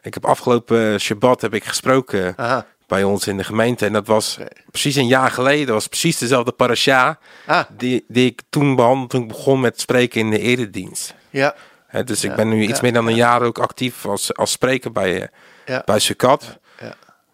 ik 0.01 0.13
heb 0.13 0.25
afgelopen 0.25 0.99
Shabbat 0.99 1.41
heb 1.41 1.53
ik 1.53 1.63
gesproken 1.63 2.33
aha, 2.37 2.65
bij 2.87 3.03
ons 3.03 3.27
in 3.27 3.37
de 3.37 3.43
gemeente. 3.43 3.85
En 3.85 3.93
dat 3.93 4.07
was 4.07 4.37
precies 4.71 4.95
een 4.95 5.07
jaar 5.07 5.31
geleden. 5.31 5.65
Dat 5.65 5.75
was 5.75 5.87
precies 5.87 6.17
dezelfde 6.17 6.51
parasha 6.51 7.19
ah, 7.45 7.63
die, 7.77 8.05
die 8.07 8.25
ik 8.25 8.41
toen 8.49 8.75
behandelde 8.75 9.09
toen 9.09 9.21
ik 9.21 9.27
begon 9.27 9.59
met 9.59 9.79
spreken 9.79 10.19
in 10.19 10.29
de 10.29 10.39
eredienst. 10.39 11.15
ja, 11.29 11.55
dus 12.03 12.23
ik 12.23 12.35
ben 12.35 12.49
nu 12.49 12.61
iets 12.61 12.73
ja, 12.73 12.79
meer 12.81 12.93
dan 12.93 13.07
een 13.07 13.15
ja. 13.15 13.17
jaar 13.17 13.41
ook 13.41 13.59
actief 13.59 14.05
als, 14.05 14.35
als 14.35 14.51
spreker 14.51 14.91
bij, 14.91 15.21
eh, 15.21 15.27
ja, 15.65 15.81
bij. 15.85 15.99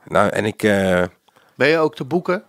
Nou, 0.06 0.30
en 0.30 0.46
ik, 0.46 0.64
eh, 0.64 1.04
Ben 1.56 1.68
je 1.68 1.78
ook 1.78 1.96
te 1.96 2.04
boeken? 2.04 2.44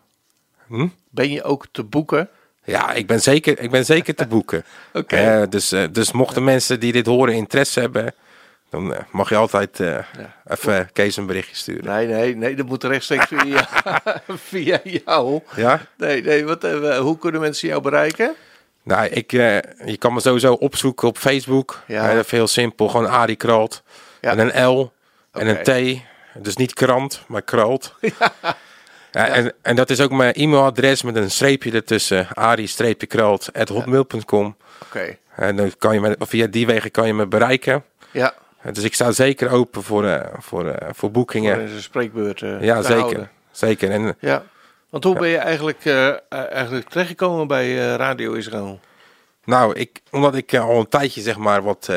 hm? 0.66 0.88
Ben 1.10 1.30
je 1.30 1.42
ook 1.42 1.66
te 1.70 1.84
boeken? 1.84 2.28
Ja, 2.64 2.92
ik 2.92 3.06
ben 3.06 3.20
zeker, 3.20 3.58
ik 3.58 3.70
ben 3.70 3.84
zeker 3.84 4.14
te 4.14 4.26
boeken. 4.26 4.64
Oké. 4.92 5.46
Dus, 5.48 5.72
eh, 5.72 5.84
dus 5.90 6.12
mochten 6.12 6.44
mensen 6.44 6.80
die 6.80 6.92
dit 6.92 7.06
horen 7.06 7.34
interesse 7.34 7.80
hebben, 7.80 8.14
dan 8.70 8.94
eh, 8.94 9.00
mag 9.10 9.28
je 9.28 9.36
altijd 9.36 9.80
eh, 9.80 9.98
even 10.46 10.90
Kees 10.92 11.16
een 11.16 11.26
berichtje 11.26 11.56
sturen. 11.56 11.84
Nee, 11.84 12.06
nee, 12.06 12.36
nee, 12.36 12.54
dat 12.54 12.66
moet 12.66 12.84
rechtstreeks 12.84 13.26
via, 13.28 13.68
via 14.50 14.80
jou. 14.82 15.40
Ja? 15.56 15.80
Nee, 15.96 16.22
nee, 16.22 16.44
wat, 16.44 16.62
hoe 16.98 17.18
kunnen 17.18 17.40
mensen 17.40 17.68
jou 17.68 17.82
bereiken? 17.82 18.34
Nou, 18.82 19.06
ik, 19.06 19.30
je 19.30 19.96
kan 19.98 20.12
me 20.12 20.20
sowieso 20.20 20.52
opzoeken 20.52 21.08
op 21.08 21.18
Facebook. 21.18 21.82
Ja. 21.86 22.10
Ja. 22.10 22.18
even 22.18 22.36
heel 22.36 22.46
simpel, 22.46 22.88
gewoon 22.88 23.08
Arie 23.08 23.36
Kralt. 23.36 23.82
Ja. 24.20 24.30
En 24.30 24.38
een 24.38 24.66
L. 24.66 24.92
En 25.32 25.46
een. 25.46 25.62
T, 25.62 26.02
dus 26.42 26.56
niet 26.56 26.72
krant, 26.72 27.22
maar 27.26 27.42
kralt. 27.42 27.94
Ja, 28.00 28.32
en, 29.14 29.52
en 29.62 29.76
dat 29.76 29.90
is 29.90 30.00
ook 30.00 30.10
mijn 30.10 30.32
e-mailadres 30.34 31.02
met 31.02 31.16
een 31.16 31.30
streepje 31.30 31.72
ertussen. 31.72 32.28
ari-kralt.hotmail.com 32.34 34.56
Oké. 34.82 35.16
En 35.36 35.56
dan 35.56 35.72
kan 35.78 35.94
je 35.94 36.00
me, 36.00 36.16
via 36.18 36.46
die 36.46 36.66
wegen 36.66 36.90
kan 36.90 37.06
je 37.06 37.14
me 37.14 37.26
bereiken. 37.26 37.84
Ja, 38.10 38.34
Dus 38.72 38.84
ik 38.84 38.94
sta 38.94 39.12
zeker 39.12 39.50
open 39.50 39.82
voor, 39.82 40.06
eh, 40.06 40.26
voor, 40.38 40.66
eh, 40.68 40.88
voor 40.92 41.10
boekingen. 41.10 41.58
voor 41.58 41.68
zijn 41.68 41.82
spreekbeurt 41.82 42.42
eh, 42.42 42.62
ja, 42.62 42.82
zeker. 42.82 43.00
houden. 43.00 43.30
Zeker. 43.50 43.90
En 43.90 44.16
Ja. 44.20 44.42
Want 44.90 45.04
hoe 45.04 45.18
ben 45.18 45.28
je 45.28 45.36
eigenlijk, 45.36 45.84
eigenlijk 46.28 46.88
terechtgekomen 46.88 47.46
bij 47.46 47.74
Radio 47.76 48.32
Israël? 48.32 48.80
nou, 49.44 49.74
ik, 49.74 50.00
omdat 50.10 50.34
ik 50.34 50.54
al 50.54 50.78
een 50.80 50.88
tijdje 50.88 51.20
zeg 51.20 51.36
maar 51.36 51.62
wat, 51.62 51.90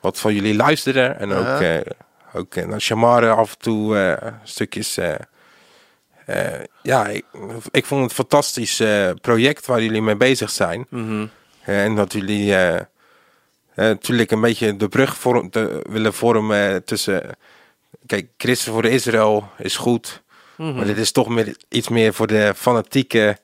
wat 0.00 0.18
van 0.18 0.34
jullie 0.34 0.56
luisterde. 0.56 1.02
En 1.02 1.32
ook, 1.32 1.60
eh, 1.60 1.76
ook 2.32 2.54
naar 2.54 2.80
Shamare 2.80 3.28
af 3.28 3.52
en 3.52 3.58
toe 3.58 4.16
stukjes. 4.44 4.98
Eh, 6.30 6.64
ja, 6.82 7.06
ik, 7.06 7.24
ik 7.70 7.86
vond 7.86 8.00
het 8.00 8.10
een 8.10 8.16
fantastisch 8.16 8.80
eh, 8.80 9.10
project 9.20 9.66
waar 9.66 9.82
jullie 9.82 10.02
mee 10.02 10.16
bezig 10.16 10.50
zijn. 10.50 10.86
Mhm. 10.88 11.26
Eh, 11.64 11.84
en 11.84 11.94
dat 11.94 12.12
jullie 12.12 12.54
natuurlijk 13.74 14.30
een 14.30 14.40
beetje 14.40 14.76
de 14.76 14.88
brug 14.88 15.16
vorm, 15.16 15.50
te, 15.50 15.84
willen 15.88 16.14
vormen 16.14 16.84
tussen... 16.84 17.36
Kijk, 18.06 18.28
Christen 18.36 18.72
voor 18.72 18.84
Israël 18.84 19.48
is 19.58 19.76
goed. 19.76 20.22
Mhm. 20.56 20.74
Maar 20.74 20.84
dit 20.84 20.98
is 20.98 21.12
toch 21.12 21.28
meer, 21.28 21.56
iets 21.68 21.88
meer 21.88 22.14
voor 22.14 22.26
de 22.26 22.52
fanatieke 22.56 23.38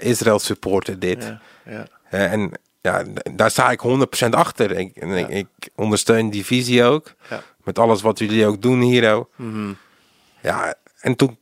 Israël 0.00 0.38
supporter 0.38 0.98
dit. 0.98 1.24
Ja, 1.24 1.40
ja. 1.64 1.86
En 2.10 2.52
ja, 2.80 3.04
daar 3.32 3.50
sta 3.50 3.70
ik 3.70 3.80
100% 4.26 4.28
achter. 4.30 4.70
Ik, 4.70 4.96
en 4.96 5.10
ik, 5.10 5.28
Ja. 5.28 5.34
ik 5.34 5.46
ondersteun 5.74 6.30
die 6.30 6.44
visie 6.44 6.84
ook. 6.84 7.14
Ja. 7.30 7.42
Met 7.64 7.78
alles 7.78 8.02
wat 8.02 8.18
jullie 8.18 8.46
ook 8.46 8.62
doen 8.62 8.80
hier. 8.80 9.24
Mhm. 9.36 9.72
Ja, 10.42 10.74
en 11.00 11.16
toen 11.16 11.38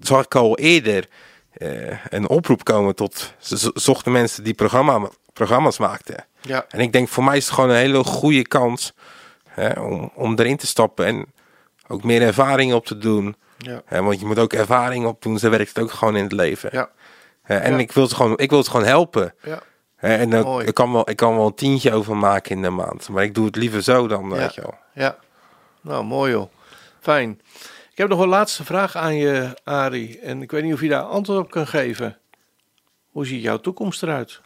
zag 0.00 0.24
ik 0.24 0.34
al 0.34 0.58
eerder 0.58 1.08
eh, 1.52 2.04
een 2.08 2.28
oproep 2.28 2.64
komen 2.64 2.94
tot... 2.94 3.34
Ze 3.38 3.58
zo- 3.58 3.70
zochten 3.74 4.12
mensen 4.12 4.44
die 4.44 4.54
programma, 4.54 5.08
programma's 5.32 5.78
maakten. 5.78 6.24
Ja. 6.40 6.64
En 6.68 6.80
ik 6.80 6.92
denk, 6.92 7.08
voor 7.08 7.24
mij 7.24 7.36
is 7.36 7.44
het 7.44 7.54
gewoon 7.54 7.70
een 7.70 7.76
hele 7.76 8.04
goede 8.04 8.42
kans 8.46 8.92
hè, 9.48 9.80
om, 9.80 10.10
om 10.14 10.38
erin 10.38 10.56
te 10.56 10.66
stappen. 10.66 11.06
En 11.06 11.26
ook 11.88 12.04
meer 12.04 12.22
ervaring 12.22 12.72
op 12.72 12.86
te 12.86 12.98
doen. 12.98 13.36
Ja. 13.58 13.82
Hè, 13.84 14.02
want 14.02 14.20
je 14.20 14.26
moet 14.26 14.38
ook 14.38 14.52
ervaring 14.52 15.06
opdoen. 15.06 15.38
Zo 15.38 15.50
werkt 15.50 15.68
het 15.68 15.78
ook 15.84 15.90
gewoon 15.90 16.16
in 16.16 16.22
het 16.22 16.32
leven. 16.32 16.70
Ja. 16.72 16.90
Hè, 17.42 17.56
en 17.56 17.72
Ja. 17.72 17.78
ik, 17.78 17.92
wil 17.92 18.06
ze 18.06 18.14
gewoon, 18.14 18.38
ik 18.38 18.50
wil 18.50 18.64
ze 18.64 18.70
gewoon 18.70 18.86
helpen. 18.86 19.34
Ja. 19.42 19.62
Hè, 19.96 20.16
en 20.16 20.30
dan, 20.30 20.42
Mooi. 20.42 20.66
ik, 20.66 20.74
kan 20.74 20.92
wel, 20.92 21.10
ik 21.10 21.16
kan 21.16 21.36
wel 21.36 21.46
een 21.46 21.54
tientje 21.54 21.92
over 21.92 22.16
maken 22.16 22.50
in 22.50 22.62
de 22.62 22.70
maand. 22.70 23.08
Maar 23.08 23.22
ik 23.22 23.34
doe 23.34 23.46
het 23.46 23.56
liever 23.56 23.82
zo 23.82 24.06
dan, 24.08 24.30
weet 24.30 24.54
je 24.54 24.60
wel. 24.60 24.74
Ja. 24.94 25.16
Nou, 25.80 26.04
mooi 26.04 26.32
joh. 26.32 26.50
Fijn. 27.00 27.40
Ik 28.00 28.06
heb 28.08 28.16
nog 28.16 28.24
een 28.24 28.32
laatste 28.32 28.64
vraag 28.64 28.96
aan 28.96 29.16
je, 29.16 29.56
Arie. 29.64 30.20
En 30.20 30.42
ik 30.42 30.50
weet 30.50 30.62
niet 30.62 30.72
of 30.72 30.80
je 30.80 30.88
daar 30.88 31.02
antwoord 31.02 31.38
op 31.38 31.50
kan 31.50 31.66
geven. 31.66 32.18
Hoe 33.10 33.26
ziet 33.26 33.42
jouw 33.42 33.56
toekomst 33.56 34.02
eruit? 34.02 34.40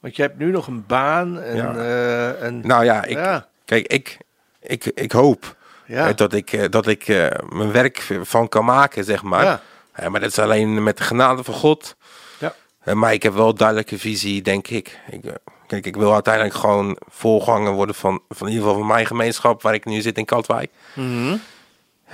Want 0.00 0.16
je 0.16 0.22
hebt 0.22 0.38
nu 0.38 0.50
nog 0.50 0.66
een 0.66 0.86
baan 0.86 1.40
en... 1.40 1.56
Ja. 1.56 1.74
eh, 1.74 2.42
en 2.42 2.66
Nou 2.66 2.84
ja, 2.84 3.04
ik, 3.04 3.16
ja, 3.16 3.48
kijk, 3.64 3.86
ik, 3.86 4.18
ik, 4.60 4.84
ik 4.84 5.12
hoop 5.12 5.56
ja. 5.86 6.12
dat 6.12 6.32
ik, 6.32 6.52
eh, 6.52 6.68
dat 6.68 6.86
ik 6.86 7.08
eh, 7.08 7.26
mijn 7.48 7.72
werk 7.72 8.18
van 8.22 8.48
kan 8.48 8.64
maken, 8.64 9.04
zeg 9.04 9.22
maar. 9.22 9.60
Maar 10.08 10.20
dat 10.20 10.30
is 10.30 10.38
alleen 10.38 10.82
met 10.82 10.96
de 10.96 11.02
genade 11.02 11.44
van 11.44 11.54
God. 11.54 11.96
Ja. 12.38 12.54
Maar 12.94 13.12
ik 13.12 13.22
heb 13.22 13.32
wel 13.32 13.48
een 13.48 13.56
duidelijke 13.56 13.98
visie, 13.98 14.42
denk 14.42 14.68
ik. 14.68 14.98
ik 15.10 15.20
kijk, 15.66 15.86
ik 15.86 15.96
wil 15.96 16.12
uiteindelijk 16.12 16.54
gewoon 16.54 16.96
voorganger 17.08 17.72
worden 17.72 17.94
van, 17.94 18.22
van 18.28 18.46
in 18.46 18.52
ieder 18.52 18.68
geval 18.68 18.80
van 18.80 18.92
mijn 18.92 19.06
gemeenschap 19.06 19.62
waar 19.62 19.74
ik 19.74 19.84
nu 19.84 20.00
zit 20.00 20.18
in 20.18 20.24
Katwijk. 20.24 20.70
Mhm. 20.94 21.32
Eh, 21.32 21.38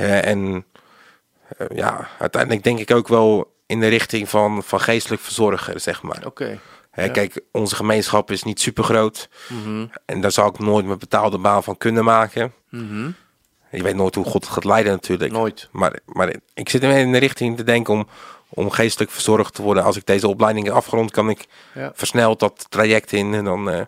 en 0.05 0.65
eh, 1.57 1.67
ja, 1.75 2.09
uiteindelijk 2.19 2.65
denk 2.65 2.79
ik 2.79 2.91
ook 2.91 3.09
wel 3.09 3.55
in 3.67 3.81
de 3.81 3.89
richting 3.89 4.29
van, 4.29 4.63
van 4.63 4.81
geestelijk 4.81 5.23
verzorger, 5.23 5.81
zeg 5.81 6.03
maar. 6.03 6.23
Oké. 6.27 6.59
Ja. 6.95 7.09
Kijk, 7.09 7.41
onze 7.53 7.77
gemeenschap 7.77 8.31
is 8.31 8.43
niet 8.43 8.61
super 8.61 8.85
groot. 8.85 9.29
Mhm. 9.49 9.87
En 10.05 10.21
daar 10.21 10.33
zal 10.33 10.49
ik 10.49 10.59
nooit 10.59 10.87
mijn 10.87 10.99
betaalde 10.99 11.39
baan 11.39 11.63
van 11.63 11.77
kunnen 11.77 12.05
maken. 12.05 12.53
Mhm. 12.71 13.11
Je 13.71 13.83
weet 13.83 13.95
nooit 13.95 14.15
hoe 14.15 14.25
God 14.25 14.45
het 14.45 14.53
gaat 14.53 14.65
leiden 14.65 14.93
natuurlijk. 14.93 15.33
Nooit. 15.33 15.69
Maar, 15.73 15.99
maar 16.07 16.35
ik 16.55 16.69
zit 16.69 16.83
in 16.83 17.13
de 17.13 17.19
richting 17.19 17.57
te 17.57 17.65
denken 17.65 17.95
om, 17.95 18.09
om 18.49 18.71
geestelijk 18.71 19.11
verzorgd 19.11 19.55
te 19.55 19.63
worden. 19.63 19.85
Als 19.85 19.97
ik 19.97 20.07
deze 20.07 20.29
opleiding 20.29 20.67
heb 20.67 20.75
afgerond, 20.75 21.11
kan 21.11 21.31
ik 21.31 21.47
Ja. 21.75 21.93
versneld 21.95 22.41
dat 22.41 22.67
traject 22.69 23.13
in. 23.13 23.35
En 23.35 23.45
dan 23.45 23.71
eh, 23.71 23.81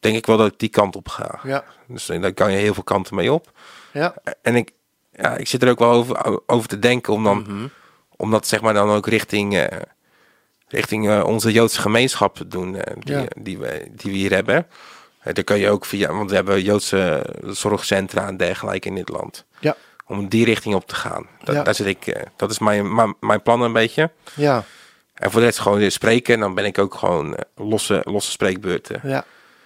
denk 0.00 0.16
ik 0.16 0.26
wel 0.26 0.36
dat 0.36 0.52
ik 0.52 0.58
die 0.58 0.68
kant 0.68 0.96
op 0.96 1.08
ga. 1.08 1.40
Ja. 1.42 1.64
Dus 1.86 2.08
eh, 2.08 2.20
daar 2.22 2.32
kan 2.32 2.52
je 2.52 2.58
heel 2.58 2.74
veel 2.74 2.82
kanten 2.82 3.14
mee 3.14 3.32
op. 3.32 3.52
Ja. 3.92 4.14
En 4.42 4.56
ik, 4.56 4.70
ja, 5.20 5.36
ik 5.36 5.48
zit 5.48 5.62
er 5.62 5.68
ook 5.70 5.78
wel 5.78 5.90
over, 5.90 6.40
over 6.46 6.68
te 6.68 6.78
denken 6.78 7.12
om, 7.12 7.24
dan, 7.24 7.70
om 8.16 8.30
dat 8.30 8.46
zeg 8.46 8.60
maar 8.60 8.74
dan 8.74 8.90
ook 8.90 9.06
richting, 9.06 9.56
eh, 9.56 9.78
richting 10.68 11.08
eh, 11.08 11.24
onze 11.26 11.52
Joodse 11.52 11.80
gemeenschap 11.80 12.36
te 12.36 12.48
doen. 12.48 12.76
eh, 12.76 12.94
die, 12.98 13.14
Ja. 13.16 13.24
die, 13.40 13.58
we, 13.58 13.86
die 13.90 14.10
we 14.10 14.16
hier 14.16 14.32
hebben. 14.32 14.66
Daar 15.32 15.44
kan 15.44 15.58
je 15.58 15.70
ook 15.70 15.84
via, 15.84 16.12
want 16.12 16.30
we 16.30 16.36
hebben 16.36 16.62
Joodse 16.62 17.26
zorgcentra 17.46 18.26
en 18.26 18.36
dergelijke 18.36 18.88
in 18.88 18.94
dit 18.94 19.08
land. 19.08 19.44
Ja. 19.58 19.76
Om 20.06 20.28
die 20.28 20.44
richting 20.44 20.74
op 20.74 20.86
te 20.86 20.94
gaan. 20.94 21.26
Da- 21.44 21.52
Ja. 21.52 21.62
Daar 21.62 21.74
zit 21.74 21.86
ik, 21.86 22.26
dat 22.36 22.50
is 22.50 22.58
mijn, 22.58 22.94
mijn, 22.94 23.14
mijn 23.20 23.42
plan 23.42 23.62
een 23.62 23.72
beetje. 23.72 24.10
Ja. 24.34 24.64
En 25.14 25.30
voor 25.30 25.40
de 25.40 25.46
rest 25.46 25.58
gewoon 25.58 25.78
weer 25.78 25.90
spreken. 25.90 26.34
En 26.34 26.40
dan 26.40 26.54
ben 26.54 26.64
ik 26.64 26.78
ook 26.78 26.94
gewoon 26.94 27.36
losse, 27.56 28.00
losse 28.04 28.30
spreekbeurten. 28.30 29.00
Ja. 29.02 29.24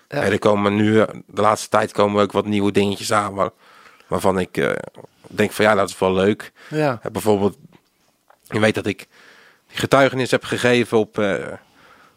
Ja. 0.09 0.23
En 0.23 0.33
er 0.33 0.39
komen 0.39 0.77
nu, 0.77 0.93
de 1.27 1.41
laatste 1.41 1.69
tijd 1.69 1.93
komen 1.93 2.23
ook 2.23 2.33
wat 2.33 2.47
nieuwe 2.47 2.73
dingetjes 2.73 3.13
aan. 3.13 3.35
Waar, 3.35 3.51
waarvan 4.07 4.39
ik 4.39 4.57
eh, 4.57 4.71
denk 5.21 5.53
van 5.53 5.65
ja, 5.65 5.75
dat 5.75 5.89
is 5.89 5.99
wel 5.99 6.13
leuk. 6.13 6.53
Ja. 6.71 6.99
Eh, 7.03 7.11
bijvoorbeeld, 7.11 7.57
je 8.43 8.61
weet 8.61 8.75
dat 8.75 8.87
ik 8.87 9.07
die 9.69 9.79
getuigenis 9.79 10.31
heb 10.31 10.45
gegeven 10.45 10.99
op, 10.99 11.19
eh, 11.19 11.35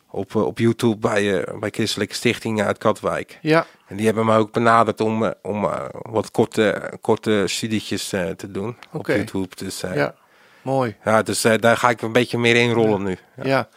op, 0.09 0.35
op 0.35 0.57
YouTube 0.57 0.97
bij, 0.97 1.47
bij 1.59 1.69
Christelijke 1.69 2.15
Stichtingen 2.15 2.65
uit 2.65 2.77
Katwijk. 2.77 3.39
Ja. 3.41 3.65
En 3.87 3.95
die 3.95 4.05
hebben 4.05 4.25
me 4.25 4.37
ook 4.37 4.51
benaderd 4.51 5.01
om, 5.01 5.33
om 5.41 5.69
wat 5.91 6.31
korte, 6.31 6.93
korte 7.01 7.43
studietjes 7.45 8.09
te 8.09 8.51
doen 8.51 8.77
op. 8.91 9.07
YouTube. 9.07 9.55
Dus, 9.55 9.81
Ja. 9.93 10.15
Mooi. 10.61 10.95
ja, 11.03 11.21
dus 11.21 11.41
daar 11.41 11.77
ga 11.77 11.89
ik 11.89 12.01
een 12.01 12.11
beetje 12.11 12.37
meer 12.37 12.55
in 12.55 12.71
rollen 12.71 13.03
nu. 13.03 13.17
Ja. 13.35 13.43
Ja. 13.43 13.69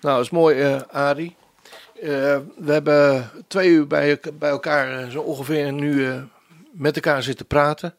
Nou, 0.00 0.16
dat 0.16 0.24
is 0.24 0.30
mooi. 0.30 0.80
Eh, 2.02 2.36
we 2.56 2.72
hebben 2.72 3.30
twee 3.46 3.68
uur 3.68 3.86
bij, 3.86 4.20
bij 4.32 4.50
elkaar 4.50 5.10
zo 5.10 5.20
ongeveer 5.20 5.72
nu 5.72 6.08
met 6.78 6.94
elkaar 6.94 7.22
zitten 7.22 7.46
praten. 7.46 7.94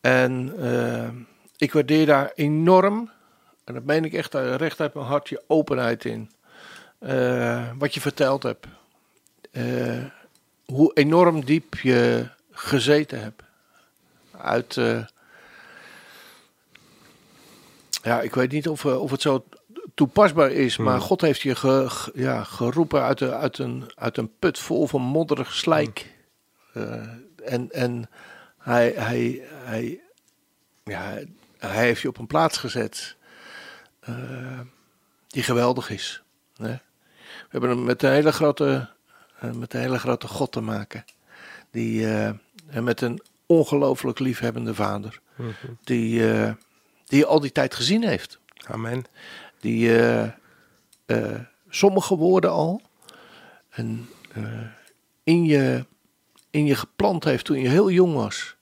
En 0.00 0.52
eh, 0.58 1.08
ik 1.56 1.72
waardeer 1.72 2.06
daar 2.06 2.32
enorm, 2.34 3.10
en 3.64 3.74
dat 3.74 3.84
meen 3.84 4.04
ik 4.04 4.12
echt 4.12 4.34
recht 4.34 4.80
uit 4.80 4.94
mijn 4.94 5.06
hart, 5.06 5.28
je 5.28 5.42
openheid 5.46 6.04
in. 6.04 6.30
Eh, 6.98 7.70
wat 7.78 7.94
je 7.94 8.00
verteld 8.00 8.42
hebt. 8.42 8.66
Eh, 9.50 10.04
hoe 10.64 10.92
enorm 10.94 11.44
diep 11.44 11.74
je 11.74 12.28
gezeten 12.50 13.22
hebt. 13.22 13.42
Uit, 14.38 14.74
ja, 18.02 18.20
ik 18.20 18.34
weet 18.34 18.52
niet 18.52 18.68
of, 18.68 18.84
of 18.84 19.10
het 19.10 19.20
zo 19.22 19.44
toepasbaar 19.94 20.50
is, 20.50 20.76
maar 20.76 20.96
Hmm. 20.96 21.02
God 21.06 21.20
heeft 21.20 21.40
je 21.40 21.54
ge- 21.54 21.84
ge- 21.90 22.10
ja, 22.14 22.44
geroepen 22.44 23.02
uit, 23.02 23.18
de, 23.18 23.34
uit, 23.34 23.58
een, 23.58 23.84
uit 23.94 24.16
een 24.16 24.30
put 24.38 24.58
vol 24.58 24.86
van 24.86 25.02
modderig 25.02 25.54
slijk. 25.54 26.14
Eh, 26.72 27.06
en 27.48 27.70
en 27.72 28.10
hij, 28.58 28.92
hij, 28.96 29.42
hij, 29.64 30.00
ja, 30.84 31.18
hij 31.58 31.84
heeft 31.84 32.00
je 32.00 32.08
op 32.08 32.18
een 32.18 32.26
plaats 32.26 32.58
gezet 32.58 33.16
eh, 34.00 34.60
die 35.26 35.42
geweldig 35.42 35.90
is. 35.90 36.22
Hè? 36.56 36.72
We 37.22 37.48
hebben 37.48 37.84
met 37.84 38.02
een 38.02 38.10
hele 38.10 38.32
grote, 38.32 38.88
eh, 39.40 39.52
met 39.52 39.74
een 39.74 39.80
hele 39.80 39.98
grote 39.98 40.28
God 40.28 40.52
te 40.52 40.60
maken. 40.60 41.04
Die, 41.70 42.06
eh, 42.06 42.30
en 42.66 42.84
met 42.84 43.00
een 43.00 43.22
ongelooflijk 43.46 44.18
liefhebbende 44.18 44.74
vader. 44.74 45.20
Mhm. 45.34 45.50
Die, 45.84 46.20
die 47.04 47.18
je 47.18 47.26
al 47.26 47.40
die 47.40 47.52
tijd 47.52 47.74
gezien 47.74 48.04
heeft. 48.04 48.38
Amen. 48.66 49.04
Die 49.60 49.92
sommige 51.68 52.16
woorden 52.16 52.50
al 52.50 52.82
en, 53.68 54.08
in, 55.22 55.44
je, 55.44 55.86
in 56.58 56.66
je 56.66 56.74
geplant 56.74 57.24
heeft 57.24 57.44
toen 57.44 57.58
je 57.58 57.68
heel 57.68 57.90
jong 57.90 58.14
was. 58.14 58.56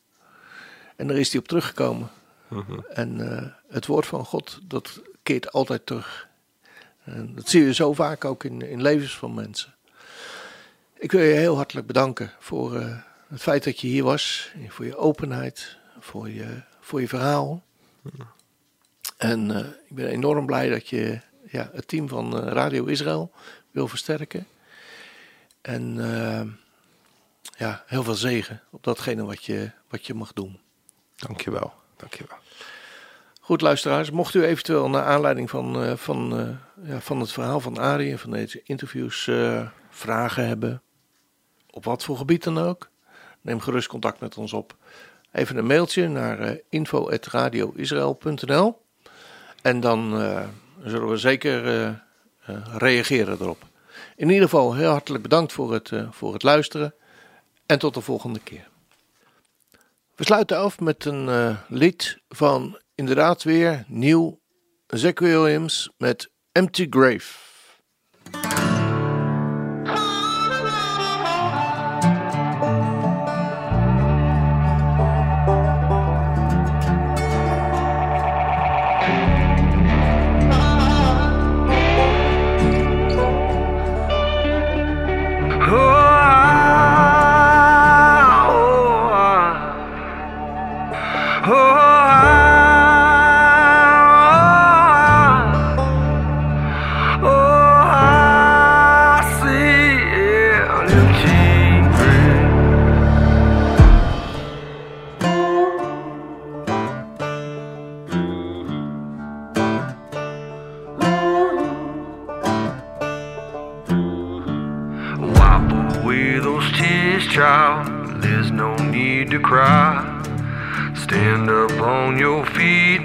En 0.96 1.06
daar 1.06 1.16
is 1.16 1.30
hij 1.30 1.40
op 1.40 1.48
teruggekomen. 1.48 2.10
Mhm. 2.48 2.78
En 2.88 3.32
eh, 3.32 3.46
het 3.68 3.86
woord 3.86 4.06
van 4.06 4.24
God, 4.24 4.58
dat 4.62 5.02
keert 5.22 5.52
altijd 5.52 5.86
terug. 5.86 6.28
En 7.04 7.34
dat 7.34 7.48
zie 7.48 7.64
je 7.64 7.74
zo 7.74 7.92
vaak 7.92 8.24
ook 8.24 8.44
in, 8.44 8.62
in 8.62 8.82
levens 8.82 9.16
van 9.18 9.34
mensen. 9.34 9.74
Ik 10.98 11.12
wil 11.12 11.20
je 11.20 11.34
heel 11.34 11.56
hartelijk 11.56 11.86
bedanken 11.86 12.32
voor 12.38 12.76
eh, 12.76 12.96
het 13.28 13.42
feit 13.42 13.64
dat 13.64 13.80
je 13.80 13.86
hier 13.86 14.04
was. 14.04 14.52
Voor 14.68 14.84
je 14.84 14.96
openheid, 14.96 15.76
voor 16.00 16.30
je, 16.30 16.62
voor 16.80 17.00
je 17.00 17.08
verhaal. 17.08 17.62
En 19.16 19.50
eh, 19.50 19.66
ik 19.88 19.96
ben 19.96 20.08
enorm 20.08 20.46
blij 20.46 20.68
dat 20.68 20.88
je 20.88 21.20
ja, 21.50 21.70
het 21.72 21.88
team 21.88 22.08
van 22.08 22.38
Radio 22.38 22.84
Israël 22.84 23.32
wil 23.70 23.88
versterken. 23.88 24.46
En 25.60 25.98
ja, 27.56 27.82
heel 27.86 28.02
veel 28.02 28.14
zegen 28.14 28.62
op 28.70 28.84
datgene 28.84 29.24
wat 29.24 29.44
je, 29.44 29.70
wat 29.88 30.06
je 30.06 30.14
mag 30.14 30.32
doen. 30.32 30.60
Dankjewel. 31.16 31.72
Dankjewel. 31.96 32.38
Goed, 33.46 33.60
luisteraars, 33.60 34.10
mocht 34.10 34.34
u 34.34 34.44
eventueel 34.44 34.90
naar 34.90 35.04
aanleiding 35.04 35.50
van, 35.50 35.82
eh, 35.82 35.96
van, 35.96 36.38
eh, 36.38 36.48
ja, 36.88 37.00
van 37.00 37.20
het 37.20 37.32
verhaal 37.32 37.60
van 37.60 37.78
Arie 37.78 38.10
en 38.10 38.18
van 38.18 38.30
deze 38.30 38.60
interviews 38.64 39.26
eh, 39.26 39.68
vragen 39.90 40.46
hebben, 40.46 40.82
op 41.70 41.84
wat 41.84 42.04
voor 42.04 42.16
gebied 42.16 42.44
dan 42.44 42.58
ook, 42.58 42.90
neem 43.40 43.60
gerust 43.60 43.88
contact 43.88 44.20
met 44.20 44.36
ons 44.36 44.52
op. 44.52 44.76
Even 45.32 45.56
een 45.56 45.66
mailtje 45.66 46.08
naar 46.08 46.40
eh 46.40 46.56
info.radioisrael.nl 46.68 48.82
en 49.62 49.80
dan 49.80 50.10
zullen 50.84 51.08
we 51.08 51.16
zeker 51.16 52.04
reageren 52.72 53.36
erop. 53.40 53.64
In 54.16 54.28
ieder 54.28 54.44
geval 54.44 54.74
heel 54.74 54.90
hartelijk 54.90 55.22
bedankt 55.22 55.52
voor 55.52 55.72
het, 55.72 55.90
voor 56.10 56.32
het 56.32 56.42
luisteren 56.42 56.94
en 57.66 57.78
tot 57.78 57.94
de 57.94 58.00
volgende 58.00 58.38
keer. 58.38 58.68
We 60.14 60.24
sluiten 60.24 60.58
af 60.58 60.80
met 60.80 61.04
een 61.04 61.28
eh, 61.28 61.56
lied 61.68 62.18
van 62.28 62.78
inderdaad 62.94 63.42
weer 63.42 63.84
nieuw 63.88 64.40
Zack 64.86 65.18
Williams 65.18 65.90
met 65.96 66.30
Empty 66.52 66.86
Grave. 66.90 68.65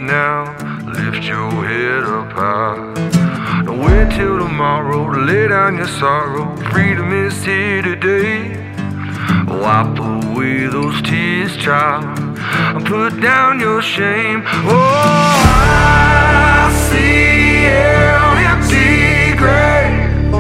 Now. 0.02 0.46
Lift 0.84 1.24
your 1.24 1.52
head 1.66 2.04
up 2.04 2.32
high. 2.32 3.64
Don't 3.66 3.80
wait 3.80 4.10
till 4.16 4.38
tomorrow 4.40 5.14
to 5.14 5.20
lay 5.20 5.48
down 5.48 5.78
your 5.78 5.88
sorrow. 5.88 6.56
Freedom 6.72 7.12
is 7.26 7.44
here 7.46 7.82
today. 7.82 8.58
Wipe 9.48 10.00
away 10.00 10.68
those 10.68 11.02
tears, 11.04 11.56
child. 11.58 12.04
And 12.76 12.86
put 12.86 13.22
down 13.22 13.60
your 13.60 13.82
shame. 13.82 14.44
Oh, 14.46 15.42
I 15.54 16.72
see 16.90 17.68
an 17.68 18.38
empty 18.52 19.38
grave. 19.38 20.34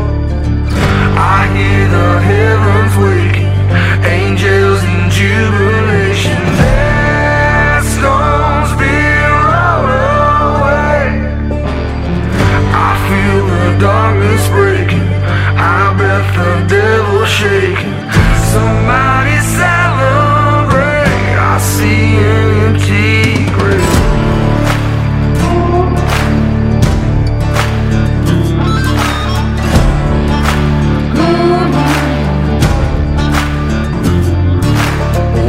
I 1.18 1.47
hear 1.55 1.88
the 1.97 2.20
heavens 2.30 2.95
waking, 3.03 3.53
angels 4.03 4.84
in 4.84 5.09
jubilation. 5.09 6.51
The 13.62 13.78
darkness 13.80 14.47
breaking. 14.49 15.07
I 15.55 15.93
bet 15.97 16.26
the 16.38 16.51
devil's 16.68 17.30
shaking. 17.30 17.97
Somebody 18.53 19.38
celebrate. 19.62 21.36
I 21.38 21.57
see 21.59 22.18
an 22.34 22.47
empty 22.66 23.45
grave. 23.57 23.97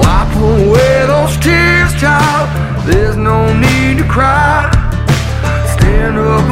Wipe 0.01 0.37
away 0.37 0.95
those 1.07 1.37
tears, 1.39 1.93
child. 2.01 2.49
There's 2.87 3.17
no 3.17 3.39
need 3.55 3.99
to 3.99 4.05
cry. 4.05 4.71
Stand 5.75 6.19
up 6.19 6.52